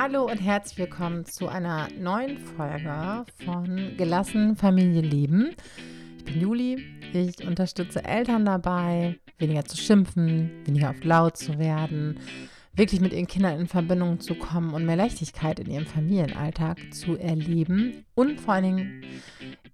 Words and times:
Hallo 0.00 0.26
und 0.26 0.38
herzlich 0.38 0.78
willkommen 0.78 1.24
zu 1.24 1.48
einer 1.48 1.88
neuen 1.98 2.38
Folge 2.38 3.24
von 3.44 3.96
Gelassen 3.96 4.54
Familie 4.54 5.00
Leben. 5.00 5.56
Ich 6.18 6.24
bin 6.24 6.40
Juli. 6.40 6.84
Ich 7.12 7.44
unterstütze 7.44 8.04
Eltern 8.04 8.44
dabei, 8.44 9.18
weniger 9.38 9.64
zu 9.64 9.76
schimpfen, 9.76 10.64
weniger 10.64 10.90
auf 10.90 11.02
laut 11.02 11.36
zu 11.36 11.58
werden, 11.58 12.20
wirklich 12.74 13.00
mit 13.00 13.12
ihren 13.12 13.26
Kindern 13.26 13.58
in 13.58 13.66
Verbindung 13.66 14.20
zu 14.20 14.36
kommen 14.36 14.72
und 14.72 14.86
mehr 14.86 14.94
Leichtigkeit 14.94 15.58
in 15.58 15.68
ihrem 15.68 15.86
Familienalltag 15.86 16.78
zu 16.92 17.16
erleben 17.16 18.04
und 18.14 18.40
vor 18.40 18.54
allen 18.54 18.64
Dingen 18.76 19.02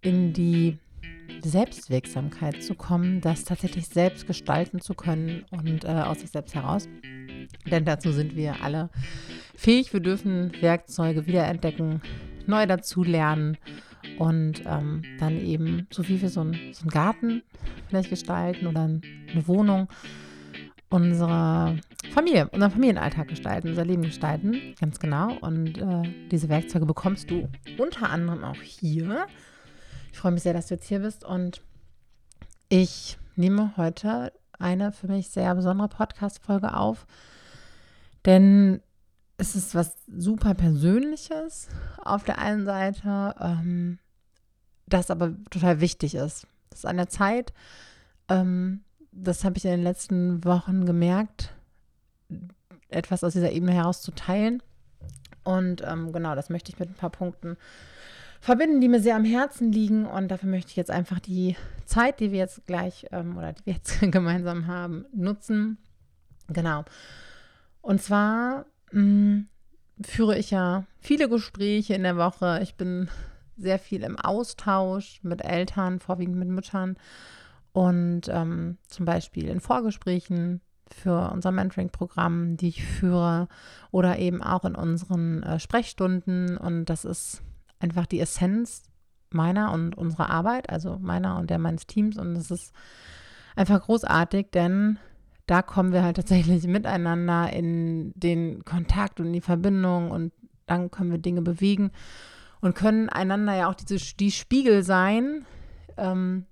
in 0.01 0.33
die 0.33 0.79
Selbstwirksamkeit 1.43 2.63
zu 2.63 2.75
kommen, 2.75 3.21
das 3.21 3.45
tatsächlich 3.45 3.89
selbst 3.89 4.27
gestalten 4.27 4.81
zu 4.81 4.95
können 4.95 5.45
und 5.51 5.85
äh, 5.85 5.89
aus 5.89 6.21
sich 6.21 6.31
selbst 6.31 6.55
heraus. 6.55 6.89
Denn 7.71 7.85
dazu 7.85 8.11
sind 8.11 8.37
wir 8.37 8.63
alle 8.63 8.89
fähig. 9.57 9.93
Wir 9.93 10.01
dürfen 10.01 10.53
Werkzeuge 10.61 11.27
wiederentdecken, 11.27 12.03
neu 12.47 12.67
dazulernen 12.67 13.57
und 14.19 14.63
ähm, 14.67 15.03
dann 15.19 15.41
eben 15.41 15.87
so 15.91 16.07
wie 16.09 16.21
wir 16.21 16.29
so, 16.29 16.43
ein, 16.43 16.73
so 16.73 16.83
einen 16.83 16.91
Garten 16.91 17.43
vielleicht 17.89 18.11
gestalten 18.11 18.67
oder 18.67 18.83
eine 18.83 19.47
Wohnung, 19.47 19.89
unsere 20.91 21.79
Familie, 22.13 22.49
unseren 22.51 22.71
Familienalltag 22.71 23.29
gestalten, 23.29 23.69
unser 23.69 23.85
Leben 23.85 24.03
gestalten, 24.03 24.75
ganz 24.81 25.01
genau. 25.01 25.37
Und 25.41 25.79
äh, 25.79 26.03
diese 26.31 26.49
Werkzeuge 26.49 26.87
bekommst 26.87 27.31
du 27.31 27.49
unter 27.79 28.11
anderem 28.11 28.45
auch 28.45 28.61
hier. 28.63 29.27
Ich 30.13 30.19
freue 30.19 30.33
mich 30.33 30.43
sehr, 30.43 30.53
dass 30.53 30.69
du 30.69 30.75
jetzt 30.75 30.87
hier 30.87 31.01
bist 31.01 31.25
und 31.25 31.63
ich 32.69 33.19
nehme 33.37 33.77
heute 33.77 34.33
eine 34.59 34.93
für 34.93 35.09
mich 35.09 35.31
sehr 35.31 35.55
besondere 35.55 35.89
Podcast-Folge 35.89 36.75
auf, 36.75 37.07
denn 38.25 38.81
es 39.37 39.57
ist 39.57 39.75
was 39.75 39.97
super 40.07 40.55
Persönliches 40.55 41.69
auf 41.99 42.25
der 42.25 42.39
einen 42.39 42.65
Seite, 42.65 43.35
ähm, 43.41 43.99
das 44.87 45.11
aber 45.11 45.35
total 45.51 45.81
wichtig 45.81 46.15
ist. 46.15 46.47
Das 46.71 46.81
ist 46.81 46.87
an 46.87 46.97
der 46.97 47.09
Zeit, 47.09 47.53
ähm, 48.29 48.83
das 49.13 49.45
habe 49.45 49.57
ich 49.57 49.65
in 49.65 49.71
den 49.71 49.83
letzten 49.83 50.45
Wochen 50.45 50.87
gemerkt, 50.87 51.55
etwas 52.89 53.25
aus 53.25 53.33
dieser 53.33 53.53
Ebene 53.53 53.73
heraus 53.73 54.03
zu 54.03 54.13
teilen. 54.13 54.63
Und 55.43 55.83
ähm, 55.87 56.13
genau, 56.13 56.35
das 56.35 56.51
möchte 56.51 56.73
ich 56.73 56.79
mit 56.79 56.89
ein 56.89 56.95
paar 56.95 57.11
Punkten 57.11 57.57
verbinden, 58.41 58.81
die 58.81 58.89
mir 58.89 59.01
sehr 59.01 59.17
am 59.17 59.25
Herzen 59.25 59.73
liegen. 59.73 60.07
Und 60.07 60.29
dafür 60.29 60.49
möchte 60.49 60.71
ich 60.71 60.77
jetzt 60.77 60.91
einfach 60.91 61.21
die 61.21 61.57
Zeit, 61.85 62.21
die 62.21 62.33
wir 62.33 62.39
jetzt 62.39 62.67
gleich 62.67 63.07
ähm, 63.13 63.37
oder 63.37 63.53
die 63.53 63.67
wir 63.67 63.75
jetzt 63.75 64.01
gemeinsam 64.13 64.67
haben, 64.67 65.05
nutzen. 65.13 65.79
Genau. 66.49 66.85
Und 67.83 68.03
zwar 68.03 68.67
mm, 68.95 69.49
führe 70.03 70.39
ich 70.39 70.51
ja 70.51 70.85
viele 71.01 71.29
Gespräche 71.29 71.95
in 71.95 72.03
der 72.03 72.17
Woche. 72.17 72.61
Ich 72.63 72.75
bin 72.77 73.09
sehr 73.57 73.79
viel 73.79 74.03
im 74.03 74.19
Austausch 74.19 75.21
mit 75.23 75.45
Eltern, 75.45 76.01
vorwiegend 76.01 76.37
mit 76.37 76.49
Müttern 76.49 76.97
und 77.73 78.23
ähm, 78.29 78.79
zum 78.89 79.05
Beispiel 79.05 79.49
in 79.49 79.61
Vorgesprächen 79.61 80.61
für 80.91 81.31
unser 81.33 81.51
Mentoring-Programm, 81.51 82.57
die 82.57 82.69
ich 82.69 82.85
führe 82.85 83.49
oder 83.91 84.19
eben 84.19 84.43
auch 84.43 84.65
in 84.65 84.75
unseren 84.75 85.43
äh, 85.43 85.59
Sprechstunden. 85.59 86.57
Und 86.57 86.87
das 86.87 87.05
ist 87.05 87.43
einfach 87.81 88.07
die 88.07 88.21
Essenz 88.21 88.85
meiner 89.31 89.73
und 89.73 89.97
unserer 89.97 90.31
Arbeit, 90.31 90.71
also 90.71 90.99
meiner 91.01 91.39
und 91.39 91.51
der 91.51 91.59
meines 91.59 91.87
Teams. 91.87 92.19
Und 92.19 92.37
es 92.37 92.51
ist 92.51 92.73
einfach 93.57 93.83
großartig, 93.83 94.51
denn 94.53 94.99
da 95.47 95.63
kommen 95.63 95.93
wir 95.93 96.03
halt 96.03 96.17
tatsächlich 96.17 96.67
miteinander 96.67 97.53
in 97.53 98.13
den 98.15 98.65
Kontakt 98.65 99.21
und 99.21 99.33
die 99.33 99.41
Verbindung 99.41 100.11
und 100.11 100.33
dann 100.67 100.91
können 100.91 101.11
wir 101.11 101.19
Dinge 101.19 101.43
bewegen 101.43 101.91
und 102.61 102.75
können 102.75 103.11
einander 103.11 103.55
ja 103.55 103.69
auch 103.69 103.75
diese, 103.75 103.99
die 104.17 104.31
Spiegel 104.31 104.83
sein, 104.83 105.45
ähm, 105.99 106.47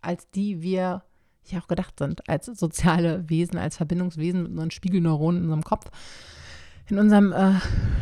als 0.00 0.30
die 0.30 0.62
wir 0.62 1.02
ja 1.44 1.60
auch 1.60 1.66
gedacht 1.66 1.98
sind, 1.98 2.28
als 2.28 2.46
soziale 2.46 3.28
Wesen, 3.28 3.58
als 3.58 3.76
Verbindungswesen 3.76 4.42
mit 4.42 4.52
unseren 4.52 4.70
Spiegelneuronen 4.70 5.40
in 5.40 5.44
unserem 5.44 5.64
Kopf, 5.64 5.90
in 6.88 6.98
unserem 6.98 7.32
äh, 7.32 7.54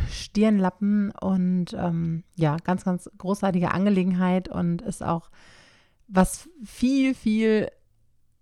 Stirnlappen 0.09 1.11
und 1.11 1.73
ähm, 1.73 2.23
ja, 2.35 2.57
ganz, 2.57 2.85
ganz 2.85 3.09
großartige 3.17 3.71
Angelegenheit 3.71 4.47
und 4.47 4.81
ist 4.81 5.03
auch 5.03 5.29
was 6.07 6.49
viel, 6.63 7.13
viel 7.15 7.69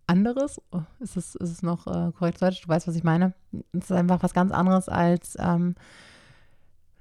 anderes. 0.10 0.62
Oh, 0.72 0.82
ist, 1.00 1.16
es, 1.16 1.36
ist 1.36 1.52
es 1.52 1.62
noch 1.62 1.88
äh, 1.88 2.12
korrekt 2.12 2.42
Deutsch? 2.42 2.62
Du 2.62 2.68
weißt, 2.68 2.88
was 2.88 2.96
ich 2.96 3.04
meine. 3.04 3.34
Es 3.74 3.86
ist 3.86 3.92
einfach 3.92 4.22
was 4.24 4.34
ganz 4.34 4.52
anderes 4.52 4.90
als 4.90 5.38
ähm, 5.40 5.76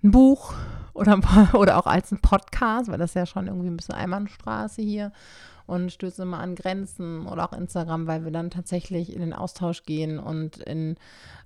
ein 0.02 0.10
Buch 0.10 0.54
oder, 0.94 1.18
oder 1.54 1.78
auch 1.78 1.86
als 1.86 2.12
ein 2.12 2.20
Podcast, 2.20 2.91
weil 2.91 2.98
das 2.98 3.14
ja 3.14 3.26
schon 3.26 3.47
irgendwie 3.47 3.68
ein 3.68 3.76
bisschen 3.76 3.94
Einbahnstraße 3.94 4.82
hier 4.82 5.12
und 5.66 5.92
stößen 5.92 6.22
immer 6.22 6.38
an 6.38 6.54
Grenzen 6.54 7.26
oder 7.26 7.44
auch 7.44 7.52
Instagram, 7.52 8.06
weil 8.06 8.24
wir 8.24 8.30
dann 8.30 8.50
tatsächlich 8.50 9.12
in 9.12 9.20
den 9.20 9.34
Austausch 9.34 9.82
gehen 9.82 10.18
und 10.18 10.56
in, 10.58 10.97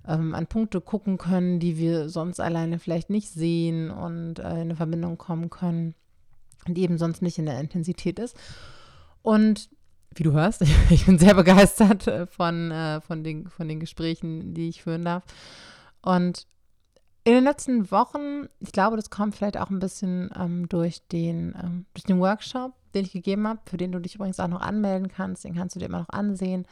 ähm, 0.07 0.33
an 0.33 0.47
Punkte 0.47 0.79
gucken 0.79 1.17
können, 1.17 1.59
die 1.59 1.77
wir 1.77 2.07
sonst 2.07 2.39
alleine 2.39 2.79
vielleicht 2.79 3.09
nicht 3.09 3.29
sehen 3.29 3.91
und 3.91 4.39
äh, 4.39 4.43
in 4.43 4.59
eine 4.59 4.75
Verbindung 4.77 5.17
kommen 5.17 5.49
können, 5.49 5.93
die 6.67 6.83
eben 6.83 6.97
sonst 6.97 7.21
nicht 7.21 7.37
in 7.37 7.45
der 7.45 7.59
Intensität 7.59 8.17
ist. 8.17 8.37
Und 9.23 9.69
wie 10.15 10.23
du 10.23 10.31
hörst, 10.31 10.61
ich 10.89 11.05
bin 11.05 11.19
sehr 11.19 11.33
begeistert 11.33 12.07
äh, 12.07 12.27
von, 12.27 12.71
äh, 12.71 13.01
von, 13.01 13.23
den, 13.23 13.47
von 13.47 13.67
den 13.67 13.79
Gesprächen, 13.79 14.53
die 14.53 14.69
ich 14.69 14.83
führen 14.83 15.05
darf. 15.05 15.23
Und 16.01 16.47
in 17.25 17.33
den 17.33 17.43
letzten 17.45 17.89
Wochen, 17.89 18.49
ich 18.59 18.73
glaube, 18.73 18.97
das 18.97 19.09
kommt 19.09 19.35
vielleicht 19.35 19.57
auch 19.57 19.69
ein 19.69 19.79
bisschen 19.79 20.29
ähm, 20.37 20.67
durch, 20.67 21.07
den, 21.07 21.55
ähm, 21.61 21.85
durch 21.93 22.03
den 22.03 22.19
Workshop, 22.19 22.73
den 22.93 23.05
ich 23.05 23.13
gegeben 23.13 23.47
habe, 23.47 23.61
für 23.65 23.77
den 23.77 23.91
du 23.91 23.99
dich 23.99 24.15
übrigens 24.15 24.39
auch 24.39 24.49
noch 24.49 24.61
anmelden 24.61 25.07
kannst, 25.07 25.45
den 25.45 25.55
kannst 25.55 25.75
du 25.75 25.79
dir 25.79 25.85
immer 25.85 25.99
noch 25.99 26.09
ansehen. 26.09 26.65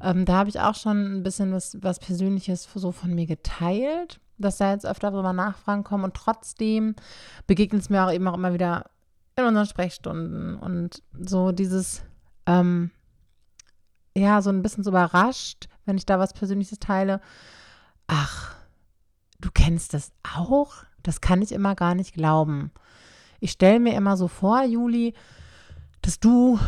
Ähm, 0.00 0.24
da 0.24 0.34
habe 0.36 0.48
ich 0.48 0.60
auch 0.60 0.74
schon 0.74 1.18
ein 1.18 1.22
bisschen 1.22 1.52
was, 1.52 1.76
was 1.82 1.98
Persönliches 1.98 2.68
so 2.74 2.90
von 2.90 3.14
mir 3.14 3.26
geteilt, 3.26 4.20
dass 4.38 4.58
da 4.58 4.72
jetzt 4.72 4.86
öfter 4.86 5.10
mal 5.10 5.32
Nachfragen 5.32 5.84
kommen 5.84 6.04
und 6.04 6.14
trotzdem 6.14 6.94
begegnet 7.46 7.82
es 7.82 7.90
mir 7.90 8.04
auch 8.04 8.12
eben 8.12 8.26
auch 8.28 8.34
immer 8.34 8.54
wieder 8.54 8.90
in 9.36 9.44
unseren 9.44 9.66
Sprechstunden 9.66 10.56
und 10.56 11.02
so 11.18 11.52
dieses 11.52 12.02
ähm, 12.46 12.90
ja, 14.16 14.40
so 14.40 14.50
ein 14.50 14.62
bisschen 14.62 14.84
so 14.84 14.90
überrascht, 14.90 15.68
wenn 15.84 15.96
ich 15.98 16.06
da 16.06 16.18
was 16.18 16.32
Persönliches 16.32 16.78
teile. 16.78 17.20
Ach, 18.06 18.54
du 19.40 19.50
kennst 19.52 19.94
das 19.94 20.12
auch? 20.34 20.72
Das 21.02 21.20
kann 21.20 21.42
ich 21.42 21.52
immer 21.52 21.74
gar 21.74 21.94
nicht 21.94 22.14
glauben. 22.14 22.70
Ich 23.40 23.52
stelle 23.52 23.80
mir 23.80 23.94
immer 23.94 24.16
so 24.16 24.28
vor, 24.28 24.64
Juli, 24.64 25.14
dass 26.02 26.18
du 26.18 26.58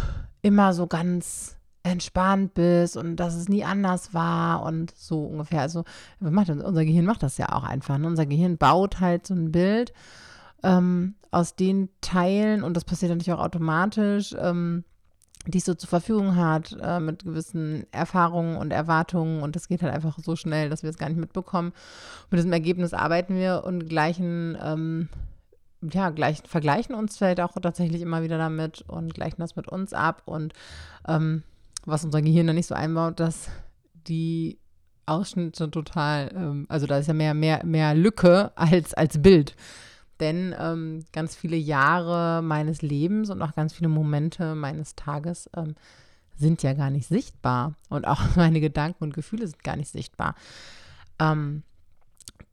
immer 0.43 0.72
so 0.75 0.87
ganz 0.87 1.56
entspannt 1.83 2.55
bist 2.55 2.97
und 2.97 3.17
dass 3.17 3.34
es 3.34 3.49
nie 3.49 3.65
anders 3.65 4.12
war 4.12 4.62
und 4.62 4.93
so 4.97 5.25
ungefähr. 5.25 5.62
Also 5.62 5.84
unser 6.21 6.84
Gehirn 6.84 7.06
macht 7.06 7.22
das 7.22 7.38
ja 7.38 7.53
auch 7.53 7.65
einfach. 7.65 7.99
Ne? 7.99 8.06
Unser 8.06 8.27
Gehirn 8.27 8.59
baut 8.59 9.00
halt 9.00 9.27
so 9.27 9.34
ein 9.34 9.53
Bild 9.53 9.93
ähm, 10.62 11.15
aus 11.31 11.56
den 11.56 11.88
Teilen 12.00 12.62
und 12.62 12.77
das 12.77 12.84
passiert 12.84 13.11
natürlich 13.11 13.33
auch 13.33 13.43
automatisch. 13.43 14.34
Ähm, 14.38 14.84
die 15.47 15.59
es 15.59 15.65
so 15.65 15.75
zur 15.75 15.88
Verfügung 15.88 16.37
hat, 16.37 16.76
äh, 16.81 17.00
mit 17.00 17.25
gewissen 17.25 17.87
Erfahrungen 17.91 18.56
und 18.56 18.72
Erwartungen. 18.72 19.43
Und 19.43 19.56
das 19.56 19.69
geht 19.69 19.82
halt 19.82 19.94
einfach 19.94 20.19
so 20.19 20.37
schnell, 20.37 20.69
dass 20.69 20.82
wir 20.82 20.91
es 20.91 20.99
gar 20.99 21.09
nicht 21.09 21.19
mitbekommen. 21.19 21.72
mit 22.31 22.38
diesem 22.38 22.53
Ergebnis 22.53 22.93
arbeiten 22.93 23.37
wir 23.37 23.62
und 23.65 23.88
gleichen, 23.88 24.59
ähm, 24.62 25.09
ja, 25.81 26.10
gleichen, 26.10 26.47
vergleichen 26.47 26.94
uns 26.94 27.16
vielleicht 27.16 27.41
auch 27.41 27.53
tatsächlich 27.62 28.03
immer 28.03 28.22
wieder 28.22 28.37
damit 28.37 28.82
und 28.88 29.15
gleichen 29.15 29.41
das 29.41 29.56
mit 29.56 29.69
uns 29.69 29.93
ab. 29.93 30.22
Und 30.26 30.53
ähm, 31.06 31.44
was 31.87 32.05
unser 32.05 32.20
Gehirn 32.20 32.47
dann 32.47 32.56
nicht 32.56 32.66
so 32.66 32.75
einbaut, 32.75 33.20
dass 33.20 33.49
die 33.94 34.59
Ausschnitte 35.06 35.70
total, 35.70 36.31
ähm, 36.35 36.67
also 36.69 36.87
da 36.87 36.99
ist 36.99 37.06
ja 37.06 37.14
mehr, 37.14 37.35
mehr, 37.35 37.64
mehr 37.64 37.94
Lücke 37.94 38.52
als, 38.56 38.94
als 38.94 39.20
Bild. 39.23 39.55
Denn 40.20 40.55
ähm, 40.59 41.05
ganz 41.12 41.37
viele 41.37 41.56
Jahre 41.56 42.43
meines 42.43 42.82
Lebens 42.82 43.31
und 43.31 43.41
auch 43.43 43.55
ganz 43.55 43.73
viele 43.73 43.88
Momente 43.88 44.55
meines 44.55 44.97
Tages 44.97 45.49
ähm, 45.56 45.75
sind 46.37 46.62
ja 46.62 46.73
gar 46.73 46.91
nicht 46.91 47.06
sichtbar. 47.06 47.75
Und 47.88 48.06
auch 48.06 48.20
meine 48.37 48.61
Gedanken 48.61 49.05
und 49.05 49.15
Gefühle 49.15 49.47
sind 49.47 49.62
gar 49.62 49.76
nicht 49.76 49.91
sichtbar. 49.91 50.35
Ähm, 51.19 51.62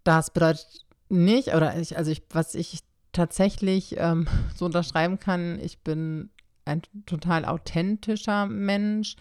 das 0.03 0.31
bedeutet 0.31 0.85
nicht, 1.09 1.49
oder 1.49 1.77
ich, 1.77 1.97
also 1.97 2.11
ich, 2.11 2.23
was 2.29 2.55
ich 2.55 2.79
tatsächlich 3.11 3.95
ähm, 3.97 4.27
so 4.55 4.65
unterschreiben 4.65 5.19
kann, 5.19 5.59
ich 5.59 5.79
bin 5.79 6.29
ein 6.65 6.81
total 7.05 7.45
authentischer 7.45 8.45
Mensch. 8.47 9.15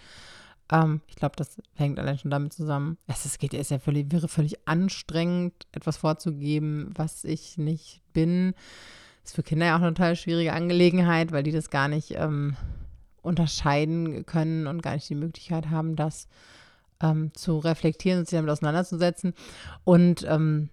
Ähm, 0.75 1.01
ich 1.07 1.15
glaube, 1.15 1.37
das 1.37 1.61
hängt 1.75 1.99
allein 1.99 2.19
schon 2.19 2.31
damit 2.31 2.53
zusammen. 2.53 2.99
Es 3.07 3.25
ist, 3.25 3.39
geht, 3.39 3.55
ist 3.55 3.71
ja 3.71 3.79
völlig, 3.79 4.11
wäre 4.11 4.29
völlig 4.29 4.67
anstrengend, 4.67 5.55
etwas 5.73 5.97
vorzugeben, 5.97 6.91
was 6.97 7.25
ich 7.25 7.57
nicht 7.59 8.03
bin. 8.13 8.55
Ist 9.25 9.37
für 9.37 9.43
Kinder 9.43 9.67
ja 9.67 9.77
auch 9.77 9.83
eine 9.83 9.95
total 9.95 10.17
schwierige 10.17 10.53
Angelegenheit, 10.53 11.33
weil 11.33 11.45
die 11.45 11.53
das 11.53 11.71
gar 11.71 11.89
nicht 11.89 12.15
ähm, 12.17 12.57
unterscheiden 13.23 14.27
können 14.27 14.67
und 14.67 14.83
gar 14.83 14.95
nicht 14.95 15.09
die 15.09 15.15
Möglichkeit 15.15 15.71
haben, 15.71 15.97
das 15.97 16.27
ähm, 17.01 17.33
zu 17.35 17.59
reflektieren 17.59 18.19
und 18.19 18.29
sich 18.29 18.37
damit 18.37 18.51
auseinanderzusetzen. 18.51 19.33
Und 19.85 20.27
ähm, 20.29 20.71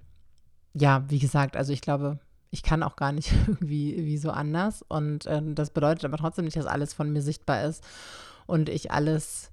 ja, 0.74 1.06
wie 1.10 1.20
gesagt, 1.20 1.56
also 1.56 1.74
ich 1.74 1.82
glaube, 1.82 2.20
ich 2.50 2.64
kann 2.64 2.84
auch 2.84 2.96
gar 2.96 3.12
nicht 3.12 3.32
irgendwie 3.48 4.04
wie 4.04 4.18
so 4.18 4.32
anders. 4.32 4.82
Und 4.82 5.28
äh, 5.28 5.42
das 5.54 5.70
bedeutet 5.70 6.06
aber 6.06 6.18
trotzdem 6.18 6.46
nicht, 6.46 6.58
dass 6.58 6.66
alles 6.66 6.94
von 6.94 7.14
mir 7.14 7.22
sichtbar 7.22 7.64
ist 7.66 7.84
und 8.48 8.68
ich 8.68 8.92
alles 8.92 9.51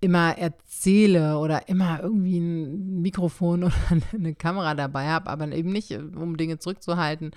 immer 0.00 0.38
erzähle 0.38 1.38
oder 1.38 1.68
immer 1.68 2.00
irgendwie 2.02 2.38
ein 2.38 3.02
Mikrofon 3.02 3.64
oder 3.64 3.74
eine 4.12 4.34
Kamera 4.34 4.74
dabei 4.74 5.08
habe, 5.08 5.28
aber 5.28 5.50
eben 5.52 5.72
nicht, 5.72 5.92
um 5.92 6.36
Dinge 6.36 6.58
zurückzuhalten, 6.58 7.32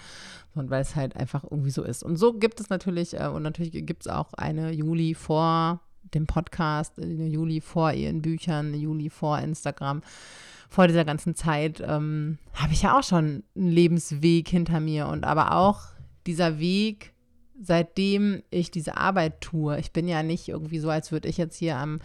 sondern 0.53 0.71
weil 0.71 0.81
es 0.81 0.95
halt 0.95 1.15
einfach 1.15 1.43
irgendwie 1.43 1.71
so 1.71 1.83
ist. 1.83 2.03
Und 2.03 2.15
so 2.15 2.33
gibt 2.33 2.59
es 2.59 2.69
natürlich, 2.69 3.19
äh, 3.19 3.27
und 3.27 3.43
natürlich 3.43 3.71
gibt 3.85 4.05
es 4.05 4.11
auch 4.11 4.33
eine 4.33 4.71
Juli 4.71 5.13
vor 5.13 5.81
dem 6.13 6.25
Podcast, 6.25 6.99
eine 6.99 7.27
Juli 7.27 7.59
vor 7.59 7.91
ihren 7.91 8.21
Büchern, 8.21 8.67
eine 8.67 8.77
Juli 8.77 9.09
vor 9.09 9.39
Instagram. 9.39 10.01
Vor 10.69 10.87
dieser 10.87 11.05
ganzen 11.05 11.35
Zeit 11.35 11.83
ähm, 11.85 12.39
habe 12.53 12.73
ich 12.73 12.83
ja 12.83 12.97
auch 12.97 13.03
schon 13.03 13.43
einen 13.55 13.71
Lebensweg 13.71 14.47
hinter 14.47 14.79
mir 14.79 15.07
und 15.07 15.23
aber 15.23 15.55
auch 15.55 15.81
dieser 16.25 16.59
Weg, 16.59 17.13
seitdem 17.61 18.41
ich 18.49 18.71
diese 18.71 18.97
Arbeit 18.97 19.41
tue. 19.41 19.79
Ich 19.79 19.91
bin 19.91 20.07
ja 20.07 20.23
nicht 20.23 20.49
irgendwie 20.49 20.79
so, 20.79 20.89
als 20.89 21.11
würde 21.11 21.27
ich 21.27 21.37
jetzt 21.37 21.57
hier 21.57 21.77
am 21.77 21.97
äh, 21.97 22.01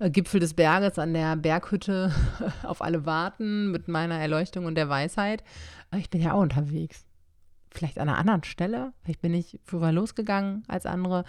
Gipfel 0.00 0.40
des 0.40 0.54
Berges 0.54 0.98
an 0.98 1.12
der 1.12 1.36
Berghütte 1.36 2.12
auf 2.62 2.82
alle 2.82 3.04
warten 3.04 3.70
mit 3.70 3.88
meiner 3.88 4.18
Erleuchtung 4.18 4.66
und 4.66 4.76
der 4.76 4.88
Weisheit. 4.88 5.42
Ich 5.96 6.10
bin 6.10 6.20
ja 6.20 6.32
auch 6.32 6.42
unterwegs. 6.42 7.04
Vielleicht 7.70 7.98
an 7.98 8.08
einer 8.08 8.18
anderen 8.18 8.44
Stelle. 8.44 8.92
Vielleicht 9.02 9.20
bin 9.20 9.34
ich 9.34 9.60
früher 9.64 9.92
losgegangen 9.92 10.64
als 10.68 10.86
andere. 10.86 11.24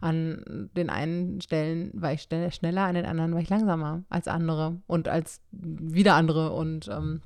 An 0.00 0.70
den 0.76 0.88
einen 0.88 1.40
Stellen 1.40 1.90
war 1.94 2.12
ich 2.12 2.22
schneller, 2.22 2.82
an 2.82 2.94
den 2.94 3.04
anderen 3.04 3.34
war 3.34 3.40
ich 3.40 3.50
langsamer 3.50 4.02
als 4.08 4.26
andere 4.26 4.80
und 4.86 5.08
als 5.08 5.40
wieder 5.50 6.14
andere. 6.14 6.52
Und 6.52 6.88
ähm, 6.88 7.20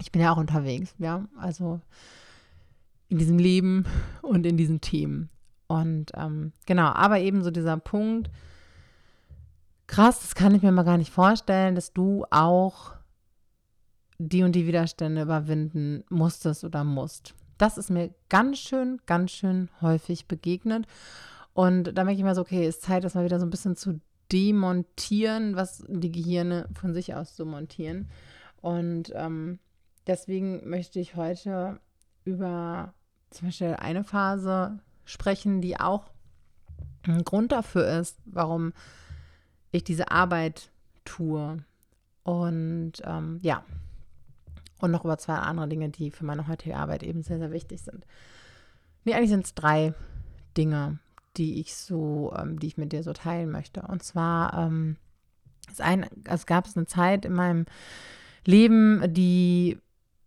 ich 0.00 0.12
bin 0.12 0.22
ja 0.22 0.32
auch 0.32 0.38
unterwegs, 0.38 0.94
ja. 0.98 1.26
Also 1.38 1.80
in 3.08 3.18
diesem 3.18 3.38
Leben 3.38 3.84
und 4.22 4.46
in 4.46 4.56
diesen 4.56 4.80
Themen. 4.80 5.28
Und 5.66 6.12
ähm, 6.14 6.52
genau, 6.66 6.86
aber 6.86 7.18
eben 7.18 7.42
so 7.42 7.50
dieser 7.50 7.76
Punkt, 7.76 8.30
krass, 9.86 10.20
das 10.20 10.34
kann 10.34 10.54
ich 10.54 10.62
mir 10.62 10.72
mal 10.72 10.84
gar 10.84 10.98
nicht 10.98 11.12
vorstellen, 11.12 11.74
dass 11.74 11.92
du 11.92 12.24
auch 12.30 12.94
die 14.18 14.42
und 14.42 14.52
die 14.52 14.66
Widerstände 14.66 15.22
überwinden 15.22 16.04
musstest 16.08 16.64
oder 16.64 16.84
musst. 16.84 17.34
Das 17.58 17.78
ist 17.78 17.90
mir 17.90 18.14
ganz 18.28 18.58
schön, 18.58 19.00
ganz 19.06 19.30
schön 19.30 19.70
häufig 19.80 20.26
begegnet. 20.26 20.86
Und 21.52 21.96
da 21.96 22.04
merke 22.04 22.18
ich 22.18 22.24
mal 22.24 22.34
so, 22.34 22.42
okay, 22.42 22.66
ist 22.66 22.82
Zeit, 22.82 23.04
das 23.04 23.14
mal 23.14 23.24
wieder 23.24 23.40
so 23.40 23.46
ein 23.46 23.50
bisschen 23.50 23.76
zu 23.76 24.00
demontieren, 24.32 25.56
was 25.56 25.84
die 25.88 26.12
Gehirne 26.12 26.68
von 26.78 26.92
sich 26.92 27.14
aus 27.14 27.36
so 27.36 27.46
montieren. 27.46 28.08
Und 28.60 29.12
ähm, 29.14 29.58
deswegen 30.06 30.68
möchte 30.68 30.98
ich 31.00 31.16
heute 31.16 31.80
über 32.24 32.92
zum 33.30 33.48
Beispiel 33.48 33.76
eine 33.78 34.04
Phase 34.04 34.80
sprechen, 35.04 35.60
die 35.60 35.78
auch 35.78 36.10
ein 37.04 37.24
Grund 37.24 37.52
dafür 37.52 38.00
ist, 38.00 38.18
warum 38.24 38.72
ich 39.76 39.84
diese 39.84 40.10
Arbeit 40.10 40.70
tue. 41.04 41.58
Und 42.22 42.92
ähm, 43.04 43.38
ja, 43.42 43.64
und 44.80 44.90
noch 44.90 45.04
über 45.04 45.18
zwei 45.18 45.34
andere 45.34 45.68
Dinge, 45.68 45.88
die 45.88 46.10
für 46.10 46.24
meine 46.24 46.48
heutige 46.48 46.76
Arbeit 46.76 47.02
eben 47.02 47.22
sehr, 47.22 47.38
sehr 47.38 47.52
wichtig 47.52 47.80
sind. 47.80 48.04
Nee, 49.04 49.14
eigentlich 49.14 49.30
sind 49.30 49.46
es 49.46 49.54
drei 49.54 49.94
Dinge, 50.56 50.98
die 51.36 51.60
ich 51.60 51.74
so, 51.74 52.34
ähm, 52.36 52.58
die 52.58 52.66
ich 52.66 52.76
mit 52.76 52.92
dir 52.92 53.02
so 53.02 53.12
teilen 53.12 53.50
möchte. 53.50 53.82
Und 53.82 54.02
zwar, 54.02 54.54
ähm, 54.54 54.96
es, 55.70 55.80
ein, 55.80 56.06
es 56.24 56.46
gab 56.46 56.66
es 56.66 56.76
eine 56.76 56.86
Zeit 56.86 57.24
in 57.24 57.32
meinem 57.32 57.66
Leben, 58.44 59.02
die 59.12 59.78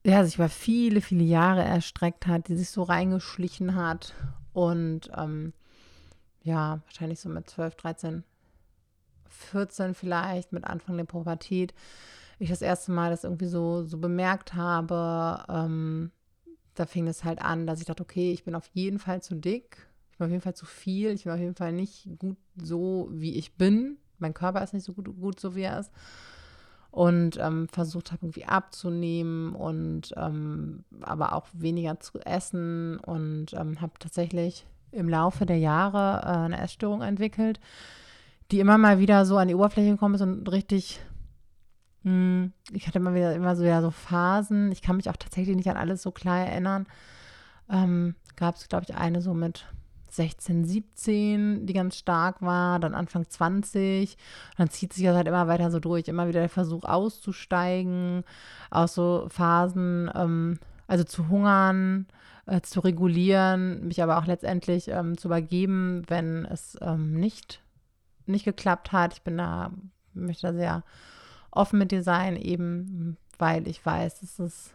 ja, 0.05 0.23
sich 0.23 0.35
über 0.35 0.49
viele, 0.49 1.01
viele 1.01 1.23
Jahre 1.23 1.63
erstreckt 1.63 2.25
hat, 2.25 2.47
die 2.47 2.55
sich 2.55 2.69
so 2.69 2.83
reingeschlichen 2.83 3.75
hat 3.75 4.13
und 4.53 5.11
ähm, 5.15 5.53
ja, 6.41 6.79
wahrscheinlich 6.85 7.19
so 7.19 7.29
mit 7.29 7.49
12, 7.49 7.75
13, 7.75 8.23
14 9.29 9.93
vielleicht, 9.93 10.51
mit 10.51 10.65
Anfang 10.65 10.97
der 10.97 11.05
Pubertät, 11.05 11.73
ich 12.39 12.49
das 12.49 12.61
erste 12.61 12.91
Mal 12.91 13.11
das 13.11 13.23
irgendwie 13.23 13.47
so, 13.47 13.83
so 13.83 13.97
bemerkt 13.97 14.53
habe. 14.53 15.43
Ähm, 15.49 16.11
da 16.73 16.85
fing 16.85 17.07
es 17.07 17.23
halt 17.25 17.41
an, 17.41 17.67
dass 17.67 17.81
ich 17.81 17.85
dachte, 17.85 18.03
okay, 18.03 18.31
ich 18.31 18.45
bin 18.45 18.55
auf 18.55 18.67
jeden 18.67 18.99
Fall 18.99 19.21
zu 19.21 19.35
dick, 19.35 19.85
ich 20.11 20.17
bin 20.17 20.25
auf 20.25 20.31
jeden 20.31 20.41
Fall 20.41 20.55
zu 20.55 20.65
viel, 20.65 21.11
ich 21.11 21.25
bin 21.25 21.33
auf 21.33 21.39
jeden 21.39 21.55
Fall 21.55 21.73
nicht 21.73 22.07
gut 22.17 22.37
so, 22.55 23.09
wie 23.11 23.35
ich 23.35 23.55
bin. 23.55 23.97
Mein 24.17 24.33
Körper 24.33 24.63
ist 24.63 24.73
nicht 24.73 24.85
so 24.85 24.93
gut, 24.93 25.05
gut 25.19 25.39
so, 25.39 25.55
wie 25.55 25.63
er 25.63 25.79
ist. 25.79 25.91
Und 26.91 27.37
ähm, 27.37 27.67
versucht 27.67 28.11
habe, 28.11 28.25
irgendwie 28.25 28.45
abzunehmen 28.45 29.53
und 29.53 30.13
ähm, 30.17 30.85
aber 31.01 31.33
auch 31.33 31.47
weniger 31.53 31.99
zu 31.99 32.19
essen 32.19 32.97
und 32.97 33.53
ähm, 33.53 33.79
habe 33.79 33.93
tatsächlich 33.99 34.65
im 34.91 35.07
Laufe 35.07 35.45
der 35.45 35.59
Jahre 35.59 36.21
äh, 36.23 36.45
eine 36.45 36.59
Essstörung 36.59 37.03
entwickelt 37.03 37.59
die 38.51 38.59
immer 38.59 38.77
mal 38.77 38.99
wieder 38.99 39.25
so 39.25 39.37
an 39.37 39.47
die 39.47 39.55
Oberfläche 39.55 39.91
gekommen 39.91 40.15
ist 40.15 40.21
und 40.21 40.51
richtig, 40.51 40.99
mh, 42.03 42.11
hm, 42.11 42.53
ich 42.71 42.87
hatte 42.87 42.99
immer 42.99 43.13
wieder 43.13 43.33
immer 43.33 43.55
so, 43.55 43.63
ja, 43.63 43.81
so 43.81 43.91
Phasen. 43.91 44.71
Ich 44.71 44.81
kann 44.81 44.97
mich 44.97 45.09
auch 45.09 45.17
tatsächlich 45.17 45.55
nicht 45.55 45.69
an 45.69 45.77
alles 45.77 46.01
so 46.01 46.11
klar 46.11 46.39
erinnern. 46.39 46.87
Ähm, 47.69 48.15
Gab 48.35 48.55
es, 48.55 48.69
glaube 48.69 48.85
ich, 48.87 48.95
eine 48.95 49.21
so 49.21 49.33
mit 49.33 49.65
16, 50.11 50.65
17, 50.65 51.65
die 51.65 51.73
ganz 51.73 51.97
stark 51.97 52.41
war, 52.41 52.79
dann 52.79 52.95
Anfang 52.95 53.29
20. 53.29 54.17
dann 54.57 54.69
zieht 54.69 54.93
sich 54.93 55.03
das 55.03 55.15
halt 55.15 55.27
immer 55.27 55.47
weiter 55.47 55.69
so 55.71 55.79
durch. 55.79 56.07
Immer 56.07 56.27
wieder 56.27 56.39
der 56.39 56.49
Versuch 56.49 56.83
auszusteigen, 56.83 58.23
aus 58.71 58.95
so 58.95 59.27
Phasen, 59.29 60.09
ähm, 60.15 60.59
also 60.87 61.03
zu 61.03 61.29
hungern, 61.29 62.07
äh, 62.45 62.61
zu 62.61 62.79
regulieren, 62.79 63.87
mich 63.87 64.01
aber 64.01 64.17
auch 64.17 64.25
letztendlich 64.25 64.87
ähm, 64.87 65.17
zu 65.17 65.27
übergeben, 65.27 66.03
wenn 66.07 66.45
es 66.45 66.77
ähm, 66.81 67.13
nicht 67.19 67.61
nicht 68.29 68.45
geklappt 68.45 68.91
hat. 68.91 69.13
Ich 69.13 69.21
bin 69.21 69.37
da, 69.37 69.71
möchte 70.13 70.47
da 70.47 70.53
sehr 70.53 70.83
offen 71.51 71.79
mit 71.79 71.91
dir 71.91 72.03
sein, 72.03 72.35
eben 72.35 73.17
weil 73.37 73.67
ich 73.67 73.85
weiß, 73.85 74.19
dass 74.19 74.39
es 74.39 74.73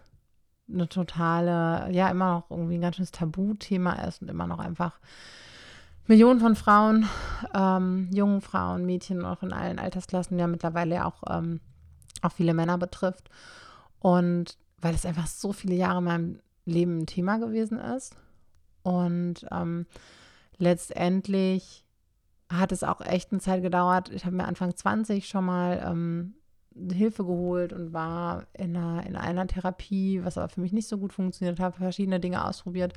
eine 0.69 0.89
totale, 0.89 1.91
ja, 1.93 2.09
immer 2.09 2.35
noch 2.35 2.51
irgendwie 2.51 2.77
ein 2.77 2.81
ganz 2.81 2.97
schönes 2.97 3.11
Tabuthema 3.11 3.93
ist 4.05 4.23
und 4.23 4.31
immer 4.31 4.47
noch 4.47 4.59
einfach 4.59 4.99
Millionen 6.06 6.41
von 6.41 6.55
Frauen, 6.55 7.09
ähm, 7.55 8.11
jungen 8.12 8.41
Frauen, 8.41 8.85
Mädchen, 8.85 9.25
auch 9.25 9.43
in 9.43 9.53
allen 9.53 9.79
Altersklassen, 9.79 10.39
ja 10.39 10.47
mittlerweile 10.47 10.97
ja 10.97 11.05
auch, 11.07 11.23
ähm, 11.31 11.61
auch 12.23 12.33
viele 12.33 12.55
Männer 12.55 12.77
betrifft. 12.79 13.31
Und 14.00 14.59
weil 14.81 14.95
es 14.95 15.07
einfach 15.07 15.26
so 15.26 15.52
viele 15.52 15.75
Jahre 15.75 15.99
in 15.99 16.05
meinem 16.05 16.40
Leben 16.67 17.00
ein 17.00 17.07
Thema 17.07 17.38
gewesen 17.38 17.78
ist. 17.78 18.17
Und 18.83 19.47
ähm, 19.50 19.87
letztendlich 20.59 21.84
hat 22.51 22.73
es 22.73 22.85
auch 22.85 23.01
echt 23.01 23.33
eine 23.33 23.41
Zeit 23.41 23.63
gedauert. 23.63 24.11
Ich 24.11 24.25
habe 24.25 24.37
mir 24.37 24.45
Anfang 24.45 24.75
20 24.75 25.27
schon 25.27 25.45
mal 25.45 25.83
ähm, 25.85 26.35
Hilfe 26.93 27.25
geholt 27.25 27.73
und 27.73 27.93
war 27.93 28.47
in 28.53 28.77
einer, 28.77 29.07
in 29.07 29.17
einer 29.17 29.47
Therapie, 29.47 30.25
was 30.25 30.39
aber 30.39 30.49
für 30.49 30.61
mich 30.61 30.73
nicht 30.73 30.89
so 30.89 30.99
gut 30.99 31.13
funktioniert 31.13 31.61
hat, 31.61 31.77
verschiedene 31.77 32.21
Dinge 32.21 32.45
ausprobiert. 32.45 32.93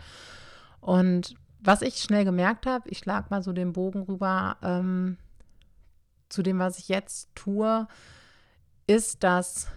Und 0.80 1.36
was 1.60 1.82
ich 1.82 1.98
schnell 1.98 2.26
gemerkt 2.26 2.66
habe, 2.66 2.90
ich 2.90 3.00
schlag 3.00 3.30
mal 3.30 3.44
so 3.44 3.54
den 3.54 3.74
Bogen 3.74 4.04
rüber 4.04 4.58
ähm, 4.62 5.18
zu 6.30 6.44
dem, 6.44 6.60
was 6.60 6.80
ich 6.80 6.90
jetzt 6.90 7.30
tue, 7.36 7.88
ist, 8.86 9.24
dass 9.24 9.68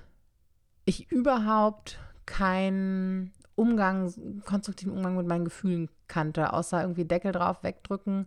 ich 0.85 1.11
überhaupt 1.11 1.99
kein 2.27 3.33
Umgang, 3.55 4.13
konstruktiven 4.45 4.93
Umgang 4.93 5.17
mit 5.17 5.27
meinen 5.27 5.45
Gefühlen 5.45 5.91
kannte, 6.11 6.53
außer 6.53 6.83
irgendwie 6.83 7.07
Deckel 7.07 7.33
drauf, 7.33 7.63
wegdrücken, 7.63 8.27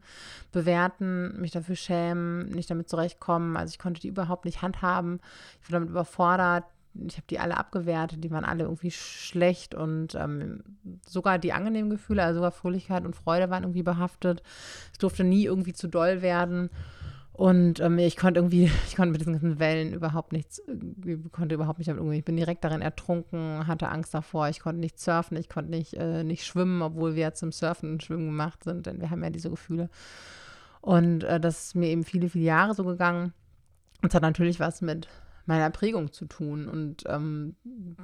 bewerten, 0.52 1.40
mich 1.40 1.52
dafür 1.52 1.76
schämen, 1.76 2.48
nicht 2.50 2.72
damit 2.72 2.90
zurechtkommen. 2.90 3.58
Also 3.58 3.72
ich 3.72 3.80
konnte 3.80 4.02
die 4.02 4.08
überhaupt 4.08 4.46
nicht 4.46 4.64
handhaben. 4.64 5.20
Ich 5.62 5.70
war 5.70 5.80
damit 5.80 5.90
überfordert. 5.90 6.64
Ich 7.08 7.18
habe 7.18 7.26
die 7.30 7.40
alle 7.40 7.58
abgewertet, 7.58 8.24
die 8.24 8.30
waren 8.30 8.46
alle 8.46 8.66
irgendwie 8.66 8.92
schlecht 8.92 9.74
und 9.74 10.14
ähm, 10.14 10.64
sogar 11.08 11.40
die 11.40 11.52
angenehmen 11.52 11.90
Gefühle, 11.90 12.22
also 12.22 12.36
sogar 12.36 12.52
Fröhlichkeit 12.52 13.04
und 13.04 13.16
Freude 13.16 13.50
waren 13.50 13.64
irgendwie 13.64 13.82
behaftet. 13.82 14.44
Es 14.92 15.00
durfte 15.00 15.24
nie 15.24 15.46
irgendwie 15.46 15.74
zu 15.74 15.88
doll 15.88 16.22
werden. 16.22 16.70
Und 17.34 17.80
ähm, 17.80 17.98
ich 17.98 18.16
konnte 18.16 18.40
irgendwie, 18.40 18.66
ich 18.88 18.96
konnte 18.96 19.12
mit 19.12 19.22
diesen 19.22 19.34
ganzen 19.34 19.60
Wellen 19.60 19.94
überhaupt 19.94 20.32
nichts, 20.32 20.62
ich 21.04 21.32
konnte 21.32 21.56
überhaupt 21.56 21.80
nicht 21.80 21.90
damit 21.90 22.02
umgehen. 22.02 22.20
Ich 22.20 22.26
bin 22.26 22.38
direkt 22.38 22.64
darin 22.64 22.82
ertrunken, 22.82 23.68
hatte 23.68 23.90
Angst 23.90 24.14
davor. 24.14 24.50
Ich 24.50 24.60
konnte 24.60 24.80
nicht 24.80 25.00
surfen, 25.00 25.38
ich 25.38 25.50
konnte 25.50 25.72
nicht, 25.72 25.96
äh, 25.96 26.24
nicht 26.24 26.46
schwimmen, 26.46 26.82
obwohl 26.82 27.16
wir 27.16 27.34
zum 27.34 27.52
Surfen 27.52 27.94
und 27.94 28.04
Schwimmen 28.04 28.28
gemacht 28.28 28.64
sind, 28.64 28.86
denn 28.86 29.02
wir 29.02 29.10
haben 29.10 29.24
ja 29.24 29.32
diese 29.32 29.50
Gefühle. 29.50 29.90
Und 30.82 31.24
äh, 31.24 31.40
das 31.40 31.66
ist 31.66 31.76
mir 31.76 31.90
eben 31.90 32.04
viele, 32.04 32.30
viele 32.30 32.46
Jahre 32.46 32.76
so 32.76 32.84
gegangen. 32.84 33.34
Und 34.02 34.10
es 34.10 34.16
hat 34.16 34.22
natürlich 34.22 34.60
was 34.60 34.82
mit 34.82 35.08
meiner 35.46 35.70
Prägung 35.72 36.14
zu 36.14 36.26
tun 36.26 36.70
und 36.70 37.04
ähm, 37.08 37.56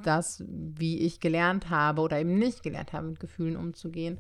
das, 0.04 0.44
wie 0.48 1.00
ich 1.00 1.22
gelernt 1.22 1.70
habe 1.70 2.02
oder 2.02 2.20
eben 2.20 2.38
nicht 2.38 2.64
gelernt 2.64 2.92
habe, 2.92 3.08
mit 3.08 3.20
Gefühlen 3.20 3.56
umzugehen. 3.56 4.20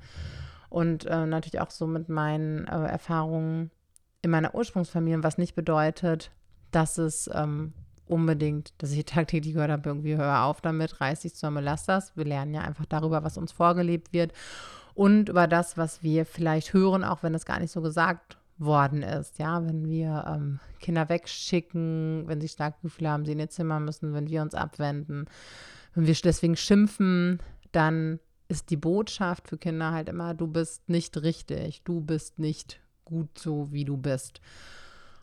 Und 0.70 1.06
äh, 1.06 1.26
natürlich 1.26 1.60
auch 1.60 1.72
so 1.72 1.88
mit 1.88 2.10
meinen 2.10 2.68
äh, 2.68 2.86
Erfahrungen 2.86 3.72
in 4.22 4.32
meiner 4.32 4.56
Ursprungsfamilie, 4.56 5.24
was 5.24 5.38
nicht 5.38 5.56
bedeutet, 5.56 6.32
dass 6.72 6.98
es 6.98 7.30
ähm, 7.34 7.74
unbedingt, 8.08 8.74
dass 8.80 8.92
ich 8.92 9.06
tagtäglich 9.06 9.54
gehört 9.54 9.72
habe, 9.72 9.90
irgendwie 9.90 10.18
hör 10.18 10.44
auf 10.44 10.62
damit, 10.62 11.00
reiß 11.00 11.22
dich 11.22 11.36
zusammen, 11.36 11.64
lass 11.64 11.86
das. 11.86 12.16
Wir 12.18 12.26
lernen 12.26 12.54
ja 12.54 12.62
einfach 12.62 12.86
darüber, 12.86 13.24
was 13.24 13.38
uns 13.38 13.52
vorgelebt 13.52 14.12
wird 14.12 14.34
und 14.94 15.30
über 15.30 15.48
das, 15.48 15.78
was 15.78 16.04
wir 16.04 16.26
vielleicht 16.26 16.74
hören, 16.74 17.04
auch 17.04 17.24
wenn 17.24 17.36
es 17.36 17.46
gar 17.46 17.60
nicht 17.60 17.72
so 17.72 17.82
gesagt 17.82 18.38
worden 18.58 19.04
ist. 19.04 19.40
Ja, 19.40 19.66
wenn 19.66 19.88
wir 19.88 20.26
ähm, 20.28 20.60
Kinder 20.80 21.08
wegschicken, 21.08 22.24
wenn 22.28 22.42
sie 22.42 22.50
starke 22.50 22.80
Gefühle 22.82 23.10
haben, 23.10 23.26
sie 23.26 23.32
in 23.32 23.40
ihr 23.40 23.50
Zimmer 23.50 23.80
müssen, 23.80 24.14
wenn 24.14 24.30
wir 24.30 24.42
uns 24.42 24.54
abwenden, 24.54 25.26
wenn 25.94 26.06
wir 26.06 26.14
deswegen 26.14 26.58
schimpfen, 26.58 27.40
dann 27.72 28.20
ist 28.50 28.70
die 28.72 28.78
Botschaft 28.78 29.48
für 29.48 29.58
Kinder 29.58 29.92
halt 29.92 30.10
immer, 30.10 30.34
du 30.34 30.48
bist 30.48 30.90
nicht 30.90 31.22
richtig, 31.22 31.84
du 31.84 32.02
bist 32.02 32.40
nicht 32.40 32.82
gut 33.10 33.38
so, 33.38 33.72
wie 33.72 33.86
du 33.86 33.98
bist. 33.98 34.40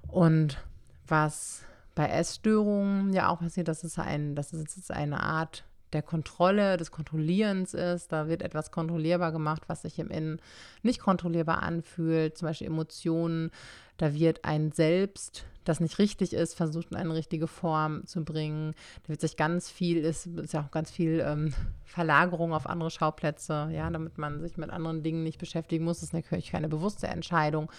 Und 0.08 0.58
was 1.06 1.62
bei 1.94 2.08
Essstörungen 2.08 3.12
ja 3.12 3.28
auch 3.28 3.38
passiert, 3.38 3.68
dass 3.68 3.84
es, 3.84 3.98
ein, 3.98 4.34
dass 4.34 4.52
es 4.52 4.90
eine 4.90 5.22
Art 5.22 5.64
der 5.96 6.02
Kontrolle, 6.02 6.76
des 6.76 6.90
Kontrollierens 6.90 7.72
ist. 7.72 8.12
Da 8.12 8.28
wird 8.28 8.42
etwas 8.42 8.70
kontrollierbar 8.70 9.32
gemacht, 9.32 9.62
was 9.66 9.82
sich 9.82 9.98
im 9.98 10.10
Innen 10.10 10.40
nicht 10.82 11.00
kontrollierbar 11.00 11.62
anfühlt, 11.62 12.36
zum 12.36 12.48
Beispiel 12.48 12.66
Emotionen. 12.66 13.50
Da 13.96 14.12
wird 14.12 14.44
ein 14.44 14.72
Selbst, 14.72 15.46
das 15.64 15.80
nicht 15.80 15.98
richtig 15.98 16.34
ist, 16.34 16.54
versucht 16.54 16.90
in 16.90 16.96
eine 16.96 17.14
richtige 17.14 17.46
Form 17.46 18.06
zu 18.06 18.22
bringen. 18.24 18.74
Da 19.04 19.08
wird 19.08 19.22
sich 19.22 19.38
ganz 19.38 19.70
viel, 19.70 20.04
ist, 20.04 20.26
ist 20.26 20.52
ja 20.52 20.60
auch 20.60 20.70
ganz 20.70 20.90
viel 20.90 21.24
ähm, 21.26 21.54
Verlagerung 21.84 22.52
auf 22.52 22.66
andere 22.66 22.90
Schauplätze, 22.90 23.70
ja, 23.72 23.88
damit 23.88 24.18
man 24.18 24.42
sich 24.42 24.58
mit 24.58 24.68
anderen 24.68 25.02
Dingen 25.02 25.22
nicht 25.22 25.38
beschäftigen 25.38 25.84
muss. 25.84 26.00
Das 26.00 26.10
ist 26.10 26.12
natürlich 26.12 26.52
keine 26.52 26.68
bewusste 26.68 27.06
Entscheidung. 27.06 27.72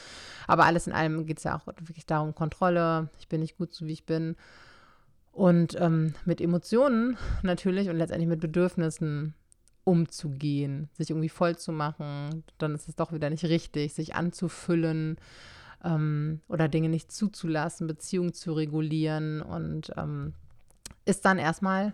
Aber 0.48 0.66
alles 0.66 0.88
in 0.88 0.94
allem 0.94 1.28
geht 1.28 1.38
es 1.38 1.44
ja 1.44 1.56
auch 1.56 1.68
wirklich 1.68 2.08
darum, 2.08 2.34
Kontrolle. 2.34 3.10
Ich 3.20 3.28
bin 3.28 3.42
nicht 3.42 3.58
gut 3.58 3.76
so, 3.76 3.86
wie 3.86 3.94
ich 3.94 4.06
bin. 4.08 4.36
Und 5.38 5.79
ähm, 5.79 6.15
mit 6.25 6.41
Emotionen 6.41 7.15
natürlich 7.44 7.89
und 7.89 7.98
letztendlich 7.98 8.27
mit 8.27 8.39
Bedürfnissen 8.39 9.36
umzugehen, 9.84 10.89
sich 10.98 11.12
irgendwie 11.12 11.29
voll 11.29 11.56
zu 11.56 11.72
machen, 11.72 12.44
dann 12.58 12.74
ist 12.74 12.89
es 12.89 12.96
doch 12.96 13.13
wieder 13.13 13.29
nicht 13.29 13.46
richtig, 13.46 13.94
sich 13.94 14.15
anzufüllen 14.15 15.20
ähm, 15.84 16.41
oder 16.48 16.67
Dinge 16.67 16.89
nicht 16.89 17.12
zuzulassen, 17.12 17.86
Beziehungen 17.86 18.34
zu 18.34 18.53
regulieren 18.53 19.44
und 19.44 19.94
ähm, 19.96 20.34
ist 21.06 21.24
dann 21.24 21.38
erstmal 21.38 21.94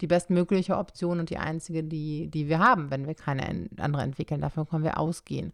die 0.00 0.06
bestmögliche 0.06 0.76
Option 0.76 1.18
und 1.18 1.30
die 1.30 1.38
einzige, 1.38 1.82
die, 1.82 2.28
die 2.28 2.48
wir 2.48 2.60
haben, 2.60 2.92
wenn 2.92 3.08
wir 3.08 3.16
keine 3.16 3.70
andere 3.76 4.02
entwickeln. 4.02 4.40
Dafür 4.40 4.66
können 4.66 4.84
wir 4.84 5.00
ausgehen. 5.00 5.52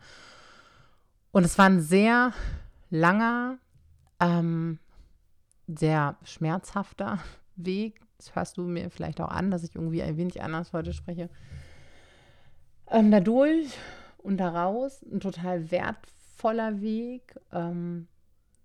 Und 1.32 1.44
es 1.44 1.56
war 1.56 1.64
ein 1.64 1.80
sehr 1.80 2.34
langer, 2.90 3.56
ähm, 4.20 4.78
sehr 5.78 6.16
schmerzhafter 6.24 7.18
Weg. 7.56 8.00
Das 8.16 8.34
hörst 8.34 8.56
du 8.56 8.62
mir 8.62 8.90
vielleicht 8.90 9.20
auch 9.20 9.28
an, 9.28 9.50
dass 9.50 9.64
ich 9.64 9.74
irgendwie 9.74 10.02
ein 10.02 10.16
wenig 10.16 10.42
anders 10.42 10.72
heute 10.72 10.92
spreche. 10.92 11.30
Ähm, 12.90 13.10
dadurch 13.10 13.78
und 14.18 14.38
daraus 14.38 15.02
ein 15.02 15.20
total 15.20 15.70
wertvoller 15.70 16.80
Weg. 16.80 17.38
Ähm, 17.52 18.08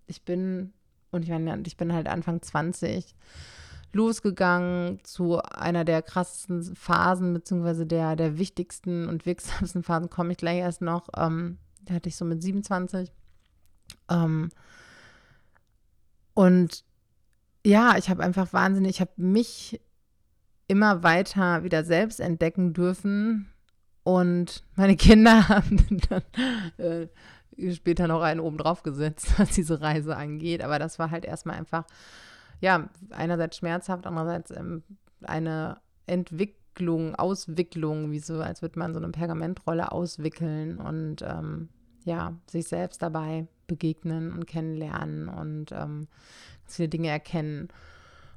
ich 0.07 0.23
bin, 0.23 0.73
und 1.11 1.23
ich 1.23 1.29
meine, 1.29 1.63
ich 1.65 1.77
bin 1.77 1.93
halt 1.93 2.07
Anfang 2.07 2.41
20 2.41 3.15
losgegangen 3.93 4.99
zu 5.03 5.41
einer 5.41 5.85
der 5.85 6.01
krassesten 6.01 6.75
Phasen, 6.75 7.33
beziehungsweise 7.33 7.85
der, 7.85 8.17
der 8.17 8.37
wichtigsten 8.37 9.07
und 9.07 9.25
wirksamsten 9.25 9.83
Phasen, 9.83 10.09
komme 10.09 10.33
ich 10.33 10.37
gleich 10.37 10.57
erst 10.57 10.81
noch. 10.81 11.07
Ähm, 11.15 11.57
da 11.83 11.93
hatte 11.93 12.09
ich 12.09 12.17
so 12.17 12.25
mit 12.25 12.43
27. 12.43 13.11
Ähm, 14.09 14.49
und 16.33 16.83
ja, 17.65 17.97
ich 17.97 18.09
habe 18.09 18.23
einfach 18.23 18.53
wahnsinnig, 18.53 18.91
ich 18.91 19.01
habe 19.01 19.11
mich 19.17 19.81
immer 20.67 21.03
weiter 21.03 21.63
wieder 21.63 21.83
selbst 21.83 22.19
entdecken 22.19 22.73
dürfen. 22.73 23.49
Und 24.03 24.63
meine 24.75 24.95
Kinder 24.97 25.49
haben 25.49 25.99
dann 26.09 26.23
äh, 26.77 27.07
später 27.73 28.07
noch 28.07 28.21
einen 28.21 28.39
oben 28.39 28.57
drauf 28.57 28.83
gesetzt, 28.83 29.33
was 29.39 29.49
diese 29.51 29.81
Reise 29.81 30.15
angeht. 30.15 30.63
Aber 30.63 30.79
das 30.79 30.99
war 30.99 31.09
halt 31.11 31.25
erstmal 31.25 31.57
einfach, 31.57 31.85
ja, 32.61 32.89
einerseits 33.09 33.57
schmerzhaft, 33.57 34.05
andererseits 34.05 34.51
ähm, 34.51 34.83
eine 35.23 35.77
Entwicklung, 36.05 37.15
Auswicklung, 37.15 38.11
wie 38.11 38.19
so, 38.19 38.41
als 38.41 38.61
würde 38.61 38.77
man 38.77 38.93
so 38.93 38.99
eine 38.99 39.09
Pergamentrolle 39.09 39.91
auswickeln 39.91 40.77
und 40.77 41.23
ähm, 41.23 41.69
ja, 42.05 42.33
sich 42.47 42.67
selbst 42.67 43.01
dabei 43.01 43.47
begegnen 43.67 44.31
und 44.31 44.45
kennenlernen 44.45 45.27
und 45.27 45.71
ähm, 45.71 46.07
viele 46.65 46.87
Dinge 46.87 47.09
erkennen. 47.09 47.69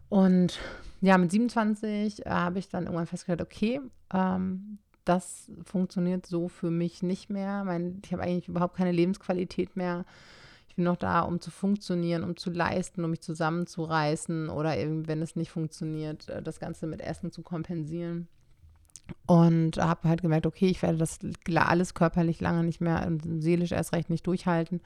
Und 0.08 0.58
ja, 1.00 1.18
mit 1.18 1.30
27 1.30 2.26
äh, 2.26 2.30
habe 2.30 2.58
ich 2.58 2.68
dann 2.68 2.84
irgendwann 2.84 3.06
festgestellt, 3.06 3.42
okay, 3.42 3.80
ähm, 4.12 4.78
das 5.04 5.50
funktioniert 5.64 6.26
so 6.26 6.48
für 6.48 6.70
mich 6.70 7.02
nicht 7.02 7.30
mehr. 7.30 7.64
Mein, 7.64 8.00
ich 8.04 8.12
habe 8.12 8.22
eigentlich 8.22 8.48
überhaupt 8.48 8.76
keine 8.76 8.92
Lebensqualität 8.92 9.76
mehr. 9.76 10.04
Ich 10.68 10.76
bin 10.76 10.84
noch 10.84 10.96
da, 10.96 11.20
um 11.20 11.40
zu 11.40 11.50
funktionieren, 11.50 12.24
um 12.24 12.36
zu 12.36 12.50
leisten, 12.50 13.04
um 13.04 13.10
mich 13.10 13.20
zusammenzureißen 13.20 14.48
oder 14.48 14.76
eben, 14.76 15.08
wenn 15.08 15.22
es 15.22 15.36
nicht 15.36 15.50
funktioniert, 15.50 16.28
äh, 16.28 16.42
das 16.42 16.58
Ganze 16.58 16.86
mit 16.86 17.00
Essen 17.00 17.32
zu 17.32 17.42
kompensieren. 17.42 18.28
Und 19.26 19.78
habe 19.78 20.08
halt 20.08 20.22
gemerkt, 20.22 20.46
okay, 20.46 20.66
ich 20.66 20.82
werde 20.82 20.98
das 20.98 21.18
alles 21.54 21.94
körperlich 21.94 22.40
lange 22.40 22.64
nicht 22.64 22.80
mehr 22.80 23.06
und 23.06 23.42
seelisch 23.42 23.72
erst 23.72 23.92
recht 23.92 24.10
nicht 24.10 24.26
durchhalten. 24.26 24.80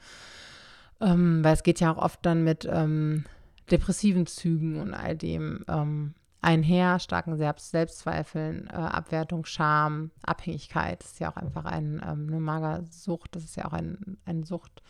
Ähm, 1.01 1.43
weil 1.43 1.53
es 1.53 1.63
geht 1.63 1.79
ja 1.79 1.93
auch 1.93 1.97
oft 1.97 2.25
dann 2.25 2.43
mit 2.43 2.67
ähm, 2.69 3.25
depressiven 3.71 4.25
Zügen 4.25 4.79
und 4.79 4.93
all 4.93 5.15
dem 5.15 5.63
ähm, 5.67 6.13
einher, 6.41 6.99
starken 6.99 7.37
Selbst 7.37 7.71
Selbstzweifeln, 7.71 8.67
äh, 8.67 8.73
Abwertung, 8.73 9.45
Scham, 9.45 10.11
Abhängigkeit. 10.23 11.01
Das 11.01 11.13
ist 11.13 11.19
ja 11.19 11.31
auch 11.31 11.37
einfach 11.37 11.65
ein, 11.65 12.01
ähm, 12.05 12.27
eine 12.27 12.39
Magersucht, 12.39 13.35
das 13.35 13.43
ist 13.43 13.55
ja 13.55 13.65
auch 13.65 13.73
ein, 13.73 14.17
ein 14.25 14.43
Sucht, 14.43 14.83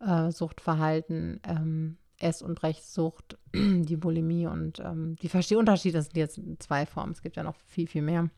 äh, 0.00 0.30
Suchtverhalten. 0.30 1.40
Ähm, 1.44 1.96
Ess- 2.18 2.42
und 2.42 2.54
Brechsucht, 2.54 3.36
die 3.54 3.96
Bulimie 3.96 4.46
und 4.46 4.80
ähm, 4.80 5.16
die, 5.16 5.56
Unterschiede 5.56 6.00
sind 6.02 6.16
jetzt 6.16 6.40
zwei 6.60 6.86
Formen. 6.86 7.12
Es 7.12 7.22
gibt 7.22 7.36
ja 7.36 7.42
noch 7.42 7.56
viel, 7.66 7.86
viel 7.86 8.02
mehr. 8.02 8.30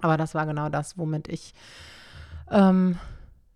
Aber 0.00 0.16
das 0.16 0.34
war 0.34 0.46
genau 0.46 0.68
das, 0.68 0.98
womit 0.98 1.28
ich 1.28 1.54
ähm, 2.50 2.98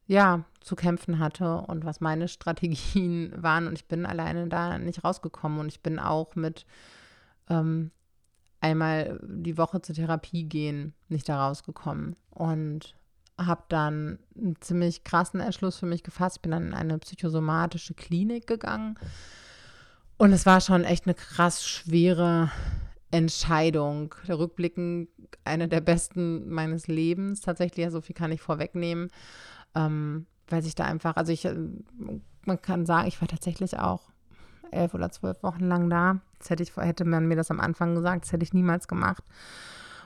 ja, 0.06 0.44
zu 0.61 0.76
kämpfen 0.76 1.18
hatte 1.18 1.59
und 1.59 1.85
was 1.85 2.00
meine 2.00 2.28
Strategien 2.28 3.32
waren. 3.42 3.66
Und 3.66 3.75
ich 3.75 3.87
bin 3.87 4.06
alleine 4.06 4.49
da 4.49 4.78
nicht 4.78 5.04
rausgekommen. 5.04 5.61
Und 5.61 5.68
ich 5.68 5.80
bin 5.80 5.99
auch 5.99 6.35
mit 6.35 6.66
ähm, 7.49 7.90
einmal 8.61 9.20
die 9.23 9.56
Woche 9.56 9.80
zur 9.82 9.94
Therapie 9.94 10.44
gehen 10.44 10.94
nicht 11.09 11.28
da 11.28 11.47
rausgekommen. 11.47 12.16
Und 12.30 12.94
habe 13.38 13.62
dann 13.68 14.18
einen 14.37 14.61
ziemlich 14.61 15.04
krassen 15.04 15.40
Entschluss 15.40 15.78
für 15.78 15.87
mich 15.87 16.02
gefasst. 16.02 16.37
Ich 16.37 16.42
bin 16.42 16.50
dann 16.50 16.68
in 16.68 16.75
eine 16.75 16.99
psychosomatische 16.99 17.94
Klinik 17.94 18.47
gegangen. 18.47 18.99
Und 20.18 20.32
es 20.32 20.44
war 20.44 20.61
schon 20.61 20.85
echt 20.85 21.06
eine 21.06 21.14
krass 21.14 21.66
schwere 21.66 22.50
Entscheidung. 23.10 24.14
Rückblickend 24.28 25.08
eine 25.44 25.68
der 25.68 25.80
besten 25.80 26.48
meines 26.48 26.86
Lebens. 26.86 27.40
Tatsächlich, 27.40 27.90
so 27.90 28.00
viel 28.00 28.14
kann 28.14 28.32
ich 28.32 28.40
vorwegnehmen 28.40 29.10
ähm, 29.74 30.26
weil 30.48 30.62
sich 30.62 30.74
da 30.74 30.84
einfach, 30.84 31.16
also 31.16 31.32
ich, 31.32 31.44
äh, 31.44 31.54
man 32.44 32.60
kann 32.60 32.86
sagen, 32.86 33.08
ich 33.08 33.20
war 33.20 33.28
tatsächlich 33.28 33.78
auch 33.78 34.10
elf 34.70 34.94
oder 34.94 35.10
zwölf 35.10 35.42
Wochen 35.42 35.64
lang 35.64 35.90
da. 35.90 36.20
Das 36.38 36.50
hätte, 36.50 36.62
ich, 36.62 36.76
hätte 36.76 37.04
man 37.04 37.26
mir 37.26 37.36
das 37.36 37.50
am 37.50 37.60
Anfang 37.60 37.94
gesagt, 37.94 38.24
das 38.24 38.32
hätte 38.32 38.44
ich 38.44 38.52
niemals 38.52 38.88
gemacht. 38.88 39.24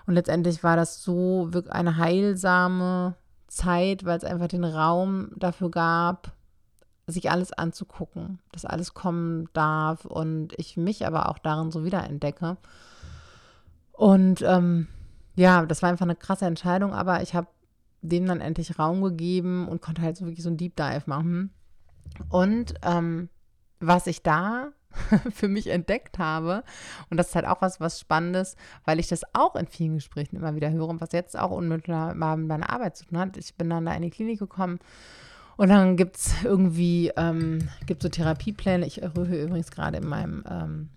Und 0.07 0.15
letztendlich 0.15 0.63
war 0.63 0.77
das 0.77 1.03
so 1.03 1.49
wirklich 1.53 1.73
eine 1.73 1.97
heilsame 1.97 3.15
Zeit, 3.47 4.05
weil 4.05 4.19
es 4.19 4.25
einfach 4.25 4.49
den 4.49 4.65
Raum 4.65 5.31
dafür 5.37 5.71
gab, 5.71 6.33
sich 7.07 7.31
alles 7.31 7.53
anzugucken, 7.53 8.39
dass 8.53 8.65
alles 8.65 8.95
kommen 8.95 9.49
darf 9.53 10.05
und 10.05 10.59
ich 10.59 10.77
mich 10.77 11.07
aber 11.07 11.29
auch 11.29 11.39
darin 11.39 11.71
so 11.71 11.85
wiederentdecke. 11.85 12.57
Und 13.97 14.43
ähm, 14.43 14.89
ja, 15.37 15.65
das 15.67 15.83
war 15.83 15.91
einfach 15.91 16.07
eine 16.07 16.17
krasse 16.17 16.47
Entscheidung, 16.47 16.93
aber 16.93 17.23
ich 17.23 17.35
habe 17.35 17.49
dem 18.03 18.27
dann 18.27 18.41
endlich 18.41 18.79
Raum 18.79 19.03
gegeben 19.03 19.67
und 19.67 19.81
konnte 19.81 20.03
halt 20.03 20.17
so 20.17 20.27
wirklich 20.27 20.43
so 20.43 20.51
ein 20.51 20.57
Deep 20.57 20.77
Dive 20.77 21.05
machen. 21.07 21.55
Und 22.29 22.75
ähm, 22.83 23.31
was 23.81 24.07
ich 24.07 24.23
da 24.23 24.73
für 25.33 25.49
mich 25.49 25.69
entdeckt 25.69 26.19
habe, 26.19 26.65
und 27.09 27.17
das 27.17 27.29
ist 27.29 27.35
halt 27.35 27.47
auch 27.47 27.63
was, 27.63 27.81
was 27.81 27.99
Spannendes, 27.99 28.57
weil 28.85 29.01
ich 29.01 29.09
das 29.09 29.23
auch 29.33 29.57
in 29.57 29.67
vielen 29.67 29.95
Gesprächen 29.95 30.37
immer 30.37 30.55
wieder 30.55 30.71
höre 30.71 30.89
und 30.89 31.01
was 31.01 31.13
jetzt 31.13 31.39
auch 31.39 31.51
unmittelbar 31.51 32.37
mit 32.37 32.49
meiner 32.49 32.71
Arbeit 32.71 32.97
zu 32.97 33.07
tun 33.07 33.19
hat. 33.19 33.37
Ich 33.37 33.55
bin 33.55 33.71
dann 33.71 33.87
da 33.87 33.95
in 33.95 34.03
die 34.03 34.11
Klinik 34.11 34.39
gekommen 34.39 34.81
und 35.57 35.69
dann 35.69 35.97
gibt 35.97 36.17
es 36.17 36.45
irgendwie, 36.45 37.13
ähm, 37.17 37.69
gibt 37.87 38.03
so 38.03 38.09
Therapiepläne. 38.09 38.87
Ich 38.87 39.03
rühre 39.03 39.43
übrigens 39.43 39.71
gerade 39.71 39.99
in 39.99 40.07
meinem, 40.07 40.45
ähm, 40.49 40.89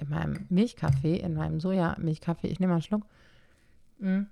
in 0.00 0.08
meinem 0.08 0.46
Milchkaffee, 0.48 1.16
in 1.16 1.34
meinem 1.34 1.60
Sojamilchkaffee. 1.60 2.48
Ich 2.48 2.60
nehme 2.60 2.70
mal 2.70 2.76
einen 2.76 2.82
Schluck. 2.82 3.02
Mm. 3.98 4.22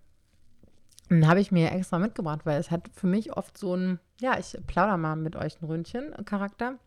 Den 1.11 1.27
habe 1.27 1.41
ich 1.41 1.51
mir 1.51 1.73
extra 1.73 1.99
mitgebracht, 1.99 2.41
weil 2.45 2.61
es 2.61 2.71
hat 2.71 2.89
für 2.93 3.07
mich 3.07 3.35
oft 3.37 3.57
so 3.57 3.75
ein, 3.75 3.99
ja, 4.21 4.39
ich 4.39 4.57
plauder 4.67 4.97
mal 4.97 5.17
mit 5.17 5.37
euch 5.37 5.61
ein 5.61 5.65
Ründchen 5.65 6.13
Charakter 6.25 6.79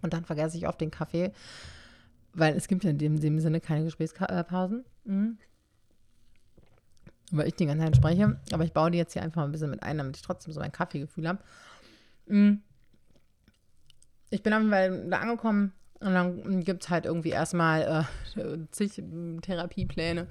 und 0.00 0.14
dann 0.14 0.24
vergesse 0.24 0.56
ich 0.56 0.66
oft 0.66 0.80
den 0.80 0.90
Kaffee, 0.90 1.32
weil 2.32 2.56
es 2.56 2.68
gibt 2.68 2.84
ja 2.84 2.90
in 2.90 2.98
dem, 2.98 3.20
dem 3.20 3.40
Sinne 3.40 3.60
keine 3.60 3.84
Gesprächspausen. 3.84 4.84
Mhm. 5.04 5.38
Weil 7.30 7.48
ich 7.48 7.54
die 7.56 7.66
ganze 7.66 7.84
Zeit 7.84 7.96
spreche. 7.96 8.40
Aber 8.52 8.64
ich 8.64 8.72
baue 8.72 8.90
die 8.90 8.96
jetzt 8.96 9.12
hier 9.12 9.22
einfach 9.22 9.42
mal 9.42 9.44
ein 9.44 9.52
bisschen 9.52 9.70
mit 9.70 9.82
ein, 9.82 9.98
damit 9.98 10.16
ich 10.16 10.22
trotzdem 10.22 10.52
so 10.54 10.60
ein 10.60 10.72
Kaffeegefühl 10.72 11.28
habe. 11.28 11.40
Mhm. 12.26 12.62
Ich 14.30 14.42
bin 14.42 14.54
auf 14.54 14.60
jeden 14.60 14.70
Fall 14.70 15.08
da 15.10 15.18
angekommen 15.18 15.72
und 16.00 16.14
dann 16.14 16.64
gibt 16.64 16.84
es 16.84 16.90
halt 16.90 17.06
irgendwie 17.06 17.30
erstmal 17.30 18.06
äh, 18.36 18.58
zig 18.70 19.02
Therapiepläne. 19.42 20.28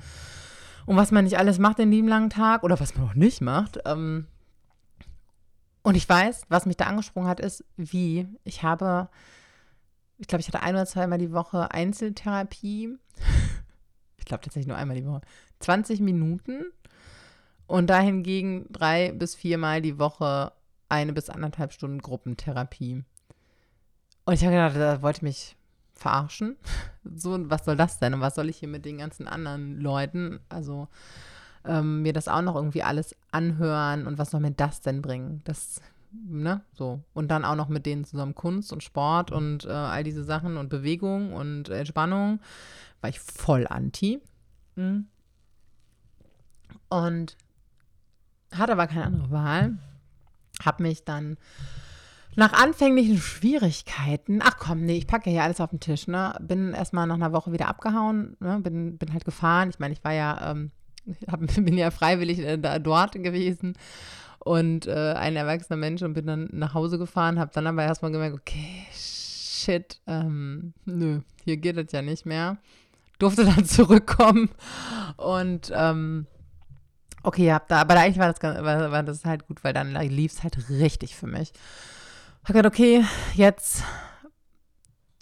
Und 0.86 0.96
was 0.96 1.12
man 1.12 1.26
nicht 1.26 1.38
alles 1.38 1.60
macht 1.60 1.80
den 1.80 1.92
lieben 1.92 2.08
langen 2.08 2.30
Tag 2.30 2.64
oder 2.64 2.80
was 2.80 2.96
man 2.96 3.10
auch 3.10 3.14
nicht 3.14 3.42
macht. 3.42 3.80
Ähm, 3.86 4.28
und 5.84 5.96
ich 5.96 6.08
weiß, 6.08 6.44
was 6.48 6.66
mich 6.66 6.78
da 6.78 6.86
angesprungen 6.86 7.30
hat, 7.30 7.42
ist, 7.42 7.66
wie 7.76 8.28
ich 8.46 8.64
habe, 8.64 9.10
ich 10.18 10.28
glaube, 10.28 10.42
ich 10.42 10.48
hatte 10.48 10.62
ein 10.62 10.76
oder 10.76 10.86
zweimal 10.86 11.18
die 11.18 11.34
Woche 11.34 11.72
Einzeltherapie. 11.72 12.98
ich 14.18 14.26
glaube 14.26 14.44
tatsächlich 14.44 14.68
nur 14.68 14.78
einmal 14.78 14.96
die 14.96 15.06
Woche. 15.06 15.22
20 15.60 16.00
Minuten. 16.00 16.66
Und 17.68 17.90
dahingegen 17.90 18.66
drei 18.72 19.12
bis 19.12 19.36
viermal 19.36 19.82
die 19.82 20.00
Woche 20.00 20.54
eine 20.88 21.12
bis 21.12 21.30
anderthalb 21.30 21.74
Stunden 21.74 22.00
Gruppentherapie. 22.00 23.04
Und 24.24 24.34
ich 24.34 24.44
habe 24.46 24.54
gedacht, 24.54 24.78
da 24.78 25.02
wollte 25.02 25.18
ich 25.18 25.24
mich 25.24 25.57
verarschen. 25.98 26.56
So, 27.16 27.50
was 27.50 27.64
soll 27.64 27.78
das 27.78 28.00
denn? 28.00 28.14
Und 28.14 28.20
was 28.20 28.36
soll 28.36 28.50
ich 28.50 28.58
hier 28.58 28.68
mit 28.68 28.84
den 28.84 28.98
ganzen 28.98 29.30
anderen 29.30 29.80
Leuten? 29.80 30.42
Also 30.50 30.90
ähm, 31.64 32.02
mir 32.02 32.12
das 32.12 32.28
auch 32.28 32.42
noch 32.42 32.56
irgendwie 32.56 32.84
alles 32.84 33.16
anhören 33.32 34.08
und 34.08 34.18
was 34.18 34.32
soll 34.32 34.42
mir 34.42 34.52
das 34.52 34.82
denn 34.82 35.02
bringen? 35.02 35.42
Das, 35.46 35.82
ne, 36.12 36.62
so. 36.74 37.00
Und 37.14 37.30
dann 37.30 37.46
auch 37.46 37.56
noch 37.56 37.70
mit 37.70 37.86
denen 37.86 38.04
zusammen 38.04 38.36
Kunst 38.36 38.74
und 38.74 38.84
Sport 38.84 39.32
und 39.32 39.64
äh, 39.64 39.70
all 39.70 40.04
diese 40.04 40.26
Sachen 40.26 40.58
und 40.58 40.68
Bewegung 40.68 41.32
und 41.32 41.70
Entspannung, 41.70 42.42
war 43.00 43.10
ich 43.10 43.22
voll 43.22 43.66
anti. 43.68 44.22
Mhm. 44.76 45.08
Und 46.90 47.38
hatte 48.54 48.74
aber 48.74 48.88
keine 48.88 49.06
andere 49.06 49.32
Wahl. 49.32 49.78
Hab 50.64 50.80
mich 50.80 51.04
dann 51.06 51.38
nach 52.38 52.54
anfänglichen 52.54 53.18
Schwierigkeiten, 53.18 54.42
ach 54.44 54.58
komm, 54.60 54.86
nee, 54.86 54.96
ich 54.96 55.08
packe 55.08 55.32
hier 55.32 55.42
alles 55.42 55.60
auf 55.60 55.72
den 55.72 55.80
Tisch, 55.80 56.06
ne? 56.06 56.38
Bin 56.40 56.72
erstmal 56.72 57.08
nach 57.08 57.16
einer 57.16 57.34
Woche 57.34 57.52
wieder 57.52 57.68
abgehauen, 57.68 58.38
ne? 58.40 58.60
bin, 58.62 59.00
bin 59.00 59.12
halt 59.12 59.26
gefahren. 59.26 59.72
Ich 59.72 59.80
meine, 59.80 59.96
ich 59.96 60.04
war 60.04 60.14
ja, 60.14 60.52
ähm, 60.52 60.70
hab, 61.32 61.40
bin 61.40 61.76
ja 61.80 61.90
freiwillig 61.90 62.38
äh, 62.38 62.60
da, 62.60 62.78
dort 62.78 63.14
gewesen 63.14 63.74
und 64.38 64.86
äh, 64.86 65.14
ein 65.14 65.36
erwachsener 65.36 65.78
Mensch 65.78 66.04
und 66.04 66.14
bin 66.14 66.28
dann 66.28 66.48
nach 66.52 66.76
Hause 66.76 67.00
gefahren, 67.00 67.40
habe 67.40 67.50
dann 67.56 67.66
aber 67.66 67.82
erstmal 67.82 68.12
gemerkt, 68.12 68.38
okay, 68.38 68.86
shit, 68.94 70.00
ähm, 70.06 70.76
nö, 70.86 71.22
hier 71.44 71.58
geht 71.58 71.78
es 71.78 71.92
ja 71.92 72.04
nicht 72.04 72.28
mehr. 72.28 72.58
Durfte 73.18 73.46
dann 73.46 73.66
zurückkommen 73.66 74.52
und 75.18 75.74
ähm, 75.76 76.28
okay, 77.24 77.52
hab 77.52 77.68
da, 77.68 77.82
aber 77.82 77.96
eigentlich 77.96 78.20
war 78.20 78.32
das, 78.32 78.44
war, 78.44 78.92
war 78.92 79.02
das 79.02 79.26
halt 79.26 79.48
gut, 79.48 79.64
weil 79.64 79.74
dann 79.74 79.96
lief 80.08 80.34
es 80.34 80.44
halt 80.44 80.70
richtig 80.70 81.16
für 81.16 81.26
mich 81.26 81.52
habe 82.48 82.60
gedacht, 82.60 82.74
okay, 82.74 83.04
jetzt 83.34 83.84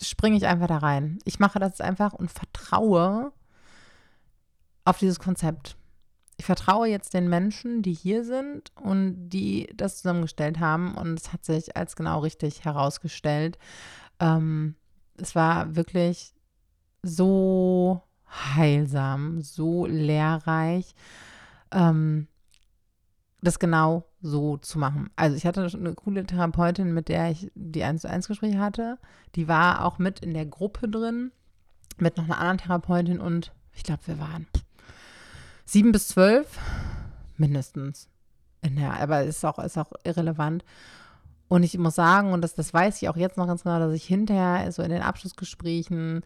springe 0.02 0.38
ich 0.38 0.46
einfach 0.46 0.68
da 0.68 0.78
rein. 0.78 1.18
Ich 1.26 1.40
mache 1.40 1.60
das 1.60 1.82
einfach 1.82 2.14
und 2.14 2.32
vertraue 2.32 3.32
auf 4.84 5.00
dieses 5.00 5.20
Konzept. 5.20 5.76
Ich 6.38 6.46
vertraue 6.46 6.88
jetzt 6.88 7.14
den 7.14 7.28
Menschen, 7.28 7.82
die 7.82 7.94
hier 7.94 8.24
sind 8.24 8.72
und 8.76 9.30
die 9.30 9.68
das 9.76 9.98
zusammengestellt 9.98 10.60
haben. 10.60 10.96
Und 10.96 11.20
es 11.20 11.34
hat 11.34 11.46
sich 11.46 11.76
als 11.76 11.96
genau 11.96 12.20
richtig 12.20 12.66
herausgestellt. 12.66 13.58
Ähm, 14.20 14.76
es 15.18 15.34
war 15.34 15.76
wirklich 15.76 16.34
so 17.02 18.04
heilsam, 18.30 19.42
so 19.42 19.86
lehrreich. 19.86 20.94
Ähm, 21.72 22.28
das 23.42 23.60
genau 23.60 24.06
so 24.22 24.58
zu 24.58 24.80
machen. 24.80 25.10
Also 25.16 25.36
ich 25.36 25.46
hatte 25.46 25.70
eine 25.74 25.94
coole 25.94 26.26
Therapeutin, 26.26 26.94
mit 26.94 27.10
der 27.10 27.32
ich 27.32 27.52
die 27.54 27.84
1 27.84 28.02
zu 28.02 28.10
1 28.10 28.28
Gespräche 28.28 28.60
hatte. 28.60 28.98
Die 29.36 29.48
war 29.48 29.86
auch 29.86 30.00
mit 30.00 30.20
in 30.20 30.34
der 30.34 30.46
Gruppe 30.46 30.90
drin, 30.90 31.32
mit 31.98 32.18
noch 32.18 32.26
einer 32.26 32.40
anderen 32.40 32.58
Therapeutin 32.58 33.20
und 33.20 33.54
ich 33.74 33.84
glaube, 33.84 34.08
wir 34.08 34.20
waren 34.20 34.48
sieben 35.66 35.92
bis 35.92 36.08
zwölf 36.08 36.60
mindestens. 37.38 38.10
In 38.62 38.78
der, 38.78 39.00
aber 39.00 39.24
ist 39.24 39.46
auch, 39.46 39.60
ist 39.60 39.78
auch 39.78 39.92
irrelevant. 40.04 40.64
Und 41.48 41.62
ich 41.62 41.78
muss 41.78 41.96
sagen, 41.96 42.34
und 42.34 42.42
das, 42.42 42.56
das 42.56 42.74
weiß 42.74 43.02
ich 43.02 43.10
auch 43.10 43.18
jetzt 43.18 43.38
noch 43.38 43.46
ganz 43.46 43.64
genau, 43.64 43.78
dass 43.78 43.94
ich 43.94 44.06
hinterher 44.06 44.72
so 44.72 44.82
in 44.82 44.90
den 44.90 45.04
Abschlussgesprächen 45.04 46.22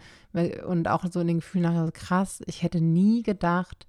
und 0.66 0.88
auch 0.88 1.04
so 1.12 1.20
in 1.20 1.28
den 1.28 1.40
Gefühlen 1.40 1.64
nachher 1.64 1.92
krass, 1.92 2.42
ich 2.46 2.64
hätte 2.64 2.80
nie 2.80 3.24
gedacht, 3.24 3.86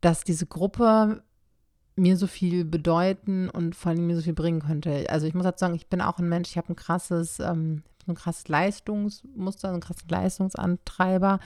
dass 0.00 0.24
diese 0.24 0.46
Gruppe 0.46 1.22
mir 2.00 2.16
so 2.16 2.26
viel 2.26 2.64
bedeuten 2.64 3.50
und 3.50 3.76
vor 3.76 3.90
allem 3.90 4.06
mir 4.06 4.16
so 4.16 4.22
viel 4.22 4.32
bringen 4.32 4.60
könnte. 4.60 5.06
Also 5.10 5.26
ich 5.26 5.34
muss 5.34 5.44
dazu 5.44 5.60
sagen, 5.60 5.74
ich 5.74 5.88
bin 5.88 6.00
auch 6.00 6.18
ein 6.18 6.28
Mensch, 6.28 6.50
ich 6.50 6.56
habe 6.56 6.72
ein 6.72 6.76
krasses, 6.76 7.40
ähm, 7.40 7.82
ein 8.06 8.14
krasses 8.14 8.48
Leistungsmuster, 8.48 9.68
einen 9.68 9.80
krassen 9.80 10.08
Leistungsantreiber, 10.08 11.38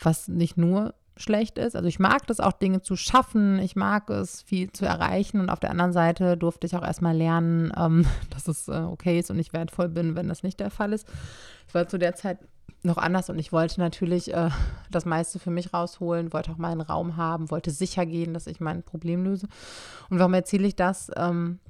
was 0.00 0.28
nicht 0.28 0.56
nur 0.56 0.94
schlecht 1.16 1.58
ist. 1.58 1.76
Also 1.76 1.86
ich 1.86 1.98
mag 1.98 2.26
das 2.26 2.40
auch, 2.40 2.52
Dinge 2.52 2.82
zu 2.82 2.96
schaffen. 2.96 3.58
Ich 3.60 3.76
mag 3.76 4.10
es, 4.10 4.42
viel 4.42 4.72
zu 4.72 4.84
erreichen. 4.84 5.38
Und 5.40 5.50
auf 5.50 5.60
der 5.60 5.70
anderen 5.70 5.92
Seite 5.92 6.36
durfte 6.36 6.66
ich 6.66 6.74
auch 6.76 6.82
erstmal 6.82 7.16
lernen, 7.16 7.72
ähm, 7.76 8.06
dass 8.30 8.48
es 8.48 8.68
äh, 8.68 8.72
okay 8.72 9.18
ist 9.18 9.30
und 9.30 9.38
ich 9.38 9.52
wertvoll 9.52 9.88
bin, 9.88 10.16
wenn 10.16 10.28
das 10.28 10.42
nicht 10.42 10.58
der 10.60 10.70
Fall 10.70 10.92
ist. 10.92 11.06
Ich 11.68 11.74
war 11.74 11.86
zu 11.88 11.98
der 11.98 12.14
Zeit 12.14 12.38
noch 12.82 12.98
anders 12.98 13.30
und 13.30 13.38
ich 13.38 13.52
wollte 13.52 13.80
natürlich 13.80 14.32
äh, 14.32 14.50
das 14.90 15.06
meiste 15.06 15.38
für 15.38 15.50
mich 15.50 15.72
rausholen, 15.72 16.32
wollte 16.32 16.52
auch 16.52 16.58
meinen 16.58 16.82
Raum 16.82 17.16
haben, 17.16 17.50
wollte 17.50 17.70
sicher 17.70 18.04
gehen, 18.04 18.34
dass 18.34 18.46
ich 18.46 18.60
mein 18.60 18.82
Problem 18.82 19.24
löse. 19.24 19.48
Und 20.10 20.18
warum 20.18 20.34
erzähle 20.34 20.66
ich 20.66 20.76
das? 20.76 21.10
Ähm, 21.16 21.60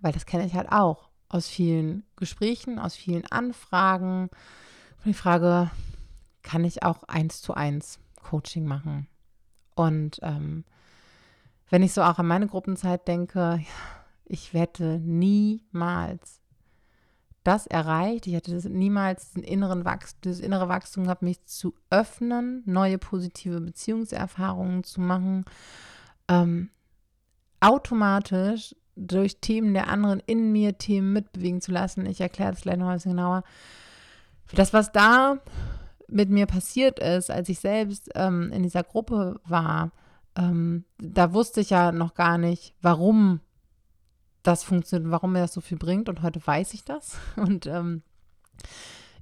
weil 0.00 0.12
das 0.12 0.26
kenne 0.26 0.46
ich 0.46 0.54
halt 0.54 0.70
auch 0.70 1.08
aus 1.28 1.48
vielen 1.48 2.04
Gesprächen, 2.16 2.78
aus 2.78 2.94
vielen 2.94 3.26
Anfragen. 3.26 4.30
Die 5.04 5.14
Frage, 5.14 5.70
kann 6.42 6.64
ich 6.64 6.82
auch 6.82 7.04
eins 7.04 7.42
zu 7.42 7.54
eins 7.54 7.98
Coaching 8.22 8.66
machen? 8.66 9.08
Und 9.74 10.20
ähm, 10.22 10.64
wenn 11.70 11.82
ich 11.82 11.92
so 11.92 12.02
auch 12.02 12.18
an 12.18 12.26
meine 12.26 12.46
Gruppenzeit 12.46 13.06
denke, 13.06 13.64
ich 14.24 14.54
wette 14.54 14.98
niemals 15.00 16.39
das 17.44 17.66
erreicht. 17.66 18.26
Ich 18.26 18.34
hatte 18.34 18.52
niemals 18.68 19.30
diesen 19.30 19.42
inneren 19.42 19.84
Wachstum, 19.84 20.20
dieses 20.24 20.40
innere 20.40 20.68
Wachstum 20.68 21.04
gehabt, 21.04 21.22
mich 21.22 21.44
zu 21.46 21.74
öffnen, 21.88 22.62
neue 22.66 22.98
positive 22.98 23.60
Beziehungserfahrungen 23.60 24.84
zu 24.84 25.00
machen, 25.00 25.44
ähm, 26.28 26.70
automatisch 27.60 28.74
durch 28.96 29.40
Themen 29.40 29.72
der 29.72 29.88
anderen 29.88 30.20
in 30.26 30.52
mir 30.52 30.76
Themen 30.76 31.12
mitbewegen 31.12 31.60
zu 31.60 31.72
lassen. 31.72 32.06
Ich 32.06 32.20
erkläre 32.20 32.52
das 32.52 32.62
gleich 32.62 32.76
noch 32.76 32.88
ein 32.88 32.96
bisschen 32.96 33.12
genauer. 33.12 33.44
Das, 34.52 34.72
was 34.72 34.92
da 34.92 35.38
mit 36.08 36.28
mir 36.28 36.46
passiert 36.46 36.98
ist, 36.98 37.30
als 37.30 37.48
ich 37.48 37.60
selbst 37.60 38.10
ähm, 38.14 38.50
in 38.52 38.62
dieser 38.62 38.82
Gruppe 38.82 39.40
war, 39.44 39.92
ähm, 40.36 40.84
da 40.98 41.32
wusste 41.32 41.60
ich 41.60 41.70
ja 41.70 41.92
noch 41.92 42.14
gar 42.14 42.36
nicht, 42.36 42.74
warum 42.82 43.40
das 44.42 44.64
funktioniert, 44.64 45.10
warum 45.10 45.32
mir 45.32 45.40
das 45.40 45.52
so 45.52 45.60
viel 45.60 45.78
bringt. 45.78 46.08
Und 46.08 46.22
heute 46.22 46.44
weiß 46.44 46.74
ich 46.74 46.84
das. 46.84 47.16
Und 47.36 47.66
ähm, 47.66 48.02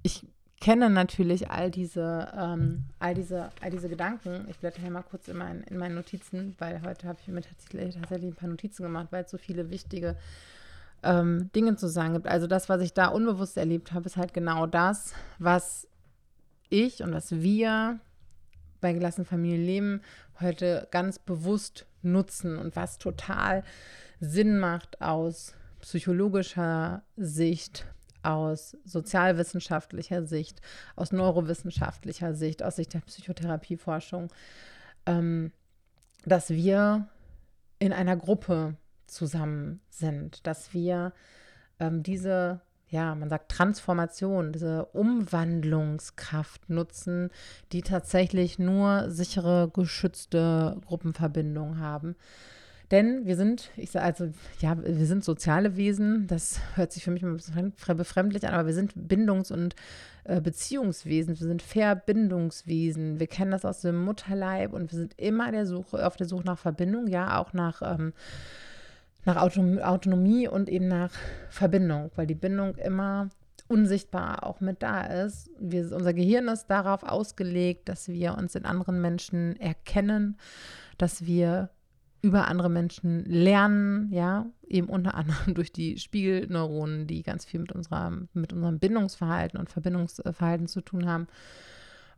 ich 0.02 0.26
kenne 0.60 0.90
natürlich 0.90 1.50
all 1.50 1.70
diese, 1.70 2.32
ähm, 2.36 2.84
all 2.98 3.14
diese, 3.14 3.50
all 3.60 3.70
diese 3.70 3.88
Gedanken. 3.88 4.46
Ich 4.48 4.58
blätter 4.58 4.80
hier 4.80 4.90
mal 4.90 5.02
kurz 5.02 5.28
in, 5.28 5.36
mein, 5.36 5.62
in 5.64 5.78
meinen 5.78 5.94
Notizen, 5.94 6.54
weil 6.58 6.82
heute 6.82 7.06
habe 7.06 7.18
ich 7.20 7.28
mir 7.28 7.42
tatsächlich, 7.42 7.94
tatsächlich 7.94 8.32
ein 8.32 8.36
paar 8.36 8.48
Notizen 8.48 8.82
gemacht, 8.82 9.08
weil 9.10 9.24
es 9.24 9.30
so 9.30 9.38
viele 9.38 9.70
wichtige 9.70 10.16
ähm, 11.02 11.50
Dinge 11.54 11.76
zu 11.76 11.88
sagen 11.88 12.14
gibt. 12.14 12.26
Also 12.26 12.46
das, 12.46 12.68
was 12.68 12.80
ich 12.80 12.92
da 12.92 13.08
unbewusst 13.08 13.56
erlebt 13.56 13.92
habe, 13.92 14.06
ist 14.06 14.16
halt 14.16 14.34
genau 14.34 14.66
das, 14.66 15.14
was 15.38 15.86
ich 16.70 17.02
und 17.02 17.12
was 17.12 17.30
wir 17.32 18.00
bei 18.80 18.92
gelassenen 18.92 19.26
Familienleben 19.26 20.02
heute 20.40 20.86
ganz 20.90 21.18
bewusst 21.18 21.86
nutzen 22.02 22.56
und 22.56 22.76
was 22.76 22.98
total 22.98 23.64
Sinn 24.20 24.58
macht 24.58 25.00
aus 25.00 25.54
psychologischer 25.80 27.02
Sicht, 27.16 27.86
aus 28.22 28.76
sozialwissenschaftlicher 28.84 30.24
Sicht, 30.24 30.60
aus 30.96 31.12
neurowissenschaftlicher 31.12 32.34
Sicht, 32.34 32.62
aus 32.62 32.76
Sicht 32.76 32.94
der 32.94 33.00
Psychotherapieforschung, 33.00 34.28
ähm, 35.06 35.52
dass 36.24 36.50
wir 36.50 37.08
in 37.78 37.92
einer 37.92 38.16
Gruppe 38.16 38.76
zusammen 39.06 39.80
sind, 39.88 40.46
dass 40.46 40.74
wir 40.74 41.12
ähm, 41.78 42.02
diese, 42.02 42.60
ja, 42.88 43.14
man 43.14 43.28
sagt 43.28 43.50
Transformation, 43.50 44.52
diese 44.52 44.86
Umwandlungskraft 44.86 46.68
nutzen, 46.68 47.30
die 47.72 47.82
tatsächlich 47.82 48.58
nur 48.58 49.10
sichere, 49.10 49.70
geschützte 49.72 50.76
Gruppenverbindungen 50.86 51.80
haben. 51.80 52.16
Denn 52.90 53.26
wir 53.26 53.36
sind, 53.36 53.70
ich 53.76 53.90
sage 53.90 54.06
also, 54.06 54.30
ja, 54.60 54.76
wir 54.82 55.06
sind 55.06 55.22
soziale 55.22 55.76
Wesen. 55.76 56.26
Das 56.26 56.60
hört 56.74 56.92
sich 56.92 57.04
für 57.04 57.10
mich 57.10 57.22
ein 57.22 57.36
bisschen 57.36 57.74
befremdlich 57.96 58.46
an, 58.46 58.54
aber 58.54 58.66
wir 58.66 58.74
sind 58.74 58.94
bindungs- 58.96 59.52
und 59.52 59.74
äh, 60.24 60.40
Beziehungswesen, 60.40 61.38
wir 61.38 61.46
sind 61.46 61.60
Verbindungswesen. 61.62 63.20
Wir 63.20 63.26
kennen 63.26 63.50
das 63.50 63.66
aus 63.66 63.82
dem 63.82 64.02
Mutterleib 64.04 64.72
und 64.72 64.90
wir 64.90 64.98
sind 64.98 65.14
immer 65.18 65.52
der 65.52 65.66
Suche, 65.66 66.06
auf 66.06 66.16
der 66.16 66.26
Suche 66.26 66.44
nach 66.44 66.58
Verbindung, 66.58 67.08
ja, 67.08 67.38
auch 67.38 67.52
nach, 67.52 67.82
ähm, 67.82 68.14
nach 69.26 69.36
Autonomie 69.36 70.48
und 70.48 70.70
eben 70.70 70.88
nach 70.88 71.12
Verbindung, 71.50 72.10
weil 72.16 72.26
die 72.26 72.34
Bindung 72.34 72.74
immer 72.76 73.28
unsichtbar 73.68 74.44
auch 74.44 74.60
mit 74.60 74.82
da 74.82 75.02
ist. 75.02 75.50
Wir, 75.58 75.92
unser 75.92 76.14
Gehirn 76.14 76.48
ist 76.48 76.68
darauf 76.68 77.02
ausgelegt, 77.02 77.90
dass 77.90 78.08
wir 78.08 78.38
uns 78.38 78.54
in 78.54 78.64
anderen 78.64 79.02
Menschen 79.02 79.60
erkennen, 79.60 80.38
dass 80.96 81.26
wir 81.26 81.68
über 82.20 82.48
andere 82.48 82.68
Menschen 82.68 83.24
lernen, 83.24 84.12
ja, 84.12 84.46
eben 84.66 84.88
unter 84.88 85.14
anderem 85.14 85.54
durch 85.54 85.72
die 85.72 85.98
Spiegelneuronen, 85.98 87.06
die 87.06 87.22
ganz 87.22 87.44
viel 87.44 87.60
mit, 87.60 87.72
unserer, 87.72 88.12
mit 88.32 88.52
unserem 88.52 88.78
Bindungsverhalten 88.78 89.58
und 89.58 89.70
Verbindungsverhalten 89.70 90.66
zu 90.66 90.80
tun 90.80 91.06
haben. 91.06 91.28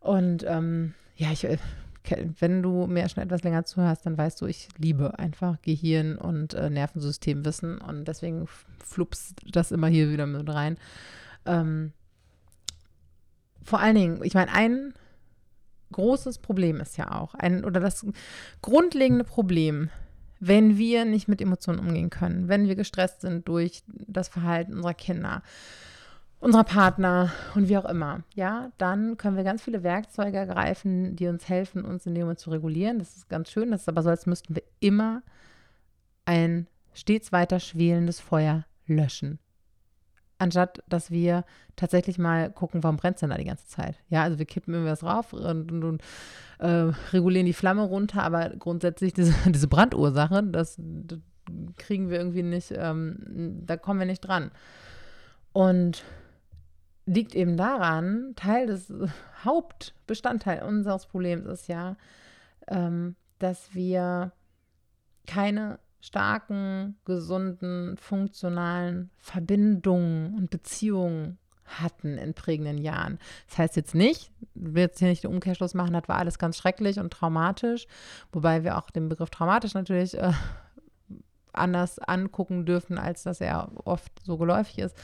Und 0.01 0.45
ähm, 0.47 0.95
ja, 1.17 1.31
ich, 1.33 1.45
äh, 1.45 1.59
wenn 2.39 2.63
du 2.63 2.87
mir 2.87 3.09
schon 3.09 3.23
etwas 3.23 3.43
länger 3.43 3.65
zuhörst, 3.65 4.07
dann 4.07 4.17
weißt 4.17 4.41
du, 4.41 4.47
ich 4.47 4.69
liebe 4.79 5.19
einfach 5.19 5.61
Gehirn 5.61 6.17
und 6.17 6.55
äh, 6.55 6.71
Nervensystemwissen 6.71 7.79
und 7.79 8.07
deswegen 8.07 8.49
flups 8.83 9.35
das 9.53 9.71
immer 9.71 9.89
hier 9.89 10.11
wieder 10.11 10.27
mit 10.27 10.49
rein. 10.49 10.79
Ähm, 11.45 11.93
vor 13.63 13.81
allen 13.81 13.95
Dingen, 13.95 14.21
ich 14.23 14.35
meine, 14.35 14.53
ein 14.53 14.95
großes 15.92 16.38
Problem 16.38 16.81
ist 16.81 16.96
ja 16.96 17.12
auch, 17.12 17.35
ein, 17.35 17.64
oder 17.64 17.81
das 17.81 18.07
grundlegende 18.62 19.24
Problem, 19.24 19.90
wenn 20.38 20.79
wir 20.79 21.05
nicht 21.05 21.29
mit 21.29 21.40
Emotionen 21.40 21.79
umgehen 21.79 22.11
können, 22.11 22.48
wenn 22.48 22.66
wir 22.66 22.74
gestresst 22.74 23.20
sind 23.20 23.46
durch 23.46 23.83
das 23.87 24.29
Verhalten 24.29 24.74
unserer 24.74 24.94
Kinder, 24.94 25.42
unserer 26.38 26.64
Partner 26.64 27.31
und 27.55 27.68
wie 27.68 27.76
auch 27.76 27.85
immer, 27.85 28.22
ja, 28.35 28.72
dann 28.79 29.18
können 29.18 29.37
wir 29.37 29.44
ganz 29.44 29.62
viele 29.62 29.83
Werkzeuge 29.83 30.38
ergreifen, 30.38 31.14
die 31.16 31.26
uns 31.26 31.48
helfen, 31.48 31.85
uns 31.85 32.07
in 32.07 32.14
dem 32.14 32.22
Moment 32.22 32.38
zu 32.38 32.50
regulieren. 32.50 32.98
Das 32.98 33.16
ist 33.16 33.29
ganz 33.29 33.50
schön, 33.50 33.70
das 33.70 33.83
ist 33.83 33.88
aber 33.88 34.03
so, 34.03 34.09
als 34.09 34.24
müssten 34.26 34.55
wir 34.55 34.62
immer 34.81 35.22
ein 36.24 36.66
stets 36.94 37.33
weiter 37.33 37.61
schwelendes 37.61 38.20
Feuer 38.20 38.64
löschen 38.87 39.38
anstatt 40.40 40.83
dass 40.88 41.11
wir 41.11 41.44
tatsächlich 41.76 42.18
mal 42.18 42.50
gucken, 42.50 42.83
warum 42.83 42.96
brennt 42.96 43.16
es 43.16 43.20
denn 43.20 43.31
da 43.31 43.37
die 43.37 43.44
ganze 43.44 43.66
Zeit? 43.66 43.96
Ja, 44.09 44.22
also 44.22 44.38
wir 44.38 44.46
kippen 44.46 44.74
irgendwas 44.74 45.05
rauf 45.05 45.33
und, 45.33 45.70
und, 45.70 45.85
und 45.85 46.03
äh, 46.59 46.92
regulieren 47.12 47.46
die 47.46 47.53
Flamme 47.53 47.83
runter, 47.83 48.22
aber 48.22 48.50
grundsätzlich 48.50 49.12
diese, 49.12 49.35
diese 49.50 49.68
Brandursache, 49.68 50.42
das, 50.42 50.76
das, 50.79 51.18
kriegen 51.76 52.11
wir 52.11 52.18
irgendwie 52.18 52.44
nicht, 52.44 52.72
ähm, 52.76 53.62
da 53.66 53.76
kommen 53.76 53.98
wir 53.98 54.07
nicht 54.07 54.20
dran. 54.20 54.53
Und 55.53 56.05
liegt 57.07 57.35
eben 57.35 57.57
daran, 57.57 58.35
Teil 58.37 58.66
des 58.66 58.92
Hauptbestandteil 59.44 60.62
unseres 60.62 61.07
Problems 61.07 61.46
ist 61.46 61.66
ja, 61.66 61.96
ähm, 62.68 63.16
dass 63.38 63.74
wir 63.74 64.33
keine 65.26 65.81
starken, 66.01 66.97
gesunden, 67.05 67.97
funktionalen 67.97 69.11
Verbindungen 69.19 70.35
und 70.35 70.51
Beziehungen 70.51 71.39
hatten 71.65 72.19
in 72.19 72.35
prägenden 72.35 72.79
Jahren. 72.79 73.19
Das 73.49 73.59
heißt 73.59 73.77
jetzt 73.77 73.95
nicht, 73.95 74.33
wir 74.55 74.83
jetzt 74.83 74.99
hier 74.99 75.09
nicht 75.09 75.25
den 75.25 75.33
Umkehrschluss 75.33 75.75
machen, 75.75 75.93
das 75.93 76.09
war 76.09 76.17
alles 76.17 76.39
ganz 76.39 76.57
schrecklich 76.57 76.99
und 76.99 77.13
traumatisch, 77.13 77.87
wobei 78.33 78.65
wir 78.65 78.77
auch 78.77 78.91
den 78.91 79.09
Begriff 79.09 79.31
traumatisch 79.31 79.75
natürlich 79.75 80.19
äh, 80.19 80.33
anders 81.53 81.99
angucken 81.99 82.67
dürfen, 82.67 82.99
als 82.99 83.23
dass 83.23 83.41
er 83.41 83.71
oft 83.85 84.13
so 84.25 84.37
geläufig 84.37 84.79
ist. 84.79 84.97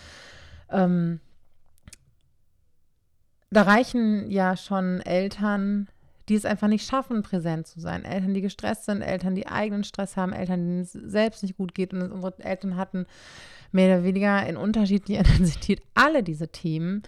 Ähm, 0.70 1.20
da 3.50 3.62
reichen 3.62 4.30
ja 4.30 4.56
schon 4.56 5.00
Eltern, 5.00 5.88
die 6.28 6.34
es 6.34 6.44
einfach 6.44 6.68
nicht 6.68 6.88
schaffen, 6.88 7.22
präsent 7.22 7.66
zu 7.66 7.80
sein. 7.80 8.04
Eltern, 8.04 8.34
die 8.34 8.40
gestresst 8.40 8.84
sind, 8.84 9.02
Eltern, 9.02 9.34
die 9.34 9.46
eigenen 9.46 9.84
Stress 9.84 10.16
haben, 10.16 10.32
Eltern, 10.32 10.60
denen 10.60 10.80
es 10.80 10.92
selbst 10.92 11.42
nicht 11.42 11.56
gut 11.56 11.74
geht. 11.74 11.92
Und 11.92 12.10
unsere 12.10 12.38
Eltern 12.38 12.76
hatten 12.76 13.06
mehr 13.72 13.96
oder 13.96 14.04
weniger 14.04 14.46
in 14.46 14.56
unterschiedlicher 14.56 15.20
Intensität 15.26 15.82
alle 15.94 16.22
diese 16.22 16.48
Themen 16.48 17.02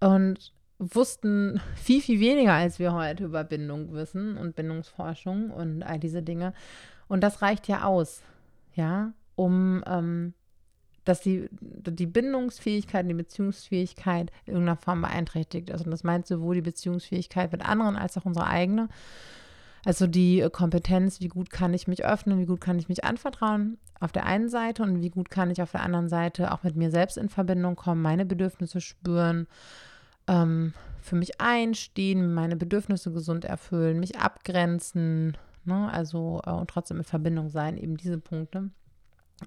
und 0.00 0.52
wussten 0.78 1.60
viel, 1.74 2.00
viel 2.00 2.20
weniger, 2.20 2.52
als 2.52 2.78
wir 2.78 2.92
heute 2.92 3.24
über 3.24 3.44
Bindung 3.44 3.92
wissen 3.92 4.36
und 4.36 4.56
Bindungsforschung 4.56 5.50
und 5.50 5.82
all 5.82 5.98
diese 5.98 6.22
Dinge. 6.22 6.52
Und 7.08 7.22
das 7.22 7.40
reicht 7.42 7.68
ja 7.68 7.84
aus, 7.84 8.22
ja, 8.74 9.12
um 9.36 9.82
ähm, 9.86 10.34
dass 11.06 11.20
die, 11.20 11.48
die 11.50 12.06
Bindungsfähigkeit, 12.06 13.08
die 13.08 13.14
Beziehungsfähigkeit 13.14 14.30
in 14.44 14.54
irgendeiner 14.54 14.76
Form 14.76 15.00
beeinträchtigt 15.00 15.70
ist. 15.70 15.84
Und 15.84 15.92
das 15.92 16.04
meint 16.04 16.26
sowohl 16.26 16.56
die 16.56 16.62
Beziehungsfähigkeit 16.62 17.52
mit 17.52 17.64
anderen 17.64 17.96
als 17.96 18.18
auch 18.18 18.26
unsere 18.26 18.46
eigene. 18.46 18.88
Also 19.84 20.08
die 20.08 20.46
Kompetenz, 20.50 21.20
wie 21.20 21.28
gut 21.28 21.48
kann 21.48 21.72
ich 21.72 21.86
mich 21.86 22.04
öffnen, 22.04 22.40
wie 22.40 22.46
gut 22.46 22.60
kann 22.60 22.78
ich 22.78 22.88
mich 22.88 23.04
anvertrauen 23.04 23.78
auf 24.00 24.10
der 24.10 24.26
einen 24.26 24.48
Seite 24.48 24.82
und 24.82 25.00
wie 25.00 25.10
gut 25.10 25.30
kann 25.30 25.50
ich 25.50 25.62
auf 25.62 25.70
der 25.70 25.82
anderen 25.82 26.08
Seite 26.08 26.52
auch 26.52 26.64
mit 26.64 26.74
mir 26.74 26.90
selbst 26.90 27.16
in 27.16 27.28
Verbindung 27.28 27.76
kommen, 27.76 28.02
meine 28.02 28.26
Bedürfnisse 28.26 28.80
spüren, 28.80 29.46
ähm, 30.26 30.74
für 31.00 31.14
mich 31.14 31.40
einstehen, 31.40 32.34
meine 32.34 32.56
Bedürfnisse 32.56 33.12
gesund 33.12 33.44
erfüllen, 33.44 34.00
mich 34.00 34.18
abgrenzen, 34.18 35.36
ne? 35.64 35.88
also 35.92 36.42
äh, 36.44 36.50
und 36.50 36.68
trotzdem 36.68 36.98
in 36.98 37.04
Verbindung 37.04 37.48
sein, 37.48 37.76
eben 37.76 37.96
diese 37.96 38.18
Punkte. 38.18 38.70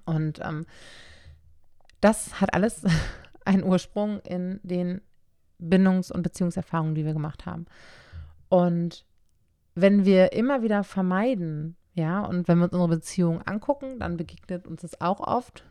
Und 0.06 0.40
ähm, 0.42 0.64
das 2.00 2.40
hat 2.40 2.54
alles 2.54 2.82
einen 3.44 3.64
Ursprung 3.64 4.20
in 4.20 4.60
den 4.62 5.00
Bindungs- 5.58 6.10
und 6.10 6.22
Beziehungserfahrungen, 6.22 6.94
die 6.94 7.04
wir 7.04 7.12
gemacht 7.12 7.46
haben. 7.46 7.66
Und 8.48 9.04
wenn 9.74 10.04
wir 10.04 10.32
immer 10.32 10.62
wieder 10.62 10.84
vermeiden, 10.84 11.76
ja, 11.94 12.24
und 12.24 12.48
wenn 12.48 12.58
wir 12.58 12.64
uns 12.64 12.72
unsere 12.72 12.96
Beziehung 12.96 13.42
angucken, 13.42 13.98
dann 13.98 14.16
begegnet 14.16 14.66
uns 14.66 14.82
das 14.82 15.00
auch 15.00 15.20
oft. 15.20 15.64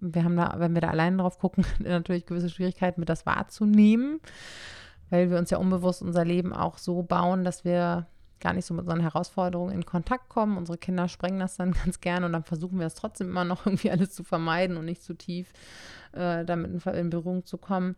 Wir 0.00 0.24
haben 0.24 0.36
da, 0.36 0.54
wenn 0.58 0.74
wir 0.74 0.80
da 0.80 0.90
allein 0.90 1.18
drauf 1.18 1.38
gucken, 1.38 1.64
natürlich 1.78 2.26
gewisse 2.26 2.50
Schwierigkeiten 2.50 3.00
mit 3.00 3.08
das 3.08 3.26
wahrzunehmen, 3.26 4.20
weil 5.10 5.30
wir 5.30 5.38
uns 5.38 5.50
ja 5.50 5.58
unbewusst 5.58 6.02
unser 6.02 6.24
Leben 6.24 6.52
auch 6.52 6.78
so 6.78 7.02
bauen, 7.02 7.44
dass 7.44 7.64
wir 7.64 8.06
gar 8.44 8.52
nicht 8.52 8.66
so 8.66 8.74
mit 8.74 8.84
so 8.84 8.92
einer 8.92 9.02
Herausforderung 9.02 9.70
in 9.70 9.84
Kontakt 9.84 10.28
kommen. 10.28 10.56
Unsere 10.56 10.78
Kinder 10.78 11.08
sprengen 11.08 11.40
das 11.40 11.56
dann 11.56 11.72
ganz 11.84 12.00
gerne 12.00 12.26
und 12.26 12.32
dann 12.32 12.44
versuchen 12.44 12.78
wir 12.78 12.86
es 12.86 12.94
trotzdem 12.94 13.30
immer 13.30 13.44
noch 13.44 13.66
irgendwie 13.66 13.90
alles 13.90 14.12
zu 14.14 14.22
vermeiden 14.22 14.76
und 14.76 14.84
nicht 14.84 15.02
zu 15.02 15.14
tief 15.14 15.52
äh, 16.12 16.44
damit 16.44 16.70
in, 16.70 16.92
in 16.92 17.10
Berührung 17.10 17.44
zu 17.44 17.58
kommen. 17.58 17.96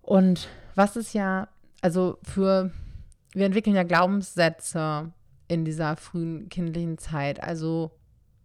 Und 0.00 0.48
was 0.74 0.96
ist 0.96 1.12
ja, 1.12 1.48
also 1.82 2.18
für, 2.22 2.70
wir 3.34 3.44
entwickeln 3.44 3.76
ja 3.76 3.82
Glaubenssätze 3.82 5.12
in 5.48 5.64
dieser 5.64 5.96
frühen 5.96 6.48
kindlichen 6.48 6.96
Zeit, 6.96 7.42
also 7.42 7.90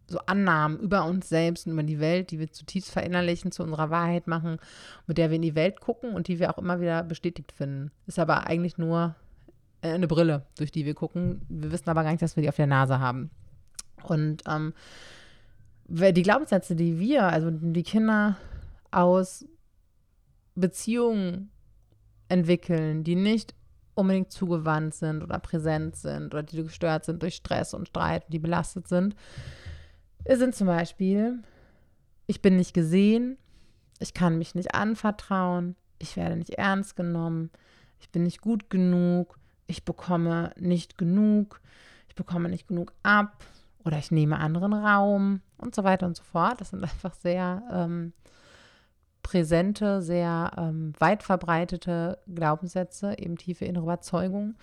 so 0.07 0.19
Annahmen 0.25 0.79
über 0.79 1.05
uns 1.05 1.29
selbst 1.29 1.65
und 1.65 1.73
über 1.73 1.83
die 1.83 1.99
Welt, 1.99 2.31
die 2.31 2.39
wir 2.39 2.51
zutiefst 2.51 2.91
verinnerlichen, 2.91 3.51
zu 3.51 3.63
unserer 3.63 3.89
Wahrheit 3.89 4.27
machen, 4.27 4.57
mit 5.07 5.17
der 5.17 5.29
wir 5.29 5.37
in 5.37 5.41
die 5.41 5.55
Welt 5.55 5.79
gucken 5.79 6.13
und 6.13 6.27
die 6.27 6.39
wir 6.39 6.49
auch 6.49 6.57
immer 6.57 6.81
wieder 6.81 7.03
bestätigt 7.03 7.51
finden. 7.51 7.91
Ist 8.07 8.19
aber 8.19 8.47
eigentlich 8.47 8.77
nur 8.77 9.15
eine 9.83 10.07
Brille, 10.07 10.45
durch 10.57 10.71
die 10.71 10.85
wir 10.85 10.93
gucken. 10.93 11.45
Wir 11.49 11.71
wissen 11.71 11.89
aber 11.89 12.03
gar 12.03 12.11
nicht, 12.11 12.21
dass 12.21 12.35
wir 12.35 12.43
die 12.43 12.49
auf 12.49 12.55
der 12.55 12.67
Nase 12.67 12.99
haben. 12.99 13.29
Und 14.03 14.43
ähm, 14.47 14.73
die 15.87 16.23
Glaubenssätze, 16.23 16.75
die 16.75 16.99
wir, 16.99 17.23
also 17.23 17.51
die 17.51 17.83
Kinder 17.83 18.37
aus 18.91 19.45
Beziehungen 20.55 21.51
entwickeln, 22.29 23.03
die 23.03 23.15
nicht 23.15 23.53
unbedingt 23.95 24.31
zugewandt 24.31 24.95
sind 24.95 25.21
oder 25.21 25.39
präsent 25.39 25.95
sind 25.95 26.33
oder 26.33 26.43
die 26.43 26.63
gestört 26.63 27.05
sind 27.05 27.21
durch 27.21 27.35
Stress 27.35 27.73
und 27.73 27.87
Streit, 27.87 28.23
die 28.29 28.39
belastet 28.39 28.87
sind, 28.87 29.15
sind 30.27 30.55
zum 30.55 30.67
Beispiel, 30.67 31.43
ich 32.25 32.41
bin 32.41 32.55
nicht 32.55 32.73
gesehen, 32.73 33.37
ich 33.99 34.13
kann 34.13 34.37
mich 34.37 34.55
nicht 34.55 34.73
anvertrauen, 34.73 35.75
ich 35.99 36.15
werde 36.17 36.37
nicht 36.37 36.51
ernst 36.51 36.95
genommen, 36.95 37.51
ich 37.99 38.09
bin 38.09 38.23
nicht 38.23 38.41
gut 38.41 38.69
genug, 38.69 39.37
ich 39.73 39.85
bekomme 39.85 40.51
nicht 40.55 40.99
genug, 40.99 41.59
ich 42.07 42.13
bekomme 42.13 42.47
nicht 42.47 42.67
genug 42.67 42.93
ab 43.01 43.43
oder 43.83 43.97
ich 43.97 44.11
nehme 44.11 44.39
anderen 44.39 44.73
Raum 44.73 45.41
und 45.57 45.73
so 45.73 45.83
weiter 45.83 46.05
und 46.05 46.15
so 46.15 46.23
fort. 46.23 46.61
Das 46.61 46.69
sind 46.69 46.83
einfach 46.83 47.15
sehr 47.15 47.63
ähm, 47.71 48.13
präsente, 49.23 50.03
sehr 50.03 50.51
ähm, 50.57 50.93
weit 50.99 51.23
verbreitete 51.23 52.19
Glaubenssätze, 52.33 53.17
eben 53.17 53.35
tiefe 53.37 53.65
innere 53.65 53.83
Überzeugungen. 53.83 54.57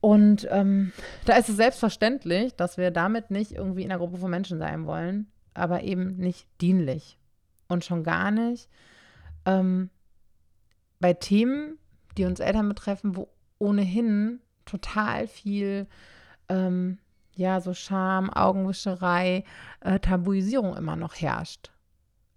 Und 0.00 0.46
ähm, 0.50 0.92
da 1.26 1.36
ist 1.36 1.50
es 1.50 1.56
selbstverständlich, 1.56 2.54
dass 2.54 2.78
wir 2.78 2.90
damit 2.90 3.30
nicht 3.30 3.52
irgendwie 3.52 3.82
in 3.82 3.90
einer 3.90 3.98
Gruppe 3.98 4.16
von 4.16 4.30
Menschen 4.30 4.58
sein 4.58 4.86
wollen, 4.86 5.30
aber 5.52 5.82
eben 5.82 6.16
nicht 6.16 6.48
dienlich. 6.62 7.18
Und 7.68 7.84
schon 7.84 8.02
gar 8.02 8.30
nicht 8.30 8.70
ähm, 9.44 9.90
bei 11.00 11.12
Themen, 11.12 11.78
die 12.16 12.24
uns 12.24 12.40
Eltern 12.40 12.68
betreffen, 12.68 13.16
wo 13.16 13.28
ohnehin 13.58 14.40
total 14.64 15.28
viel, 15.28 15.86
ähm, 16.48 16.98
ja, 17.34 17.60
so 17.60 17.74
Scham, 17.74 18.30
Augenwischerei, 18.30 19.44
äh, 19.80 19.98
Tabuisierung 20.00 20.76
immer 20.76 20.96
noch 20.96 21.14
herrscht. 21.14 21.70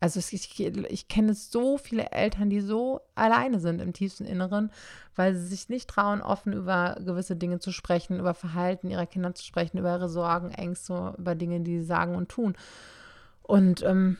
Also 0.01 0.19
ich, 0.19 0.59
ich 0.59 1.07
kenne 1.09 1.33
so 1.33 1.77
viele 1.77 2.11
Eltern, 2.11 2.49
die 2.49 2.61
so 2.61 3.01
alleine 3.15 3.59
sind 3.59 3.81
im 3.81 3.91
tiefsten 3.91 4.25
Inneren, 4.25 4.71
weil 5.15 5.35
sie 5.35 5.45
sich 5.45 5.67
nicht 5.67 5.89
trauen, 5.89 6.21
offen 6.21 6.53
über 6.53 6.95
gewisse 7.05 7.35
Dinge 7.35 7.59
zu 7.59 7.73
sprechen, 7.73 8.19
über 8.19 8.33
Verhalten 8.33 8.89
ihrer 8.89 9.05
Kinder 9.05 9.35
zu 9.35 9.43
sprechen, 9.43 9.77
über 9.77 9.91
ihre 9.95 10.07
Sorgen, 10.07 10.51
Ängste, 10.51 11.15
über 11.17 11.35
Dinge, 11.35 11.59
die 11.61 11.79
sie 11.79 11.85
sagen 11.85 12.15
und 12.15 12.29
tun. 12.29 12.55
Und 13.43 13.83
ähm, 13.83 14.17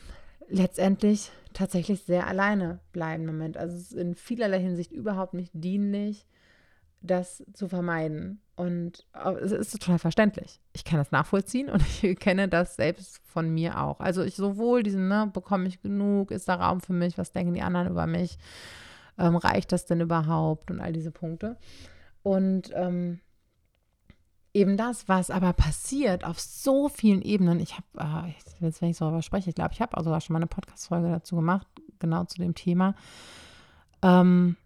letztendlich 0.50 1.30
tatsächlich 1.54 2.02
sehr 2.02 2.26
alleine 2.26 2.80
bleiben 2.92 3.22
im 3.22 3.34
Moment. 3.36 3.56
Also 3.56 3.76
es 3.76 3.92
ist 3.92 3.94
in 3.94 4.14
vielerlei 4.14 4.60
Hinsicht 4.60 4.92
überhaupt 4.92 5.32
nicht 5.32 5.50
dienlich, 5.54 6.26
das 7.00 7.42
zu 7.52 7.68
vermeiden. 7.68 8.40
Und 8.56 9.06
es 9.40 9.52
ist 9.52 9.72
total 9.72 9.98
verständlich. 9.98 10.60
Ich 10.74 10.84
kann 10.84 10.98
das 10.98 11.12
nachvollziehen 11.12 11.70
und 11.70 11.82
ich 12.02 12.18
kenne 12.18 12.48
das 12.48 12.76
selbst 12.76 13.20
von 13.24 13.48
mir 13.48 13.80
auch. 13.80 14.00
Also 14.00 14.22
ich 14.22 14.36
sowohl 14.36 14.82
diesen, 14.82 15.08
ne, 15.08 15.30
bekomme 15.32 15.66
ich 15.66 15.80
genug, 15.80 16.30
ist 16.30 16.48
da 16.48 16.56
Raum 16.56 16.80
für 16.80 16.92
mich, 16.92 17.16
was 17.16 17.32
denken 17.32 17.54
die 17.54 17.62
anderen 17.62 17.88
über 17.88 18.06
mich, 18.06 18.38
ähm, 19.18 19.36
reicht 19.36 19.72
das 19.72 19.86
denn 19.86 20.00
überhaupt 20.00 20.70
und 20.70 20.80
all 20.80 20.92
diese 20.92 21.10
Punkte. 21.10 21.56
Und 22.22 22.70
ähm, 22.74 23.20
eben 24.52 24.76
das, 24.76 25.08
was 25.08 25.30
aber 25.30 25.52
passiert 25.52 26.24
auf 26.24 26.38
so 26.38 26.88
vielen 26.88 27.22
Ebenen. 27.22 27.60
Ich 27.60 27.74
habe, 27.76 28.26
äh, 28.28 28.30
jetzt, 28.60 28.82
wenn 28.82 28.90
ich 28.90 28.96
so 28.96 29.06
darüber 29.06 29.22
spreche, 29.22 29.48
ich 29.48 29.54
glaube, 29.54 29.72
ich 29.72 29.80
habe 29.80 29.96
auch 29.96 30.04
sogar 30.04 30.20
schon 30.20 30.34
mal 30.34 30.38
eine 30.38 30.46
Podcast-Folge 30.46 31.08
dazu 31.08 31.36
gemacht, 31.36 31.66
genau 31.98 32.24
zu 32.24 32.38
dem 32.38 32.54
Thema. 32.54 32.94
Ähm, 34.02 34.56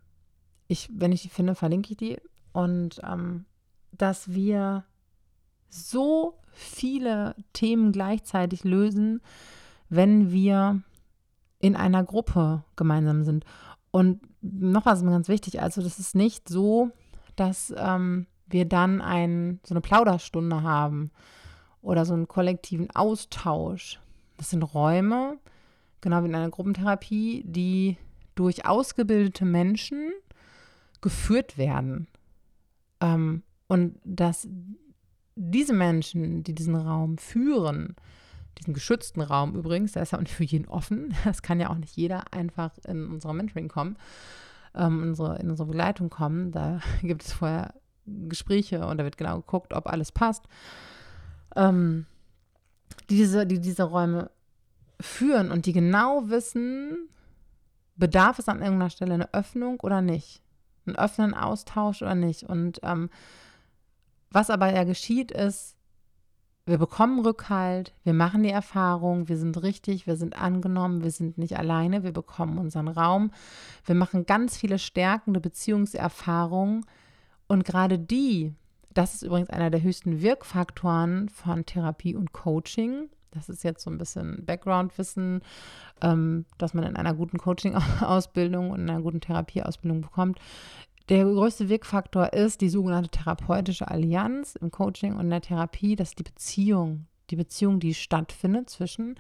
ich, 0.67 0.89
wenn 0.93 1.13
ich 1.13 1.23
die 1.23 1.29
finde, 1.29 1.55
verlinke 1.55 1.93
ich 1.93 1.97
die. 1.97 2.19
Und 2.53 3.01
ähm, 3.05 3.45
dass 3.93 4.33
wir 4.33 4.85
so 5.69 6.39
viele 6.53 7.35
Themen 7.53 7.93
gleichzeitig 7.93 8.65
lösen, 8.65 9.21
wenn 9.89 10.31
wir 10.31 10.83
in 11.59 11.77
einer 11.77 12.05
Gruppe 12.05 12.65
gemeinsam 12.77 13.25
sind. 13.25 13.45
Und 13.91 14.21
noch 14.41 14.87
was 14.87 14.99
ist 14.99 15.05
mir 15.05 15.11
ganz 15.11 15.29
wichtig, 15.29 15.61
also 15.61 15.83
das 15.83 15.99
ist 15.99 16.15
nicht 16.15 16.49
so, 16.49 16.91
dass 17.37 17.73
ähm, 17.77 18.27
wir 18.47 18.67
dann 18.67 19.01
ein, 19.01 19.61
so 19.65 19.73
eine 19.75 19.81
Plauderstunde 19.81 20.63
haben 20.63 21.11
oder 21.81 22.05
so 22.05 22.15
einen 22.15 22.29
kollektiven 22.29 22.91
Austausch. 22.95 24.01
Das 24.37 24.51
sind 24.51 24.63
Räume, 24.63 25.39
genau 26.01 26.23
wie 26.23 26.29
in 26.29 26.35
einer 26.35 26.51
Gruppentherapie, 26.51 27.45
die 27.47 27.97
durch 28.35 28.67
ausgebildete 28.67 29.45
Menschen 29.45 30.13
geführt 31.05 31.59
werden. 31.59 32.09
Ähm, 33.01 33.43
und 33.69 34.01
dass 34.05 34.49
diese 35.37 35.75
Menschen, 35.75 36.43
die 36.43 36.55
diesen 36.55 36.75
Raum 36.75 37.19
führen, 37.19 37.95
diesen 38.59 38.73
geschützten 38.73 39.21
Raum 39.21 39.55
übrigens, 39.55 39.93
der 39.93 40.03
ist 40.03 40.13
ja 40.13 40.19
auch 40.19 40.23
nicht 40.23 40.35
für 40.35 40.45
jeden 40.45 40.67
offen, 40.67 41.15
das 41.25 41.43
kann 41.43 41.61
ja 41.61 41.69
auch 41.69 41.77
nicht 41.77 41.95
jeder 41.95 42.33
einfach 42.33 42.73
in 42.87 43.09
unsere 43.09 43.35
Mentoring 43.35 43.69
kommen, 43.69 43.99
ähm, 44.75 45.03
unsere, 45.03 45.39
in 45.39 45.51
unsere 45.51 45.69
Begleitung 45.69 46.09
kommen. 46.09 46.53
Da 46.53 46.81
gibt 47.03 47.23
es 47.23 47.35
vorher 47.35 47.75
Gespräche 48.07 48.87
und 48.87 48.97
da 48.97 49.05
wird 49.05 49.19
genau 49.19 49.37
geguckt, 49.37 49.75
ob 49.75 49.87
alles 49.87 50.11
passt. 50.11 50.45
Ähm, 51.55 52.07
die, 53.11 53.17
diese, 53.17 53.47
die 53.47 53.61
diese 53.61 53.83
Räume 53.83 54.31
führen 55.01 55.51
und 55.51 55.67
die 55.67 55.75
genau 55.75 56.31
wissen, 56.31 57.11
bedarf 57.97 58.39
es 58.39 58.49
an 58.49 58.63
irgendeiner 58.63 58.91
Stelle 58.91 59.15
eine 59.15 59.35
Öffnung 59.35 59.81
oder 59.81 60.01
nicht. 60.01 60.44
Einen 60.87 60.97
offenen 60.97 61.35
Austausch 61.35 62.03
oder 62.03 62.15
nicht. 62.15 62.45
Und 62.45 62.81
ähm, 62.83 63.11
was 64.31 64.51
aber 64.51 64.73
ja 64.73 64.85
geschieht, 64.85 65.31
ist, 65.31 65.77
wir 66.67 66.79
bekommen 66.79 67.21
Rückhalt, 67.21 67.93
wir 68.05 68.15
machen 68.15 68.43
die 68.43 68.51
Erfahrung, 68.51 69.29
wir 69.29 69.37
sind 69.37 69.63
richtig, 69.63 70.07
wir 70.07 70.17
sind 70.17 70.41
angenommen, 70.41 71.03
wir 71.03 71.11
sind 71.11 71.37
nicht 71.37 71.59
alleine, 71.59 72.05
wir 72.05 72.13
bekommen 72.13 72.57
unseren 72.57 72.89
Raum, 72.89 73.33
wir 73.85 73.95
machen 73.95 74.25
ganz 74.25 74.57
viele 74.57 74.79
stärkende 74.79 75.41
Beziehungserfahrungen 75.41 76.87
und 77.49 77.65
gerade 77.65 77.99
die, 77.99 78.55
das 78.95 79.15
ist 79.15 79.23
übrigens 79.23 79.51
einer 79.51 79.71
der 79.71 79.83
höchsten 79.83 80.23
Wirkfaktoren 80.23 81.29
von 81.29 81.67
Therapie 81.67 82.15
und 82.15 82.33
Coaching. 82.33 83.11
Das 83.35 83.49
ist 83.49 83.65
jetzt 83.65 83.83
so 83.83 83.91
ein 83.91 83.99
bisschen 83.99 84.45
Background-Wissen, 84.45 85.43
ähm, 86.03 86.47
dass 86.59 86.75
man 86.75 86.85
in 86.85 86.97
einer 86.97 87.15
guten 87.15 87.39
Coaching-Ausbildung 87.39 88.71
und 88.71 88.81
in 88.81 88.91
einer 88.91 89.03
guten 89.03 89.21
Therapieausbildung 89.21 90.01
bekommt. 90.01 90.39
Der 91.09 91.25
größte 91.25 91.69
Wirkfaktor 91.69 92.33
ist 92.33 92.63
die 92.63 92.71
sogenannte 92.71 93.11
therapeutische 93.11 93.89
Allianz 93.89 94.57
im 94.57 94.71
Coaching 94.71 95.15
und 95.15 95.25
in 95.25 95.31
der 95.31 95.43
Therapie, 95.43 95.97
das 95.97 96.11
ist 96.11 96.19
die 96.19 96.25
Beziehung, 96.25 97.07
die 97.31 97.37
Beziehung, 97.37 97.79
die 97.79 97.93
stattfindet 97.93 98.71
zwischen 98.71 99.17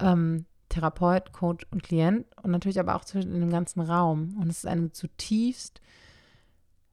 ähm, 0.00 0.46
Therapeut, 0.70 1.32
Coach 1.32 1.66
und 1.70 1.82
Klient 1.82 2.26
und 2.42 2.52
natürlich 2.52 2.80
aber 2.80 2.96
auch 2.96 3.04
zwischen 3.04 3.38
dem 3.38 3.50
ganzen 3.50 3.80
Raum. 3.80 4.36
Und 4.40 4.48
es 4.48 4.58
ist 4.58 4.66
eine 4.66 4.92
zutiefst 4.92 5.82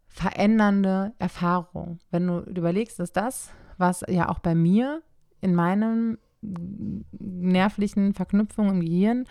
verändernde 0.08 1.13
Erfahrung. 1.20 2.00
Wenn 2.10 2.28
du 2.28 2.39
überlegst, 2.39 3.00
dass 3.00 3.13
das, 3.13 3.52
was 3.78 4.04
ja 4.10 4.30
auch 4.30 4.39
bei 4.39 4.56
mir 4.56 5.04
in 5.39 5.54
meinem 5.54 6.17
nervlichen 6.41 8.13
Verknüpfungen 8.13 8.76
im 8.76 8.82
Gehirn 8.82 9.26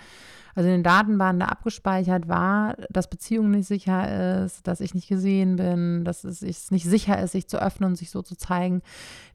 also 0.56 0.70
in 0.70 0.76
den 0.76 0.82
Datenbahnen 0.82 1.38
da 1.38 1.46
abgespeichert 1.46 2.28
war, 2.28 2.76
dass 2.88 3.10
Beziehung 3.10 3.50
nicht 3.50 3.68
sicher 3.68 4.42
ist, 4.42 4.66
dass 4.66 4.80
ich 4.80 4.94
nicht 4.94 5.06
gesehen 5.06 5.56
bin, 5.56 6.02
dass 6.02 6.24
es 6.24 6.70
nicht 6.70 6.86
sicher 6.86 7.22
ist, 7.22 7.32
sich 7.32 7.46
zu 7.46 7.62
öffnen 7.62 7.90
und 7.90 7.96
sich 7.96 8.10
so 8.10 8.22
zu 8.22 8.36
zeigen, 8.36 8.80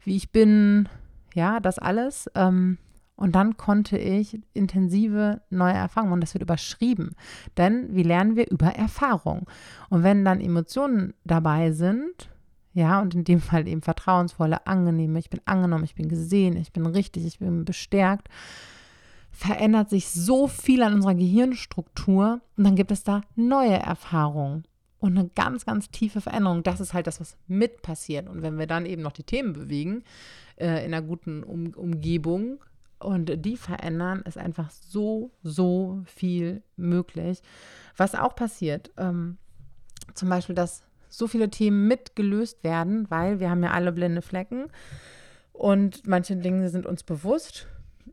wie 0.03 0.15
ich 0.15 0.31
bin. 0.31 0.89
Ja, 1.35 1.59
das 1.59 1.77
alles. 1.77 2.29
Ähm, 2.33 2.79
und 3.15 3.35
dann 3.35 3.55
konnte 3.55 3.99
ich 3.99 4.41
intensive 4.53 5.41
neue 5.51 5.73
Erfahrungen, 5.73 6.13
und 6.13 6.21
das 6.21 6.33
wird 6.33 6.41
überschrieben. 6.41 7.11
Denn 7.55 7.95
wie 7.95 8.03
lernen 8.03 8.35
wir 8.35 8.49
über 8.49 8.75
Erfahrung? 8.75 9.47
Und 9.89 10.01
wenn 10.01 10.25
dann 10.25 10.41
Emotionen 10.41 11.13
dabei 11.23 11.71
sind, 11.71 12.30
ja, 12.73 13.01
und 13.01 13.15
in 13.15 13.23
dem 13.23 13.41
Fall 13.41 13.67
eben 13.67 13.81
vertrauensvolle, 13.81 14.65
angenehme, 14.65 15.19
ich 15.19 15.29
bin 15.29 15.41
angenommen, 15.45 15.83
ich 15.83 15.95
bin 15.95 16.07
gesehen, 16.07 16.55
ich 16.55 16.71
bin 16.71 16.85
richtig, 16.85 17.25
ich 17.25 17.39
bin 17.39 17.65
bestärkt, 17.65 18.29
verändert 19.31 19.89
sich 19.89 20.09
so 20.09 20.47
viel 20.47 20.83
an 20.83 20.93
unserer 20.93 21.15
Gehirnstruktur 21.15 22.41
und 22.57 22.63
dann 22.63 22.75
gibt 22.75 22.91
es 22.91 23.03
da 23.03 23.21
neue 23.35 23.77
Erfahrungen 23.77 24.65
und 25.01 25.17
eine 25.17 25.29
ganz, 25.29 25.65
ganz 25.65 25.89
tiefe 25.89 26.21
Veränderung. 26.21 26.63
Das 26.63 26.79
ist 26.79 26.93
halt 26.93 27.07
das, 27.07 27.19
was 27.19 27.35
mit 27.47 27.81
passiert. 27.81 28.29
Und 28.29 28.43
wenn 28.43 28.59
wir 28.59 28.67
dann 28.67 28.85
eben 28.85 29.01
noch 29.01 29.11
die 29.11 29.23
Themen 29.23 29.51
bewegen 29.51 30.03
äh, 30.57 30.85
in 30.85 30.93
einer 30.93 31.01
guten 31.01 31.43
um 31.43 31.73
Umgebung 31.73 32.63
und 32.99 33.43
die 33.43 33.57
verändern, 33.57 34.21
ist 34.21 34.37
einfach 34.37 34.69
so, 34.69 35.31
so 35.41 36.03
viel 36.05 36.61
möglich. 36.75 37.41
Was 37.97 38.13
auch 38.13 38.35
passiert, 38.35 38.91
ähm, 38.97 39.37
zum 40.13 40.29
Beispiel, 40.29 40.55
dass 40.55 40.83
so 41.11 41.27
viele 41.27 41.49
Themen 41.49 41.87
mitgelöst 41.87 42.63
werden, 42.63 43.09
weil 43.09 43.39
wir 43.39 43.49
haben 43.49 43.63
ja 43.63 43.71
alle 43.71 43.91
blinde 43.91 44.21
Flecken 44.21 44.67
und 45.53 46.07
manche 46.07 46.35
Dinge 46.35 46.69
sind 46.69 46.85
uns 46.85 47.03
bewusst 47.03 47.67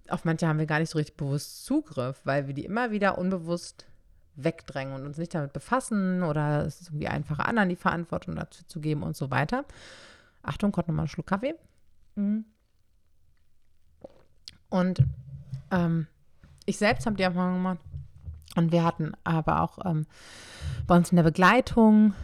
auf 0.09 0.25
manche 0.25 0.47
haben 0.49 0.59
wir 0.59 0.67
gar 0.67 0.81
nicht 0.81 0.91
so 0.91 0.99
richtig 0.99 1.17
bewusst 1.17 1.65
Zugriff, 1.65 2.21
weil 2.25 2.47
wir 2.47 2.55
die 2.55 2.65
immer 2.65 2.91
wieder 2.91 3.19
unbewusst 3.19 3.87
wegdrängen 4.35 4.95
und 4.95 5.05
uns 5.05 5.19
nicht 5.19 5.35
damit 5.35 5.53
befassen 5.53 6.23
oder 6.23 6.65
es 6.65 6.81
ist 6.81 6.89
irgendwie 6.89 7.09
einfacher, 7.09 7.47
anderen 7.47 7.69
die 7.69 7.77
Verantwortung 7.77 8.37
dazu 8.37 8.65
zu 8.67 8.81
geben 8.81 9.03
und 9.03 9.17
so 9.17 9.31
weiter. 9.31 9.65
Achtung, 10.43 10.73
kommt 10.73 10.89
nochmal 10.89 11.07
ein 11.07 11.09
Schluck 11.09 11.27
Kaffee. 11.27 11.55
Und 14.71 15.03
ähm, 15.71 16.07
ich 16.67 16.79
selbst 16.79 17.07
habe 17.07 17.17
die 17.17 17.23
Erfahrung 17.23 17.55
gemacht. 17.55 17.79
Und 18.57 18.73
wir 18.73 18.85
hatten 18.85 19.13
aber 19.25 19.63
auch 19.63 19.85
ähm, 19.85 20.07
bei 20.87 20.97
uns 20.97 21.11
in 21.11 21.17
der 21.17 21.23
Begleitung 21.23 22.15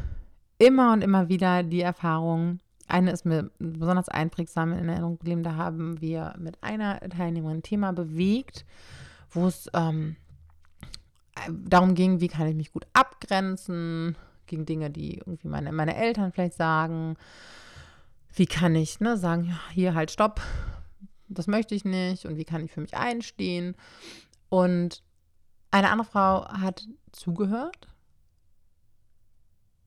immer 0.59 0.93
und 0.93 1.03
immer 1.03 1.29
wieder 1.29 1.62
die 1.62 1.81
Erfahrung, 1.81 2.61
eine 2.87 3.12
ist 3.12 3.25
mir 3.25 3.51
besonders 3.59 4.09
einprägsam 4.09 4.73
in 4.73 4.88
Erinnerung 4.88 5.19
geblieben. 5.19 5.43
Da 5.43 5.57
haben 5.57 6.01
wir 6.01 6.35
mit 6.38 6.62
einer 6.62 7.01
Teilnehmerin 7.01 7.59
ein 7.59 7.62
Thema 7.62 7.93
bewegt, 7.93 8.67
wo 9.31 9.47
es 9.47 9.71
ähm, 9.73 10.17
darum 11.51 11.95
ging, 11.95 12.21
wie 12.21 12.29
kann 12.29 12.47
ich 12.47 12.55
mich 12.55 12.73
gut 12.73 12.87
abgrenzen 12.93 14.17
gegen 14.47 14.67
Dinge, 14.67 14.90
die 14.90 15.19
irgendwie 15.19 15.49
meine, 15.49 15.73
meine 15.73 15.97
Eltern 15.97 16.33
vielleicht 16.33 16.55
sagen. 16.55 17.17
Wie 18.35 18.47
kann 18.47 18.75
ich 18.75 19.01
ne, 19.01 19.17
sagen, 19.17 19.45
ja, 19.45 19.59
hier 19.71 19.95
halt 19.95 20.11
stopp, 20.11 20.40
das 21.29 21.47
möchte 21.47 21.75
ich 21.75 21.85
nicht 21.85 22.27
und 22.27 22.37
wie 22.37 22.45
kann 22.45 22.64
ich 22.64 22.73
für 22.73 22.81
mich 22.81 22.97
einstehen. 22.97 23.77
Und 24.49 25.03
eine 25.71 25.90
andere 25.90 26.09
Frau 26.09 26.47
hat 26.49 26.87
zugehört 27.12 27.88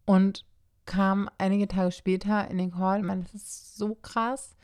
und 0.06 0.46
kam 0.88 1.30
einige 1.38 1.68
Tage 1.68 1.92
später 1.92 2.50
in 2.50 2.58
den 2.58 2.72
Call. 2.72 3.04
Meine, 3.04 3.24
das 3.24 3.36
ist 3.36 3.78
so 3.78 3.94
krass, 3.94 4.56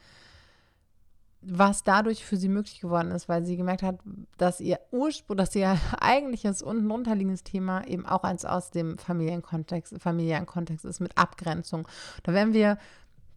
was 1.42 1.84
dadurch 1.84 2.26
für 2.26 2.38
sie 2.38 2.48
möglich 2.48 2.80
geworden 2.80 3.12
ist, 3.12 3.30
weil 3.30 3.46
sie 3.46 3.58
gemerkt 3.58 3.84
hat, 3.84 4.00
dass 4.38 4.60
ihr 4.60 4.80
Ursprung, 4.92 5.38
dass 5.38 5.54
ihr 5.56 5.78
eigentliches 6.00 6.64
unten 6.64 6.90
runterliegendes 6.90 7.44
Thema 7.44 7.86
eben 7.86 8.06
auch 8.06 8.24
eins 8.24 8.46
aus 8.46 8.72
dem 8.72 8.98
Familienkontext, 8.98 10.02
familiären 10.02 10.46
Kontext 10.46 10.86
ist 10.86 11.02
mit 11.02 11.18
Abgrenzung. 11.18 11.88
Da 12.24 12.34
werden 12.34 12.54
wir 12.54 12.78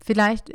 vielleicht 0.02 0.52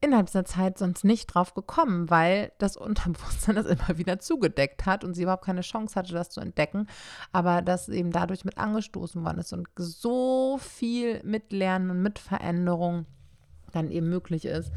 innerhalb 0.00 0.26
dieser 0.26 0.44
Zeit 0.44 0.78
sonst 0.78 1.04
nicht 1.04 1.26
drauf 1.26 1.54
gekommen, 1.54 2.08
weil 2.10 2.52
das 2.58 2.76
Unterbewusstsein 2.76 3.54
das 3.56 3.66
immer 3.66 3.98
wieder 3.98 4.18
zugedeckt 4.18 4.86
hat 4.86 5.04
und 5.04 5.14
sie 5.14 5.22
überhaupt 5.22 5.44
keine 5.44 5.60
Chance 5.60 5.94
hatte, 5.94 6.12
das 6.12 6.30
zu 6.30 6.40
entdecken, 6.40 6.86
aber 7.32 7.62
das 7.62 7.88
eben 7.88 8.10
dadurch 8.10 8.44
mit 8.44 8.58
angestoßen 8.58 9.24
worden 9.24 9.38
ist 9.38 9.52
und 9.52 9.68
so 9.76 10.58
viel 10.58 11.22
Mitlernen 11.24 11.90
und 11.90 12.02
Mitveränderung 12.02 13.06
dann 13.72 13.90
eben 13.90 14.08
möglich 14.08 14.46
ist. 14.46 14.72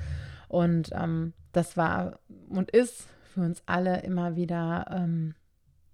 Und 0.49 0.91
ähm, 0.93 1.33
das 1.51 1.77
war 1.77 2.19
und 2.49 2.71
ist 2.71 3.07
für 3.23 3.41
uns 3.41 3.63
alle 3.65 4.01
immer 4.01 4.35
wieder 4.35 4.85
ähm, 4.91 5.35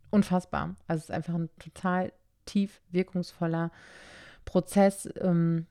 unfassbar. 0.09 0.75
Also 0.87 0.99
es 0.99 1.03
ist 1.05 1.11
einfach 1.11 1.35
ein 1.35 1.49
total 1.59 2.11
tief 2.45 2.81
wirkungsvoller 2.89 3.71
Prozess. 4.43 5.07
Ähm, 5.21 5.67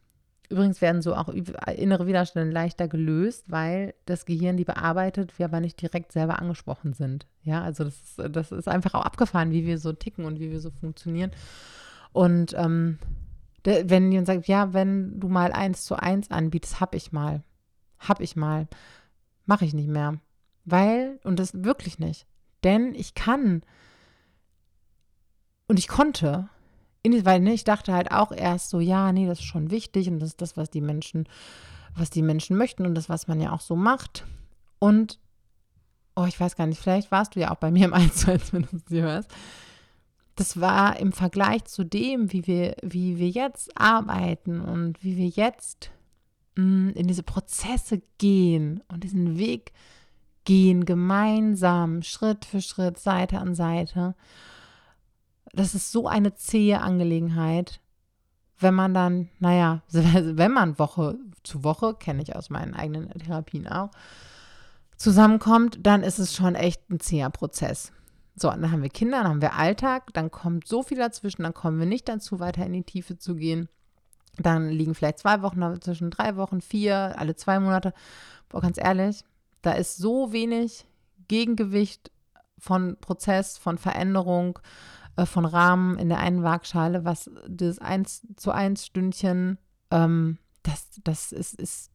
Übrigens 0.50 0.80
werden 0.80 1.02
so 1.02 1.14
auch 1.14 1.28
innere 1.28 2.06
Widerstände 2.06 2.52
leichter 2.52 2.88
gelöst, 2.88 3.44
weil 3.48 3.94
das 4.06 4.24
Gehirn 4.24 4.56
die 4.56 4.64
bearbeitet, 4.64 5.38
wir 5.38 5.46
aber 5.46 5.61
nicht 5.61 5.80
direkt 5.80 6.12
selber 6.12 6.38
angesprochen 6.38 6.94
sind. 6.94 7.26
Ja, 7.42 7.62
also 7.62 7.84
das 7.84 8.00
ist, 8.00 8.37
das 8.37 8.52
ist 8.52 8.68
einfach 8.68 8.94
auch 8.94 9.04
abgefahren, 9.04 9.50
wie 9.50 9.66
wir 9.66 9.78
so 9.78 9.92
ticken 9.92 10.24
und 10.24 10.40
wie 10.40 10.50
wir 10.50 10.61
so 10.61 10.70
funktionieren. 10.70 11.32
Und 12.12 12.54
ähm, 12.56 12.98
wenn 13.64 14.11
jemand 14.11 14.26
sagt, 14.26 14.48
ja, 14.48 14.72
wenn 14.72 15.20
du 15.20 15.28
mal 15.28 15.52
eins 15.52 15.84
zu 15.84 15.96
eins 15.96 16.30
anbietest, 16.30 16.80
hab 16.80 16.94
ich 16.94 17.12
mal. 17.12 17.42
Hab 17.98 18.20
ich 18.20 18.34
mal. 18.34 18.68
Mache 19.44 19.66
ich 19.66 19.74
nicht 19.74 19.88
mehr. 19.88 20.18
Weil, 20.64 21.18
und 21.24 21.38
das 21.38 21.64
wirklich 21.64 21.98
nicht. 21.98 22.26
Denn 22.64 22.94
ich 22.94 23.14
kann 23.14 23.62
und 25.68 25.78
ich 25.78 25.87
konnte 25.87 26.48
weil 27.25 27.40
ne, 27.40 27.53
ich 27.53 27.64
dachte 27.64 27.92
halt 27.92 28.11
auch 28.12 28.33
erst 28.33 28.71
so, 28.71 28.81
ja, 28.81 29.12
nee, 29.12 29.27
das 29.27 29.40
ist 29.40 29.44
schon 29.44 29.71
wichtig 29.71 30.09
und 30.09 30.21
das 30.21 30.31
ist 30.31 30.42
das, 30.42 30.57
was 30.57 30.71
die 30.71 30.81
Menschen, 30.81 31.29
was 31.94 32.11
die 32.11 32.23
Menschen 32.23 32.57
möchten 32.57 32.87
und 32.87 32.94
das, 32.94 33.09
was 33.09 33.29
man 33.29 33.40
ja 33.40 33.53
auch 33.53 33.61
so 33.61 33.77
macht. 33.77 34.25
Und, 34.79 35.18
oh, 36.16 36.25
ich 36.27 36.38
weiß 36.38 36.57
gar 36.57 36.66
nicht, 36.66 36.81
vielleicht 36.81 37.11
warst 37.11 37.35
du 37.35 37.40
ja 37.40 37.51
auch 37.51 37.57
bei 37.57 37.71
mir 37.71 37.87
im 37.87 37.94
1 37.94 38.27
wenn 38.27 38.62
du 38.62 38.68
sie 38.87 39.03
hörst. 39.03 39.31
Das 40.37 40.61
war 40.61 40.99
im 41.01 41.12
Vergleich 41.12 41.64
zu 41.64 41.85
dem, 41.85 42.33
wie 42.33 42.47
wir, 42.47 42.77
wie 42.83 43.18
wir 43.18 43.29
jetzt 43.29 43.77
arbeiten 43.77 44.61
und 44.61 45.03
wie 45.03 45.16
wir 45.16 45.27
jetzt 45.27 45.90
mh, 46.55 46.64
mm, 46.64 46.90
in 46.90 47.07
diese 47.09 47.25
Prozesse 47.25 48.03
gehen 48.18 48.83
und 48.88 49.03
diesen 49.03 49.37
Weg 49.37 49.73
gehen, 50.44 50.85
gemeinsam, 50.87 52.03
Schritt 52.03 52.44
für 52.44 52.62
Schritt, 52.62 52.99
Seite 52.99 53.38
an 53.38 53.55
Seite 53.55 54.14
das 55.52 55.74
ist 55.74 55.92
so 55.92 56.08
eine 56.08 56.34
zähe 56.34 56.80
Angelegenheit, 56.80 57.80
wenn 58.58 58.74
man 58.74 58.94
dann, 58.94 59.28
naja, 59.38 59.82
wenn 59.90 60.52
man 60.52 60.78
Woche 60.78 61.16
zu 61.42 61.64
Woche, 61.64 61.94
kenne 61.94 62.22
ich 62.22 62.37
aus 62.37 62.50
meinen 62.50 62.74
eigenen 62.74 63.08
Therapien 63.11 63.68
auch, 63.68 63.90
zusammenkommt, 64.96 65.78
dann 65.82 66.02
ist 66.02 66.18
es 66.18 66.34
schon 66.34 66.54
echt 66.54 66.90
ein 66.90 67.00
zäher 67.00 67.30
Prozess. 67.30 67.92
So, 68.34 68.50
dann 68.50 68.70
haben 68.70 68.82
wir 68.82 68.90
Kinder, 68.90 69.18
dann 69.18 69.28
haben 69.28 69.42
wir 69.42 69.54
Alltag, 69.54 70.12
dann 70.12 70.30
kommt 70.30 70.66
so 70.66 70.82
viel 70.82 70.98
dazwischen, 70.98 71.42
dann 71.42 71.54
kommen 71.54 71.78
wir 71.78 71.87
nicht 71.87 72.08
dazu, 72.08 72.40
weiter 72.40 72.64
in 72.64 72.72
die 72.72 72.84
Tiefe 72.84 73.18
zu 73.18 73.34
gehen. 73.34 73.68
Dann 74.37 74.68
liegen 74.70 74.94
vielleicht 74.94 75.18
zwei 75.18 75.42
Wochen 75.42 75.61
dazwischen, 75.61 76.11
drei 76.11 76.37
Wochen, 76.37 76.61
vier, 76.61 77.14
alle 77.16 77.34
zwei 77.34 77.58
Monate. 77.58 77.92
Boah, 78.48 78.61
ganz 78.61 78.78
ehrlich, 78.78 79.24
da 79.62 79.72
ist 79.72 79.96
so 79.96 80.32
wenig 80.32 80.87
Gegengewicht 81.26 82.12
von 82.58 82.96
Prozess, 83.00 83.58
von 83.58 83.78
Veränderung, 83.78 84.58
äh, 85.18 85.26
von 85.26 85.44
Rahmen 85.44 85.98
in 85.98 86.09
der 86.09 86.18
einen 86.18 86.44
Waagschale, 86.44 87.04
was 87.04 87.28
das 87.48 87.81
1 87.81 88.28
zu 88.37 88.52
1 88.52 88.87
Stündchen, 88.87 89.59
ähm, 89.90 90.38
das, 90.62 90.88
das 91.02 91.33
ist, 91.33 91.54
ist, 91.54 91.90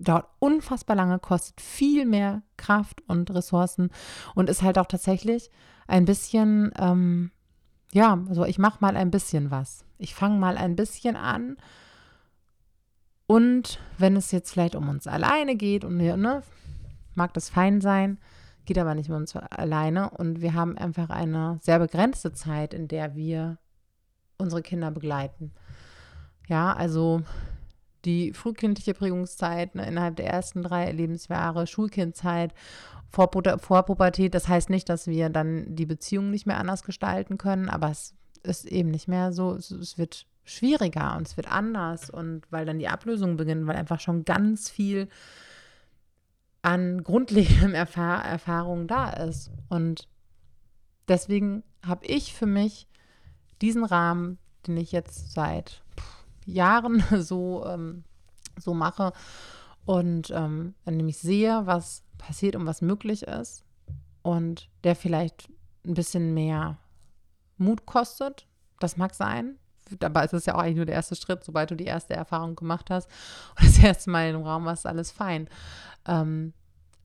dauert 0.00 0.26
unfassbar 0.40 0.96
lange, 0.96 1.20
kostet 1.20 1.60
viel 1.60 2.04
mehr 2.04 2.42
Kraft 2.56 3.00
und 3.06 3.30
Ressourcen 3.30 3.90
und 4.34 4.50
ist 4.50 4.62
halt 4.62 4.76
auch 4.76 4.86
tatsächlich 4.86 5.50
ein 5.86 6.04
bisschen, 6.04 6.72
ähm, 6.76 7.30
ja, 7.92 8.18
also 8.28 8.44
ich 8.44 8.58
mache 8.58 8.78
mal 8.80 8.96
ein 8.96 9.12
bisschen 9.12 9.52
was. 9.52 9.84
Ich 9.96 10.14
fange 10.14 10.38
mal 10.38 10.56
ein 10.56 10.74
bisschen 10.74 11.14
an. 11.14 11.56
Und 13.28 13.78
wenn 13.98 14.16
es 14.16 14.32
jetzt 14.32 14.50
vielleicht 14.50 14.74
um 14.74 14.88
uns 14.88 15.06
alleine 15.06 15.54
geht 15.54 15.84
und 15.84 15.96
ne, 15.96 16.42
mag 17.14 17.34
das 17.34 17.50
fein 17.50 17.80
sein, 17.80 18.18
geht 18.68 18.78
aber 18.78 18.94
nicht 18.94 19.08
mit 19.08 19.16
uns 19.16 19.34
alleine. 19.34 20.10
Und 20.10 20.42
wir 20.42 20.52
haben 20.52 20.76
einfach 20.76 21.08
eine 21.08 21.58
sehr 21.62 21.78
begrenzte 21.78 22.32
Zeit, 22.32 22.74
in 22.74 22.86
der 22.86 23.16
wir 23.16 23.58
unsere 24.36 24.62
Kinder 24.62 24.90
begleiten. 24.90 25.52
Ja, 26.48 26.74
also 26.74 27.22
die 28.04 28.32
frühkindliche 28.34 28.92
Prägungszeit 28.92 29.74
ne, 29.74 29.86
innerhalb 29.86 30.16
der 30.16 30.26
ersten 30.26 30.62
drei 30.62 30.92
Lebensjahre, 30.92 31.66
Schulkindzeit, 31.66 32.52
Vorpubertät. 33.10 34.34
Das 34.34 34.48
heißt 34.48 34.68
nicht, 34.68 34.88
dass 34.90 35.06
wir 35.06 35.30
dann 35.30 35.74
die 35.74 35.86
Beziehung 35.86 36.30
nicht 36.30 36.46
mehr 36.46 36.58
anders 36.58 36.84
gestalten 36.84 37.38
können, 37.38 37.70
aber 37.70 37.90
es 37.90 38.14
ist 38.42 38.66
eben 38.66 38.90
nicht 38.90 39.08
mehr 39.08 39.32
so. 39.32 39.54
Es, 39.54 39.70
es 39.70 39.96
wird 39.96 40.26
schwieriger 40.44 41.16
und 41.16 41.26
es 41.26 41.38
wird 41.38 41.50
anders 41.50 42.10
und 42.10 42.42
weil 42.50 42.66
dann 42.66 42.78
die 42.78 42.88
Ablösung 42.88 43.38
beginnt, 43.38 43.66
weil 43.66 43.76
einfach 43.76 44.00
schon 44.00 44.24
ganz 44.26 44.68
viel 44.68 45.08
an 46.62 47.02
grundlegendem 47.02 47.74
Erfahr 47.74 48.24
Erfahrung 48.24 48.86
da 48.88 49.10
ist. 49.10 49.50
Und 49.68 50.08
deswegen 51.08 51.62
habe 51.86 52.06
ich 52.06 52.34
für 52.34 52.46
mich 52.46 52.88
diesen 53.60 53.84
Rahmen, 53.84 54.38
den 54.66 54.76
ich 54.76 54.92
jetzt 54.92 55.32
seit 55.32 55.82
Jahren 56.44 57.02
so, 57.22 57.64
ähm, 57.66 58.04
so 58.58 58.74
mache 58.74 59.12
und 59.84 60.30
ähm, 60.30 60.74
nämlich 60.84 61.18
sehe, 61.18 61.62
was 61.64 62.02
passiert 62.18 62.56
und 62.56 62.66
was 62.66 62.82
möglich 62.82 63.22
ist 63.22 63.64
und 64.22 64.68
der 64.84 64.96
vielleicht 64.96 65.48
ein 65.86 65.94
bisschen 65.94 66.34
mehr 66.34 66.78
Mut 67.56 67.86
kostet. 67.86 68.46
Das 68.80 68.96
mag 68.96 69.14
sein. 69.14 69.56
Es 69.90 70.32
ist 70.32 70.46
ja 70.46 70.54
auch 70.54 70.58
eigentlich 70.58 70.76
nur 70.76 70.84
der 70.84 70.96
erste 70.96 71.16
Schritt, 71.16 71.42
sobald 71.42 71.70
du 71.70 71.74
die 71.74 71.86
erste 71.86 72.12
Erfahrung 72.12 72.54
gemacht 72.54 72.90
hast 72.90 73.08
und 73.58 73.66
das 73.66 73.78
erste 73.82 74.10
Mal 74.10 74.28
im 74.28 74.42
Raum 74.42 74.66
warst, 74.66 74.86
alles 74.86 75.10
fein. 75.10 75.48
Ähm, 76.08 76.52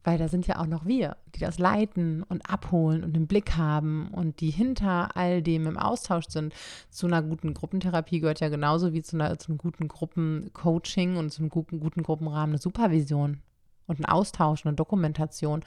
weil 0.04 0.18
da 0.18 0.28
sind 0.28 0.48
ja 0.48 0.60
auch 0.60 0.68
noch 0.68 0.86
wir, 0.86 1.16
die 1.34 1.39
das 1.39 1.60
leiten 1.60 2.24
und 2.24 2.42
abholen 2.50 3.04
und 3.04 3.16
im 3.16 3.28
Blick 3.28 3.56
haben 3.56 4.10
und 4.10 4.42
die 4.42 4.50
hinter 4.50 5.16
all 5.16 5.42
dem 5.42 5.66
im 5.66 5.78
Austausch 5.78 6.28
sind. 6.28 6.54
Zu 6.89 7.08
einer 7.08 7.22
guten 7.22 7.54
Gruppentherapie 7.54 8.20
gehört 8.20 8.42
ja 8.42 8.50
genauso 8.50 8.92
wie 8.92 9.02
zu, 9.02 9.16
einer, 9.16 9.38
zu 9.39 9.50
einem 9.50 9.58
guten 9.58 9.88
Gruppencoaching 9.88 11.16
und 11.16 11.32
zu 11.32 11.42
einem 11.42 11.50
guten, 11.50 11.80
guten 11.80 12.04
Gruppenrahmen 12.04 12.54
eine 12.54 12.58
Supervision 12.58 13.39
und 13.88 14.00
ein 14.00 14.06
Austausch, 14.06 14.66
eine 14.66 14.76
Dokumentation. 14.76 15.63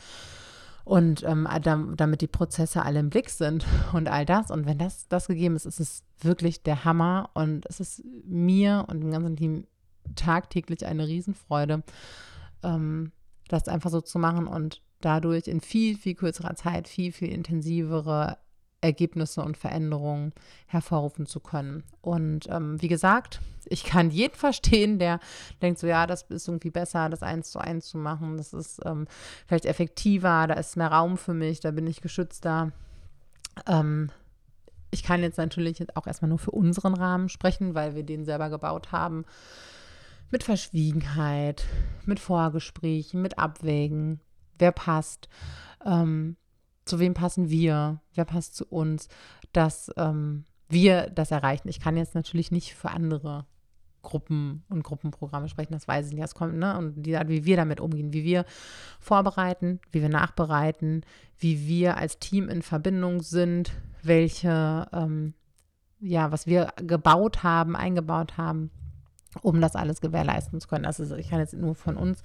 Und 0.84 1.24
ähm, 1.24 1.48
damit 1.96 2.20
die 2.20 2.28
Prozesse 2.28 2.84
alle 2.84 3.00
im 3.00 3.10
Blick 3.10 3.30
sind 3.30 3.66
und 3.92 4.08
all 4.08 4.24
das. 4.24 4.50
Und 4.52 4.66
wenn 4.66 4.78
das, 4.78 5.08
das 5.08 5.26
gegeben 5.26 5.56
ist, 5.56 5.64
ist 5.64 5.80
es 5.80 6.04
wirklich 6.20 6.62
der 6.62 6.84
Hammer. 6.84 7.30
Und 7.34 7.66
es 7.66 7.80
ist 7.80 8.04
mir 8.24 8.84
und 8.86 9.00
dem 9.00 9.10
ganzen 9.10 9.36
Team 9.36 9.66
tagtäglich 10.14 10.86
eine 10.86 11.08
Riesenfreude, 11.08 11.82
ähm, 12.62 13.10
das 13.48 13.68
einfach 13.68 13.90
so 13.90 14.00
zu 14.00 14.18
machen 14.18 14.46
und 14.46 14.82
dadurch 15.00 15.46
in 15.46 15.60
viel, 15.60 15.96
viel 15.96 16.14
kürzerer 16.14 16.54
Zeit 16.54 16.88
viel, 16.88 17.12
viel 17.12 17.30
intensivere 17.30 18.38
Ergebnisse 18.80 19.42
und 19.42 19.56
Veränderungen 19.56 20.32
hervorrufen 20.66 21.26
zu 21.26 21.40
können. 21.40 21.82
Und 22.00 22.48
ähm, 22.48 22.80
wie 22.80 22.88
gesagt, 22.88 23.40
ich 23.66 23.84
kann 23.84 24.10
jeden 24.10 24.34
verstehen, 24.34 24.98
der 24.98 25.20
denkt 25.62 25.78
so, 25.78 25.86
ja, 25.86 26.06
das 26.06 26.22
ist 26.22 26.48
irgendwie 26.48 26.70
besser, 26.70 27.08
das 27.08 27.22
eins 27.22 27.50
zu 27.50 27.58
eins 27.58 27.86
zu 27.86 27.98
machen. 27.98 28.36
Das 28.36 28.52
ist 28.52 28.80
ähm, 28.84 29.06
vielleicht 29.46 29.66
effektiver, 29.66 30.46
da 30.46 30.54
ist 30.54 30.76
mehr 30.76 30.92
Raum 30.92 31.16
für 31.16 31.34
mich, 31.34 31.60
da 31.60 31.70
bin 31.70 31.86
ich 31.86 32.00
geschützter. 32.00 32.72
Ähm, 33.66 34.10
ich 34.90 35.02
kann 35.02 35.22
jetzt 35.22 35.38
natürlich 35.38 35.84
auch 35.96 36.06
erstmal 36.06 36.28
nur 36.28 36.38
für 36.38 36.52
unseren 36.52 36.94
Rahmen 36.94 37.28
sprechen, 37.28 37.74
weil 37.74 37.94
wir 37.94 38.02
den 38.02 38.24
selber 38.24 38.50
gebaut 38.50 38.92
haben 38.92 39.24
mit 40.30 40.42
Verschwiegenheit, 40.42 41.64
mit 42.04 42.20
Vorgesprächen, 42.20 43.22
mit 43.22 43.38
Abwägen, 43.38 44.20
wer 44.58 44.72
passt, 44.72 45.28
ähm, 45.84 46.36
zu 46.84 46.98
wem 46.98 47.14
passen 47.14 47.50
wir, 47.50 48.00
wer 48.14 48.24
passt 48.24 48.56
zu 48.56 48.64
uns, 48.66 49.08
dass 49.52 49.90
ähm, 49.96 50.44
wir 50.68 51.10
das 51.10 51.30
erreichen. 51.30 51.68
Ich 51.68 51.80
kann 51.80 51.96
jetzt 51.96 52.14
natürlich 52.14 52.50
nicht 52.50 52.74
für 52.74 52.90
andere 52.90 53.46
Gruppen 54.02 54.62
und 54.68 54.84
Gruppenprogramme 54.84 55.48
sprechen, 55.48 55.72
das 55.72 55.88
weiß 55.88 56.06
ich 56.06 56.12
nicht. 56.12 56.22
Das 56.22 56.36
kommt, 56.36 56.54
ne? 56.54 56.78
Und 56.78 57.02
die 57.02 57.16
Art, 57.16 57.28
wie 57.28 57.44
wir 57.44 57.56
damit 57.56 57.80
umgehen, 57.80 58.12
wie 58.12 58.22
wir 58.22 58.44
vorbereiten, 59.00 59.80
wie 59.90 60.00
wir 60.00 60.08
nachbereiten, 60.08 61.04
wie 61.38 61.66
wir 61.66 61.96
als 61.96 62.20
Team 62.20 62.48
in 62.48 62.62
Verbindung 62.62 63.20
sind, 63.20 63.72
welche, 64.04 64.86
ähm, 64.92 65.34
ja, 65.98 66.30
was 66.30 66.46
wir 66.46 66.72
gebaut 66.76 67.42
haben, 67.42 67.74
eingebaut 67.74 68.36
haben, 68.36 68.70
um 69.42 69.60
das 69.60 69.76
alles 69.76 70.00
gewährleisten 70.00 70.60
zu 70.60 70.68
können. 70.68 70.84
Also 70.84 71.14
ich 71.16 71.30
kann 71.30 71.40
jetzt 71.40 71.54
nur 71.54 71.74
von 71.74 71.96
uns, 71.96 72.22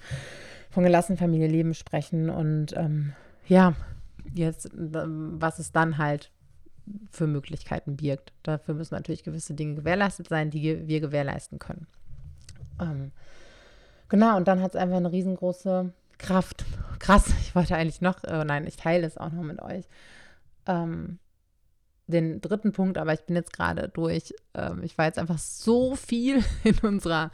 von 0.70 0.84
gelassen 0.84 1.16
Familie 1.16 1.48
Leben 1.48 1.74
sprechen 1.74 2.30
und 2.30 2.76
ähm, 2.76 3.12
ja, 3.46 3.74
jetzt, 4.34 4.70
ähm, 4.74 5.36
was 5.38 5.58
es 5.58 5.72
dann 5.72 5.98
halt 5.98 6.30
für 7.10 7.26
Möglichkeiten 7.26 7.96
birgt. 7.96 8.32
Dafür 8.42 8.74
müssen 8.74 8.94
natürlich 8.94 9.22
gewisse 9.22 9.54
Dinge 9.54 9.76
gewährleistet 9.76 10.28
sein, 10.28 10.50
die 10.50 10.86
wir 10.86 11.00
gewährleisten 11.00 11.58
können. 11.58 11.86
Ähm, 12.80 13.12
Genau, 14.12 14.36
und 14.36 14.46
dann 14.46 14.60
hat 14.60 14.74
es 14.74 14.76
einfach 14.76 14.98
eine 14.98 15.10
riesengroße 15.10 15.90
Kraft. 16.18 16.66
Krass, 16.98 17.32
ich 17.40 17.54
wollte 17.54 17.76
eigentlich 17.76 18.02
noch, 18.02 18.22
äh, 18.24 18.44
nein, 18.44 18.66
ich 18.66 18.76
teile 18.76 19.06
es 19.06 19.16
auch 19.16 19.32
noch 19.32 19.42
mit 19.42 19.62
euch. 19.62 19.86
Ähm, 20.66 21.18
den 22.12 22.40
dritten 22.40 22.70
Punkt, 22.72 22.98
aber 22.98 23.12
ich 23.12 23.22
bin 23.22 23.34
jetzt 23.34 23.52
gerade 23.52 23.88
durch. 23.88 24.32
Ähm, 24.54 24.82
ich 24.84 24.96
war 24.96 25.06
jetzt 25.06 25.18
einfach 25.18 25.38
so 25.38 25.96
viel 25.96 26.44
in 26.64 26.78
unserer, 26.78 27.30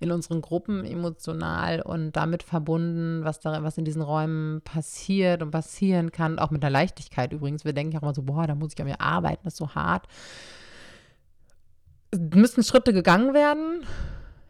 in 0.00 0.10
unseren 0.10 0.40
Gruppen 0.40 0.84
emotional 0.84 1.80
und 1.82 2.12
damit 2.12 2.42
verbunden, 2.42 3.24
was 3.24 3.38
da, 3.38 3.62
was 3.62 3.78
in 3.78 3.84
diesen 3.84 4.02
Räumen 4.02 4.60
passiert 4.62 5.42
und 5.42 5.52
passieren 5.52 6.10
kann, 6.10 6.40
auch 6.40 6.50
mit 6.50 6.64
der 6.64 6.70
Leichtigkeit 6.70 7.32
übrigens. 7.32 7.64
Wir 7.64 7.72
denken 7.72 7.92
ja 7.92 8.00
auch 8.00 8.02
immer 8.02 8.14
so, 8.14 8.22
boah, 8.22 8.46
da 8.46 8.54
muss 8.56 8.72
ich 8.72 8.80
an 8.80 8.86
mir 8.88 9.00
arbeiten, 9.00 9.42
das 9.44 9.54
ist 9.54 9.58
so 9.58 9.74
hart. 9.74 10.08
Müssen 12.14 12.64
Schritte 12.64 12.92
gegangen 12.92 13.32
werden, 13.32 13.86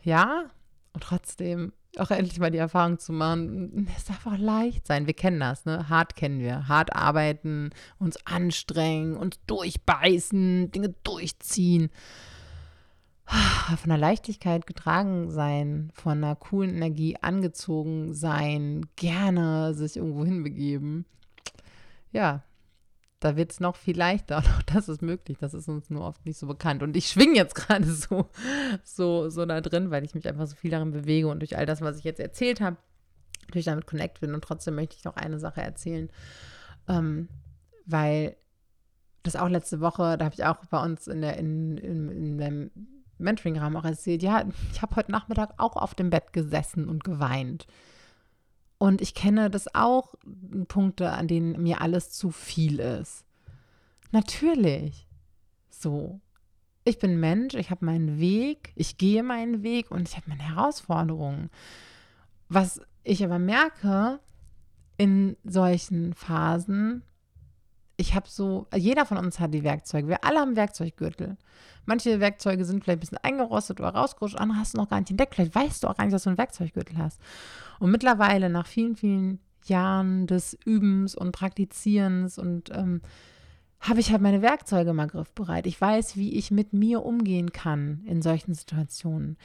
ja, 0.02 0.46
und 0.94 1.02
trotzdem 1.02 1.72
auch 1.98 2.10
endlich 2.10 2.38
mal 2.38 2.50
die 2.50 2.58
Erfahrung 2.58 2.98
zu 2.98 3.12
machen, 3.12 3.88
es 3.96 4.04
darf 4.04 4.26
auch 4.26 4.38
leicht 4.38 4.86
sein. 4.86 5.06
Wir 5.06 5.14
kennen 5.14 5.40
das, 5.40 5.64
ne? 5.64 5.88
Hart 5.88 6.16
kennen 6.16 6.40
wir. 6.40 6.68
Hart 6.68 6.94
arbeiten, 6.94 7.70
uns 7.98 8.16
anstrengen, 8.26 9.16
uns 9.16 9.38
durchbeißen, 9.46 10.70
Dinge 10.70 10.94
durchziehen. 11.04 11.90
Von 13.24 13.88
der 13.88 13.98
Leichtigkeit 13.98 14.66
getragen 14.66 15.30
sein, 15.30 15.90
von 15.94 16.24
einer 16.24 16.36
coolen 16.36 16.74
Energie 16.74 17.16
angezogen 17.20 18.14
sein, 18.14 18.86
gerne 18.96 19.74
sich 19.74 19.96
irgendwo 19.96 20.24
hinbegeben. 20.24 21.06
Ja, 22.10 22.42
da 23.24 23.36
wird 23.36 23.52
es 23.52 23.60
noch 23.60 23.76
viel 23.76 23.96
leichter. 23.96 24.36
Und 24.38 24.48
auch 24.48 24.62
das 24.62 24.88
ist 24.88 25.02
möglich. 25.02 25.38
Das 25.38 25.54
ist 25.54 25.68
uns 25.68 25.90
nur 25.90 26.04
oft 26.04 26.24
nicht 26.26 26.38
so 26.38 26.46
bekannt. 26.46 26.82
Und 26.82 26.96
ich 26.96 27.06
schwinge 27.06 27.36
jetzt 27.36 27.54
gerade 27.56 27.86
so, 27.86 28.28
so, 28.84 29.28
so 29.28 29.46
da 29.46 29.60
drin, 29.60 29.90
weil 29.90 30.04
ich 30.04 30.14
mich 30.14 30.28
einfach 30.28 30.46
so 30.46 30.56
viel 30.56 30.70
darin 30.70 30.92
bewege 30.92 31.28
und 31.28 31.40
durch 31.40 31.56
all 31.56 31.66
das, 31.66 31.80
was 31.80 31.98
ich 31.98 32.04
jetzt 32.04 32.20
erzählt 32.20 32.60
habe, 32.60 32.76
natürlich 33.46 33.66
damit 33.66 33.86
connect 33.86 34.20
bin. 34.20 34.34
Und 34.34 34.42
trotzdem 34.44 34.74
möchte 34.74 34.96
ich 34.96 35.04
noch 35.04 35.16
eine 35.16 35.38
Sache 35.38 35.62
erzählen, 35.62 36.10
ähm, 36.88 37.28
weil 37.86 38.36
das 39.22 39.36
auch 39.36 39.48
letzte 39.48 39.80
Woche, 39.80 40.18
da 40.18 40.24
habe 40.24 40.34
ich 40.34 40.44
auch 40.44 40.56
bei 40.66 40.82
uns 40.82 41.06
in 41.06 41.20
der 41.20 41.36
in, 41.36 41.76
in, 41.78 42.08
in 42.08 42.38
dem 42.38 42.70
Mentoring-Rahmen 43.18 43.76
auch 43.76 43.84
erzählt, 43.84 44.22
ja, 44.22 44.44
ich 44.72 44.82
habe 44.82 44.96
heute 44.96 45.12
Nachmittag 45.12 45.54
auch 45.58 45.76
auf 45.76 45.94
dem 45.94 46.10
Bett 46.10 46.32
gesessen 46.32 46.88
und 46.88 47.04
geweint. 47.04 47.66
Und 48.82 49.00
ich 49.00 49.14
kenne 49.14 49.48
das 49.48 49.72
auch, 49.76 50.16
Punkte, 50.66 51.10
an 51.12 51.28
denen 51.28 51.62
mir 51.62 51.80
alles 51.82 52.10
zu 52.10 52.32
viel 52.32 52.80
ist. 52.80 53.24
Natürlich. 54.10 55.06
So. 55.70 56.20
Ich 56.82 56.98
bin 56.98 57.20
Mensch, 57.20 57.54
ich 57.54 57.70
habe 57.70 57.84
meinen 57.84 58.18
Weg, 58.18 58.72
ich 58.74 58.98
gehe 58.98 59.22
meinen 59.22 59.62
Weg 59.62 59.92
und 59.92 60.08
ich 60.08 60.16
habe 60.16 60.30
meine 60.30 60.42
Herausforderungen. 60.42 61.48
Was 62.48 62.80
ich 63.04 63.24
aber 63.24 63.38
merke 63.38 64.18
in 64.96 65.36
solchen 65.44 66.12
Phasen, 66.12 67.04
ich 68.02 68.16
habe 68.16 68.28
so, 68.28 68.66
jeder 68.74 69.06
von 69.06 69.16
uns 69.16 69.38
hat 69.38 69.54
die 69.54 69.62
Werkzeuge. 69.62 70.08
Wir 70.08 70.24
alle 70.24 70.40
haben 70.40 70.56
Werkzeuggürtel. 70.56 71.36
Manche 71.86 72.18
Werkzeuge 72.18 72.64
sind 72.64 72.82
vielleicht 72.82 72.98
ein 72.98 73.00
bisschen 73.00 73.18
eingerostet 73.18 73.78
oder 73.78 73.90
rausgerutscht, 73.90 74.36
andere 74.36 74.58
hast 74.58 74.74
du 74.74 74.78
noch 74.78 74.88
gar 74.88 74.98
nicht 74.98 75.10
entdeckt. 75.10 75.36
Vielleicht 75.36 75.54
weißt 75.54 75.84
du 75.84 75.88
auch 75.88 75.96
gar 75.96 76.04
nicht, 76.04 76.12
dass 76.12 76.24
du 76.24 76.30
einen 76.30 76.38
Werkzeuggürtel 76.38 76.98
hast. 76.98 77.20
Und 77.78 77.92
mittlerweile, 77.92 78.50
nach 78.50 78.66
vielen, 78.66 78.96
vielen 78.96 79.38
Jahren 79.66 80.26
des 80.26 80.58
Übens 80.64 81.14
und 81.14 81.30
Praktizierens 81.30 82.38
und 82.38 82.70
ähm, 82.74 83.02
habe 83.78 84.00
ich 84.00 84.10
halt 84.10 84.20
meine 84.20 84.42
Werkzeuge 84.42 84.92
mal 84.92 85.06
griffbereit. 85.06 85.66
Ich 85.68 85.80
weiß, 85.80 86.16
wie 86.16 86.34
ich 86.34 86.50
mit 86.50 86.72
mir 86.72 87.04
umgehen 87.04 87.52
kann 87.52 88.02
in 88.06 88.20
solchen 88.20 88.54
Situationen. 88.54 89.36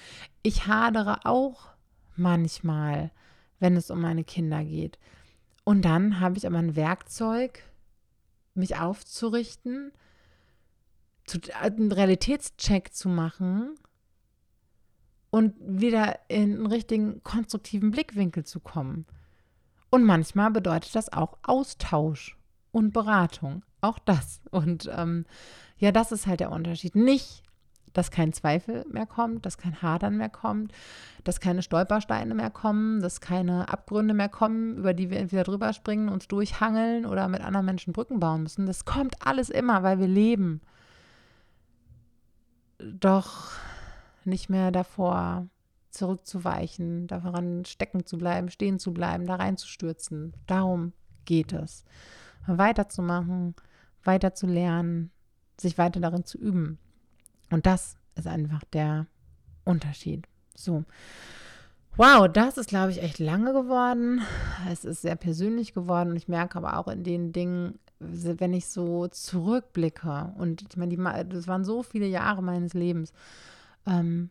Ich 0.41 0.65
hadere 0.65 1.25
auch 1.25 1.69
manchmal, 2.15 3.11
wenn 3.59 3.75
es 3.75 3.91
um 3.91 4.01
meine 4.01 4.23
Kinder 4.23 4.63
geht. 4.63 4.97
Und 5.63 5.85
dann 5.85 6.19
habe 6.19 6.37
ich 6.37 6.47
aber 6.47 6.57
ein 6.57 6.75
Werkzeug, 6.75 7.61
mich 8.57 8.77
aufzurichten, 8.77 9.91
zu, 11.25 11.39
einen 11.59 11.91
Realitätscheck 11.91 12.93
zu 12.93 13.09
machen 13.09 13.75
und 15.29 15.55
wieder 15.59 16.19
in 16.29 16.55
einen 16.55 16.65
richtigen 16.65 17.23
konstruktiven 17.23 17.91
Blickwinkel 17.91 18.45
zu 18.45 18.59
kommen. 18.59 19.05
Und 19.89 20.03
manchmal 20.03 20.51
bedeutet 20.51 20.95
das 20.95 21.11
auch 21.11 21.37
Austausch 21.43 22.37
und 22.71 22.93
Beratung. 22.93 23.63
Auch 23.81 23.99
das. 23.99 24.41
Und 24.51 24.89
ähm, 24.93 25.25
ja, 25.77 25.91
das 25.91 26.11
ist 26.11 26.27
halt 26.27 26.39
der 26.39 26.51
Unterschied. 26.51 26.95
Nicht, 26.95 27.43
dass 27.97 28.11
kein 28.11 28.31
Zweifel 28.31 28.85
mehr 28.91 29.07
kommt, 29.07 29.45
dass 29.45 29.57
kein 29.57 29.81
Hadern 29.81 30.17
mehr 30.17 30.29
kommt, 30.29 30.71
dass 31.23 31.39
keine 31.39 31.63
Stolpersteine 31.63 32.35
mehr 32.35 32.51
kommen, 32.51 33.01
dass 33.01 33.21
keine 33.21 33.69
Abgründe 33.69 34.13
mehr 34.13 34.29
kommen, 34.29 34.77
über 34.77 34.93
die 34.93 35.09
wir 35.09 35.17
entweder 35.17 35.43
drüber 35.43 35.73
springen, 35.73 36.09
uns 36.09 36.27
durchhangeln 36.27 37.05
oder 37.07 37.27
mit 37.27 37.41
anderen 37.41 37.65
Menschen 37.65 37.93
Brücken 37.93 38.19
bauen 38.19 38.43
müssen. 38.43 38.67
Das 38.67 38.85
kommt 38.85 39.25
alles 39.25 39.49
immer, 39.49 39.81
weil 39.81 39.99
wir 39.99 40.07
leben. 40.07 40.61
Doch 42.77 43.51
nicht 44.25 44.49
mehr 44.49 44.71
davor 44.71 45.47
zurückzuweichen, 45.89 47.07
daran 47.07 47.65
stecken 47.65 48.05
zu 48.05 48.19
bleiben, 48.19 48.51
stehen 48.51 48.77
zu 48.77 48.93
bleiben, 48.93 49.25
da 49.25 49.35
reinzustürzen. 49.35 50.33
Darum 50.45 50.93
geht 51.25 51.51
es. 51.51 51.83
Weiterzumachen, 52.45 53.55
weiter 54.03 54.35
zu 54.35 54.45
lernen, 54.45 55.09
sich 55.59 55.79
weiter 55.79 55.99
darin 55.99 56.23
zu 56.23 56.37
üben. 56.37 56.77
Und 57.49 57.65
das 57.65 57.97
ist 58.15 58.27
einfach 58.27 58.63
der 58.73 59.07
Unterschied. 59.63 60.27
So. 60.55 60.83
Wow, 61.95 62.27
das 62.31 62.57
ist, 62.57 62.69
glaube 62.69 62.91
ich, 62.91 63.01
echt 63.01 63.19
lange 63.19 63.53
geworden. 63.53 64.21
Es 64.69 64.85
ist 64.85 65.01
sehr 65.01 65.15
persönlich 65.15 65.73
geworden 65.73 66.11
und 66.11 66.15
ich 66.17 66.27
merke 66.27 66.57
aber 66.57 66.77
auch 66.77 66.87
in 66.87 67.03
den 67.03 67.31
Dingen, 67.31 67.79
wenn 67.99 68.53
ich 68.53 68.67
so 68.67 69.07
zurückblicke 69.07 70.33
und 70.37 70.63
ich 70.69 70.77
meine, 70.77 70.95
die, 70.95 71.29
das 71.29 71.47
waren 71.47 71.65
so 71.65 71.81
viele 71.81 72.05
Jahre 72.05 72.43
meines 72.43 72.75
Lebens 72.75 73.11
ähm, 73.87 74.29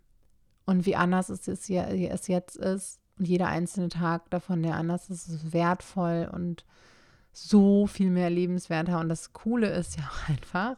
und 0.66 0.86
wie 0.86 0.94
anders 0.94 1.28
es, 1.30 1.48
ist, 1.48 1.68
es 1.68 2.28
jetzt 2.28 2.56
ist 2.56 3.00
und 3.18 3.26
jeder 3.26 3.48
einzelne 3.48 3.88
Tag 3.88 4.30
davon, 4.30 4.62
der 4.62 4.76
anders 4.76 5.08
ist, 5.10 5.28
ist 5.28 5.52
wertvoll 5.52 6.28
und 6.32 6.64
so 7.32 7.86
viel 7.86 8.10
mehr 8.10 8.30
lebenswerter. 8.30 9.00
Und 9.00 9.08
das 9.08 9.32
Coole 9.32 9.70
ist 9.70 9.96
ja 9.96 10.04
auch 10.04 10.28
einfach, 10.28 10.76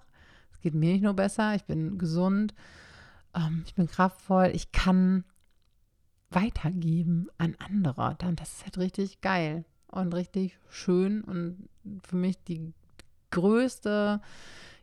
es 0.58 0.62
geht 0.62 0.74
mir 0.74 0.92
nicht 0.92 1.04
nur 1.04 1.14
besser, 1.14 1.54
ich 1.54 1.64
bin 1.64 1.98
gesund, 1.98 2.52
ähm, 3.32 3.62
ich 3.64 3.76
bin 3.76 3.86
kraftvoll, 3.86 4.50
ich 4.52 4.72
kann 4.72 5.24
weitergeben 6.30 7.28
an 7.38 7.56
andere. 7.58 8.16
Dann 8.18 8.34
das 8.34 8.54
ist 8.54 8.64
halt 8.64 8.78
richtig 8.78 9.20
geil 9.20 9.64
und 9.86 10.14
richtig 10.14 10.58
schön 10.68 11.22
und 11.22 11.68
für 12.02 12.16
mich 12.16 12.42
die 12.42 12.74
größte, 13.30 14.20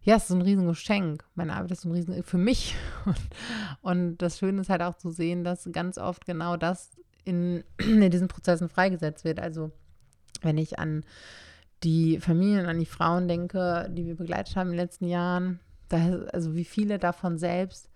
ja, 0.03 0.15
es 0.15 0.25
ist 0.25 0.31
ein 0.31 0.41
Riesengeschenk. 0.41 1.25
Meine 1.35 1.55
Arbeit 1.55 1.71
ist 1.71 1.83
ein 1.83 1.91
Riesen 1.91 2.23
für 2.23 2.37
mich. 2.37 2.75
Und, 3.05 3.19
und 3.81 4.17
das 4.17 4.39
Schöne 4.39 4.61
ist 4.61 4.69
halt 4.69 4.81
auch 4.81 4.95
zu 4.95 5.11
sehen, 5.11 5.43
dass 5.43 5.69
ganz 5.71 5.97
oft 5.97 6.25
genau 6.25 6.57
das 6.57 6.91
in, 7.23 7.63
in 7.77 8.09
diesen 8.09 8.27
Prozessen 8.27 8.69
freigesetzt 8.69 9.25
wird. 9.25 9.39
Also 9.39 9.71
wenn 10.41 10.57
ich 10.57 10.79
an 10.79 11.03
die 11.83 12.19
Familien, 12.19 12.65
an 12.65 12.79
die 12.79 12.85
Frauen 12.85 13.27
denke, 13.27 13.89
die 13.91 14.05
wir 14.05 14.15
begleitet 14.15 14.55
haben 14.55 14.67
in 14.67 14.73
den 14.73 14.85
letzten 14.85 15.07
Jahren, 15.07 15.59
also 15.93 16.55
wie 16.55 16.65
viele 16.65 16.99
davon 16.99 17.37
selbst 17.37 17.89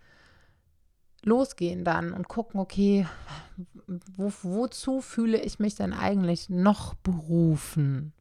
losgehen 1.23 1.83
dann 1.83 2.13
und 2.13 2.27
gucken, 2.27 2.59
okay, 2.59 3.05
wo, 4.15 4.31
wozu 4.43 5.01
fühle 5.01 5.41
ich 5.41 5.59
mich 5.59 5.75
denn 5.75 5.93
eigentlich 5.93 6.49
noch 6.49 6.93
berufen? 6.93 8.13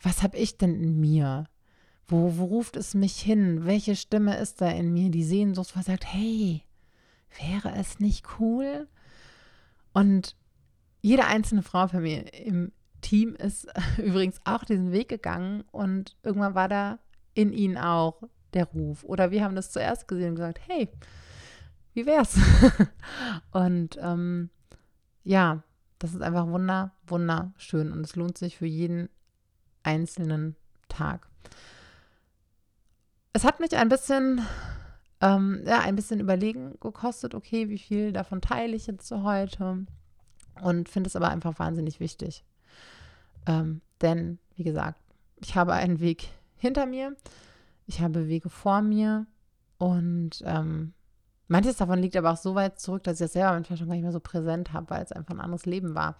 Was 0.00 0.22
habe 0.22 0.36
ich 0.36 0.58
denn 0.58 0.74
in 0.74 1.00
mir? 1.00 1.48
Wo, 2.08 2.38
wo 2.38 2.44
ruft 2.44 2.76
es 2.76 2.94
mich 2.94 3.20
hin? 3.20 3.64
Welche 3.64 3.96
Stimme 3.96 4.36
ist 4.38 4.60
da 4.60 4.68
in 4.68 4.92
mir, 4.92 5.10
die 5.10 5.24
sehnsuchtsvoll 5.24 5.82
sagt, 5.82 6.06
hey, 6.06 6.62
wäre 7.40 7.74
es 7.74 7.98
nicht 7.98 8.24
cool? 8.38 8.88
Und 9.92 10.36
jede 11.02 11.26
einzelne 11.26 11.62
Frau 11.62 11.88
von 11.88 12.02
mir 12.02 12.32
im 12.34 12.72
Team 13.00 13.34
ist 13.34 13.66
übrigens 13.98 14.40
auch 14.44 14.64
diesen 14.64 14.92
Weg 14.92 15.08
gegangen 15.08 15.64
und 15.72 16.16
irgendwann 16.22 16.54
war 16.54 16.68
da 16.68 16.98
in 17.34 17.52
ihnen 17.52 17.76
auch 17.76 18.22
der 18.54 18.66
Ruf. 18.66 19.04
Oder 19.04 19.30
wir 19.30 19.44
haben 19.44 19.56
das 19.56 19.72
zuerst 19.72 20.08
gesehen 20.08 20.30
und 20.30 20.36
gesagt, 20.36 20.60
hey, 20.66 20.88
wie 21.94 22.06
wär's? 22.06 22.38
und 23.52 23.98
ähm, 24.00 24.50
ja, 25.24 25.62
das 25.98 26.14
ist 26.14 26.22
einfach 26.22 26.46
wunder, 26.46 26.92
wunderschön 27.06 27.92
und 27.92 28.04
es 28.04 28.16
lohnt 28.16 28.38
sich 28.38 28.56
für 28.56 28.66
jeden 28.66 29.08
einzelnen 29.82 30.56
Tag. 30.88 31.28
Es 33.32 33.44
hat 33.44 33.60
mich 33.60 33.76
ein 33.76 33.88
bisschen, 33.88 34.40
ähm, 35.20 35.62
ja, 35.66 35.80
ein 35.80 35.96
bisschen 35.96 36.20
überlegen 36.20 36.78
gekostet, 36.80 37.34
okay, 37.34 37.68
wie 37.68 37.78
viel 37.78 38.12
davon 38.12 38.40
teile 38.40 38.76
ich 38.76 38.86
jetzt 38.86 39.06
so 39.06 39.22
heute 39.22 39.86
und 40.62 40.88
finde 40.88 41.08
es 41.08 41.16
aber 41.16 41.28
einfach 41.28 41.58
wahnsinnig 41.58 42.00
wichtig. 42.00 42.44
Ähm, 43.46 43.80
denn, 44.00 44.38
wie 44.54 44.64
gesagt, 44.64 45.00
ich 45.36 45.54
habe 45.54 45.72
einen 45.74 46.00
Weg 46.00 46.28
hinter 46.56 46.86
mir, 46.86 47.16
ich 47.86 48.00
habe 48.00 48.28
Wege 48.28 48.48
vor 48.48 48.82
mir 48.82 49.26
und 49.78 50.42
ähm, 50.44 50.92
Manches 51.48 51.76
davon 51.76 52.00
liegt 52.00 52.16
aber 52.16 52.32
auch 52.32 52.36
so 52.36 52.54
weit 52.54 52.80
zurück, 52.80 53.04
dass 53.04 53.20
ich 53.20 53.24
das 53.24 53.34
selber 53.34 53.52
manchmal 53.52 53.76
schon 53.76 53.86
gar 53.86 53.94
nicht 53.94 54.02
mehr 54.02 54.12
so 54.12 54.20
präsent 54.20 54.72
habe, 54.72 54.90
weil 54.90 55.02
es 55.02 55.12
einfach 55.12 55.34
ein 55.34 55.40
anderes 55.40 55.64
Leben 55.64 55.94
war. 55.94 56.16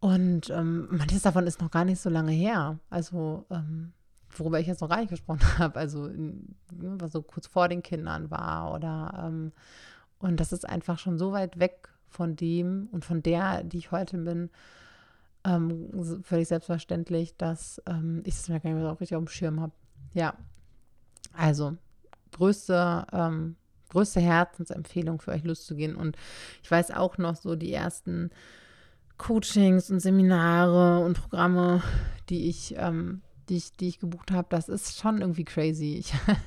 Und 0.00 0.50
ähm, 0.50 0.88
manches 0.90 1.22
davon 1.22 1.46
ist 1.46 1.60
noch 1.60 1.70
gar 1.70 1.84
nicht 1.84 2.00
so 2.00 2.10
lange 2.10 2.32
her. 2.32 2.78
Also, 2.88 3.44
ähm, 3.50 3.92
worüber 4.30 4.58
ich 4.58 4.66
jetzt 4.66 4.80
noch 4.80 4.88
gar 4.88 4.98
nicht 4.98 5.10
gesprochen 5.10 5.40
habe, 5.58 5.78
also 5.78 6.06
in, 6.06 6.56
ne, 6.72 6.96
was 6.98 7.12
so 7.12 7.22
kurz 7.22 7.46
vor 7.46 7.68
den 7.68 7.82
Kindern 7.82 8.30
war 8.30 8.72
oder 8.72 9.26
ähm, 9.26 9.52
und 10.18 10.38
das 10.38 10.52
ist 10.52 10.68
einfach 10.68 10.98
schon 10.98 11.18
so 11.18 11.32
weit 11.32 11.58
weg 11.58 11.88
von 12.08 12.36
dem 12.36 12.88
und 12.92 13.04
von 13.04 13.22
der, 13.22 13.64
die 13.64 13.78
ich 13.78 13.90
heute 13.90 14.18
bin, 14.18 14.50
ähm, 15.44 16.20
völlig 16.22 16.48
selbstverständlich, 16.48 17.36
dass 17.36 17.82
ähm, 17.86 18.22
ich 18.26 18.34
das 18.34 18.48
mir 18.48 18.60
gar 18.60 18.70
nicht 18.70 18.78
mehr 18.78 18.84
so 18.84 18.90
richtig 18.90 19.16
auf 19.16 19.24
dem 19.24 19.28
Schirm 19.28 19.60
habe. 19.60 19.72
Ja, 20.12 20.34
also 21.32 21.76
größte, 22.32 23.06
ähm, 23.12 23.56
größte 23.90 24.20
Herzensempfehlung 24.20 25.20
für 25.20 25.32
euch 25.32 25.44
loszugehen. 25.44 25.96
Und 25.96 26.16
ich 26.62 26.70
weiß 26.70 26.90
auch 26.92 27.18
noch 27.18 27.36
so 27.36 27.56
die 27.56 27.72
ersten 27.72 28.30
Coachings 29.18 29.90
und 29.90 30.00
Seminare 30.00 31.04
und 31.04 31.14
Programme, 31.14 31.82
die 32.28 32.48
ich 32.48 32.74
ähm, 32.76 33.22
die 33.50 33.56
ich, 33.56 33.72
die 33.72 33.88
ich 33.88 33.98
gebucht 33.98 34.30
habe, 34.30 34.46
das 34.48 34.68
ist 34.68 34.98
schon 34.98 35.20
irgendwie 35.20 35.44
crazy. 35.44 36.02
Ich 36.10 36.14
habe 36.14 36.38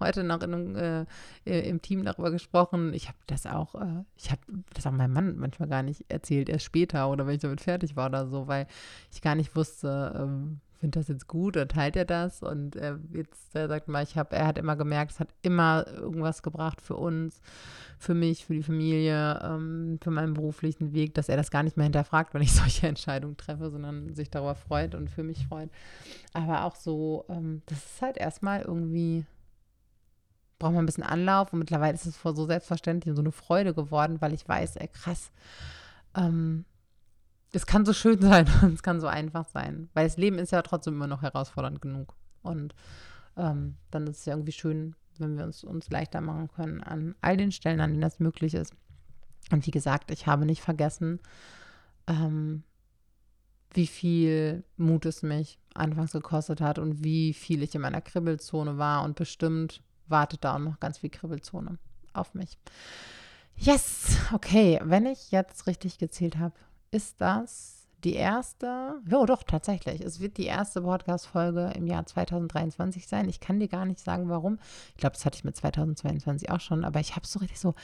heute 0.00 0.24
noch 0.24 0.40
in, 0.42 0.74
äh, 0.74 1.04
im 1.44 1.82
Team 1.82 2.02
darüber 2.02 2.30
gesprochen. 2.30 2.94
Ich 2.94 3.08
habe 3.08 3.18
das 3.26 3.46
auch, 3.46 3.74
äh, 3.74 4.04
ich 4.16 4.30
habe 4.30 4.40
das 4.72 4.86
auch 4.86 4.90
meinem 4.90 5.12
Mann 5.12 5.36
manchmal 5.36 5.68
gar 5.68 5.82
nicht 5.82 6.06
erzählt, 6.08 6.48
erst 6.48 6.64
später 6.64 7.10
oder 7.10 7.26
wenn 7.26 7.34
ich 7.34 7.42
damit 7.42 7.60
fertig 7.60 7.94
war 7.94 8.06
oder 8.06 8.26
so, 8.26 8.48
weil 8.48 8.66
ich 9.12 9.20
gar 9.20 9.34
nicht 9.34 9.54
wusste, 9.54 10.18
ähm, 10.18 10.60
findet 10.80 10.96
das 10.96 11.08
jetzt 11.08 11.28
gut 11.28 11.56
oder 11.56 11.68
teilt 11.68 11.94
er 11.94 12.04
das? 12.04 12.42
Und 12.42 12.74
äh, 12.76 12.96
jetzt 13.12 13.54
er 13.54 13.68
sagt 13.68 13.88
mal, 13.88 14.02
ich 14.02 14.16
habe, 14.16 14.34
er 14.34 14.46
hat 14.46 14.58
immer 14.58 14.76
gemerkt, 14.76 15.12
es 15.12 15.20
hat 15.20 15.28
immer 15.42 15.86
irgendwas 15.86 16.42
gebracht 16.42 16.80
für 16.80 16.96
uns, 16.96 17.40
für 17.98 18.14
mich, 18.14 18.46
für 18.46 18.54
die 18.54 18.62
Familie, 18.62 19.40
ähm, 19.44 19.98
für 20.02 20.10
meinen 20.10 20.34
beruflichen 20.34 20.92
Weg, 20.92 21.14
dass 21.14 21.28
er 21.28 21.36
das 21.36 21.50
gar 21.50 21.62
nicht 21.62 21.76
mehr 21.76 21.84
hinterfragt, 21.84 22.32
wenn 22.34 22.42
ich 22.42 22.52
solche 22.54 22.88
Entscheidungen 22.88 23.36
treffe, 23.36 23.70
sondern 23.70 24.14
sich 24.14 24.30
darüber 24.30 24.54
freut 24.54 24.94
und 24.94 25.10
für 25.10 25.22
mich 25.22 25.46
freut. 25.46 25.70
Aber 26.32 26.64
auch 26.64 26.76
so, 26.76 27.26
ähm, 27.28 27.62
das 27.66 27.78
ist 27.78 28.02
halt 28.02 28.16
erstmal 28.16 28.62
irgendwie 28.62 29.26
braucht 30.58 30.74
man 30.74 30.84
ein 30.84 30.86
bisschen 30.86 31.04
Anlauf 31.04 31.52
und 31.52 31.58
mittlerweile 31.58 31.94
ist 31.94 32.04
es 32.04 32.20
so 32.22 32.46
selbstverständlich 32.46 33.10
und 33.10 33.16
so 33.16 33.22
eine 33.22 33.32
Freude 33.32 33.72
geworden, 33.74 34.20
weil 34.20 34.34
ich 34.34 34.46
weiß, 34.46 34.76
ey, 34.76 34.88
krass, 34.88 35.32
ähm, 36.14 36.66
es 37.52 37.66
kann 37.66 37.84
so 37.84 37.92
schön 37.92 38.20
sein 38.20 38.46
und 38.62 38.74
es 38.74 38.82
kann 38.82 39.00
so 39.00 39.06
einfach 39.06 39.48
sein, 39.48 39.88
weil 39.94 40.06
das 40.06 40.16
Leben 40.16 40.38
ist 40.38 40.52
ja 40.52 40.62
trotzdem 40.62 40.94
immer 40.94 41.06
noch 41.06 41.22
herausfordernd 41.22 41.80
genug. 41.80 42.14
Und 42.42 42.74
ähm, 43.36 43.76
dann 43.90 44.06
ist 44.06 44.20
es 44.20 44.24
ja 44.24 44.34
irgendwie 44.34 44.52
schön, 44.52 44.94
wenn 45.18 45.36
wir 45.36 45.44
uns, 45.44 45.64
uns 45.64 45.90
leichter 45.90 46.20
machen 46.20 46.48
können 46.48 46.82
an 46.82 47.14
all 47.20 47.36
den 47.36 47.52
Stellen, 47.52 47.80
an 47.80 47.90
denen 47.90 48.02
das 48.02 48.20
möglich 48.20 48.54
ist. 48.54 48.74
Und 49.50 49.66
wie 49.66 49.70
gesagt, 49.70 50.10
ich 50.10 50.26
habe 50.26 50.46
nicht 50.46 50.62
vergessen, 50.62 51.20
ähm, 52.06 52.62
wie 53.72 53.86
viel 53.86 54.64
Mut 54.76 55.06
es 55.06 55.22
mich 55.22 55.58
anfangs 55.74 56.12
gekostet 56.12 56.60
hat 56.60 56.78
und 56.78 57.04
wie 57.04 57.32
viel 57.32 57.62
ich 57.62 57.74
in 57.74 57.82
meiner 57.82 58.00
Kribbelzone 58.00 58.78
war. 58.78 59.04
Und 59.04 59.16
bestimmt 59.16 59.82
wartet 60.08 60.44
da 60.44 60.54
auch 60.54 60.58
noch 60.58 60.80
ganz 60.80 60.98
viel 60.98 61.10
Kribbelzone 61.10 61.78
auf 62.12 62.34
mich. 62.34 62.58
Yes, 63.56 64.16
okay, 64.32 64.80
wenn 64.82 65.06
ich 65.06 65.30
jetzt 65.30 65.66
richtig 65.66 65.98
gezählt 65.98 66.38
habe, 66.38 66.54
ist 66.90 67.20
das 67.20 67.80
die 68.04 68.14
erste, 68.14 69.00
oh 69.12 69.26
doch, 69.26 69.42
tatsächlich. 69.42 70.00
Es 70.00 70.20
wird 70.20 70.38
die 70.38 70.46
erste 70.46 70.80
Podcast-Folge 70.80 71.72
im 71.76 71.86
Jahr 71.86 72.06
2023 72.06 73.06
sein. 73.06 73.28
Ich 73.28 73.40
kann 73.40 73.60
dir 73.60 73.68
gar 73.68 73.84
nicht 73.84 74.00
sagen, 74.00 74.28
warum. 74.28 74.58
Ich 74.94 74.96
glaube, 74.96 75.14
das 75.14 75.26
hatte 75.26 75.36
ich 75.36 75.44
mit 75.44 75.56
2022 75.56 76.50
auch 76.50 76.60
schon, 76.60 76.84
aber 76.84 77.00
ich 77.00 77.14
habe 77.14 77.26
so 77.26 77.40
richtig 77.40 77.60
so, 77.60 77.74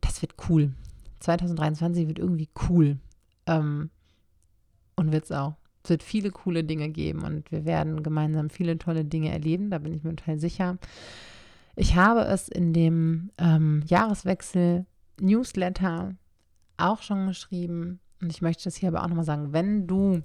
das 0.00 0.20
wird 0.20 0.34
cool. 0.48 0.72
2023 1.20 2.08
wird 2.08 2.18
irgendwie 2.18 2.48
cool. 2.68 2.98
Ähm, 3.46 3.90
und 4.96 5.12
wird 5.12 5.24
es 5.24 5.32
auch. 5.32 5.54
Es 5.84 5.90
wird 5.90 6.02
viele 6.02 6.32
coole 6.32 6.64
Dinge 6.64 6.88
geben 6.88 7.22
und 7.22 7.52
wir 7.52 7.64
werden 7.64 8.02
gemeinsam 8.02 8.50
viele 8.50 8.76
tolle 8.78 9.04
Dinge 9.04 9.30
erleben, 9.30 9.70
da 9.70 9.78
bin 9.78 9.94
ich 9.94 10.02
mir 10.02 10.16
total 10.16 10.38
sicher. 10.38 10.78
Ich 11.76 11.94
habe 11.94 12.22
es 12.22 12.48
in 12.48 12.72
dem 12.72 13.30
ähm, 13.38 13.84
Jahreswechsel 13.86 14.86
Newsletter 15.20 16.16
auch 16.78 17.02
schon 17.02 17.28
geschrieben 17.28 18.00
und 18.26 18.32
ich 18.32 18.42
möchte 18.42 18.64
das 18.64 18.74
hier 18.74 18.88
aber 18.88 19.04
auch 19.04 19.08
nochmal 19.08 19.24
sagen, 19.24 19.52
wenn 19.52 19.86
du 19.86 20.24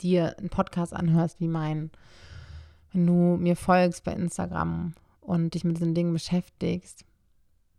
dir 0.00 0.38
einen 0.38 0.48
Podcast 0.48 0.94
anhörst 0.94 1.38
wie 1.38 1.46
mein, 1.46 1.90
wenn 2.90 3.06
du 3.06 3.36
mir 3.36 3.54
folgst 3.54 4.02
bei 4.02 4.14
Instagram 4.14 4.94
und 5.20 5.52
dich 5.52 5.62
mit 5.62 5.76
diesen 5.76 5.94
Dingen 5.94 6.14
beschäftigst, 6.14 7.04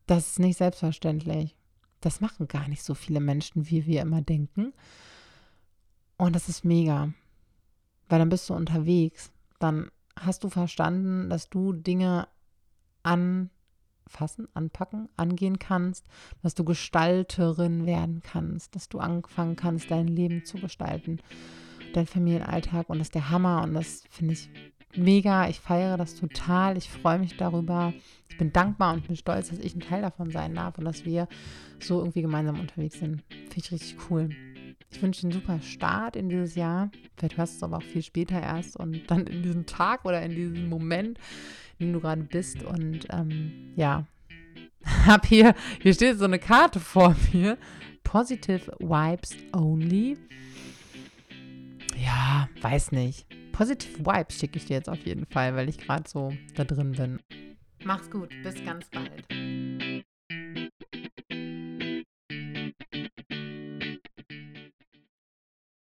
das 0.06 0.28
ist 0.28 0.40
nicht 0.40 0.56
selbstverständlich. 0.60 1.56
Das 2.00 2.22
machen 2.22 2.48
gar 2.48 2.68
nicht 2.68 2.84
so 2.84 2.94
viele 2.94 3.20
Menschen, 3.20 3.72
wie 3.72 3.88
wir 3.88 4.04
immer 4.04 4.22
denken. 4.22 4.72
Und 6.18 6.36
das 6.36 6.48
ist 6.48 6.64
mega, 6.64 7.12
weil 8.08 8.20
dann 8.20 8.30
bist 8.30 8.48
du 8.52 8.54
unterwegs. 8.54 9.32
Dann 9.58 9.90
hast 10.16 10.44
du 10.44 10.50
verstanden, 10.50 11.28
dass 11.28 11.50
du 11.50 11.74
Dinge 11.74 12.28
an 13.02 13.50
fassen, 14.08 14.48
anpacken, 14.54 15.10
angehen 15.18 15.60
kannst, 15.60 16.06
dass 16.42 16.56
du 16.56 16.64
Gestalterin 16.64 17.86
werden 17.86 18.22
kannst, 18.24 18.76
dass 18.76 18.90
du 18.90 19.00
anfangen 19.00 19.56
kannst, 19.56 19.90
dein 19.92 20.08
Leben 20.08 20.46
zu 20.46 20.58
gestalten, 20.58 21.20
dein 21.94 22.08
Familienalltag 22.08 22.90
und 22.90 23.00
das 23.00 23.08
ist 23.08 23.16
der 23.16 23.30
Hammer 23.30 23.64
und 23.64 23.74
das 23.74 24.04
finde 24.10 24.34
ich 24.34 24.50
mega. 24.96 25.48
Ich 25.48 25.60
feiere 25.60 25.98
das 25.98 26.16
total. 26.16 26.78
Ich 26.78 26.90
freue 26.90 27.20
mich 27.20 27.38
darüber. 27.38 27.94
Ich 28.30 28.38
bin 28.38 28.52
dankbar 28.54 28.94
und 28.94 29.08
bin 29.08 29.16
stolz, 29.16 29.50
dass 29.50 29.60
ich 29.60 29.76
ein 29.76 29.82
Teil 29.82 30.02
davon 30.02 30.32
sein 30.32 30.56
darf 30.56 30.78
und 30.78 30.86
dass 30.86 31.06
wir 31.06 31.28
so 31.80 32.00
irgendwie 32.00 32.22
gemeinsam 32.22 32.60
unterwegs 32.60 33.00
sind. 33.00 33.24
Finde 33.30 33.56
ich 33.58 33.72
richtig 33.72 33.98
cool. 34.10 34.30
Ich 34.90 35.02
wünsche 35.02 35.24
einen 35.24 35.32
super 35.32 35.62
Start 35.62 36.16
in 36.16 36.30
dieses 36.30 36.56
Jahr. 36.56 36.92
Vielleicht 37.16 37.38
hörst 37.38 37.54
du 37.54 37.58
es 37.58 37.64
aber 37.64 37.78
auch 37.78 37.84
viel 37.84 38.02
später 38.02 38.42
erst 38.42 38.76
und 38.76 39.10
dann 39.10 39.26
in 39.28 39.44
diesem 39.44 39.66
Tag 39.66 40.06
oder 40.06 40.22
in 40.22 40.32
diesem 40.32 40.70
Moment, 40.70 41.18
dem 41.82 41.94
du 41.94 42.00
gerade 42.00 42.24
bist. 42.24 42.64
Und 42.64 43.08
ähm, 43.12 43.74
ja, 43.76 44.06
hab 45.06 45.26
hier, 45.26 45.56
hier 45.82 45.94
steht 45.94 46.18
so 46.18 46.26
eine 46.26 46.40
Karte 46.40 46.80
vor 46.80 47.16
mir. 47.34 47.58
Positive 48.04 48.72
Vibes 48.80 49.36
Only. 49.54 50.18
Ja, 51.98 52.50
weiß 52.62 52.92
nicht. 52.92 53.28
Positive 53.52 54.00
Vibes 54.00 54.40
schicke 54.40 54.58
ich 54.58 54.66
dir 54.66 54.78
jetzt 54.78 54.90
auf 54.90 55.06
jeden 55.06 55.26
Fall, 55.26 55.56
weil 55.56 55.70
ich 55.70 55.78
gerade 55.78 56.10
so 56.10 56.34
da 56.56 56.64
drin 56.64 56.94
bin. 56.94 57.20
Mach's 57.84 58.10
gut, 58.10 58.30
bis 58.44 58.64
ganz 58.64 58.90
bald. 58.90 60.04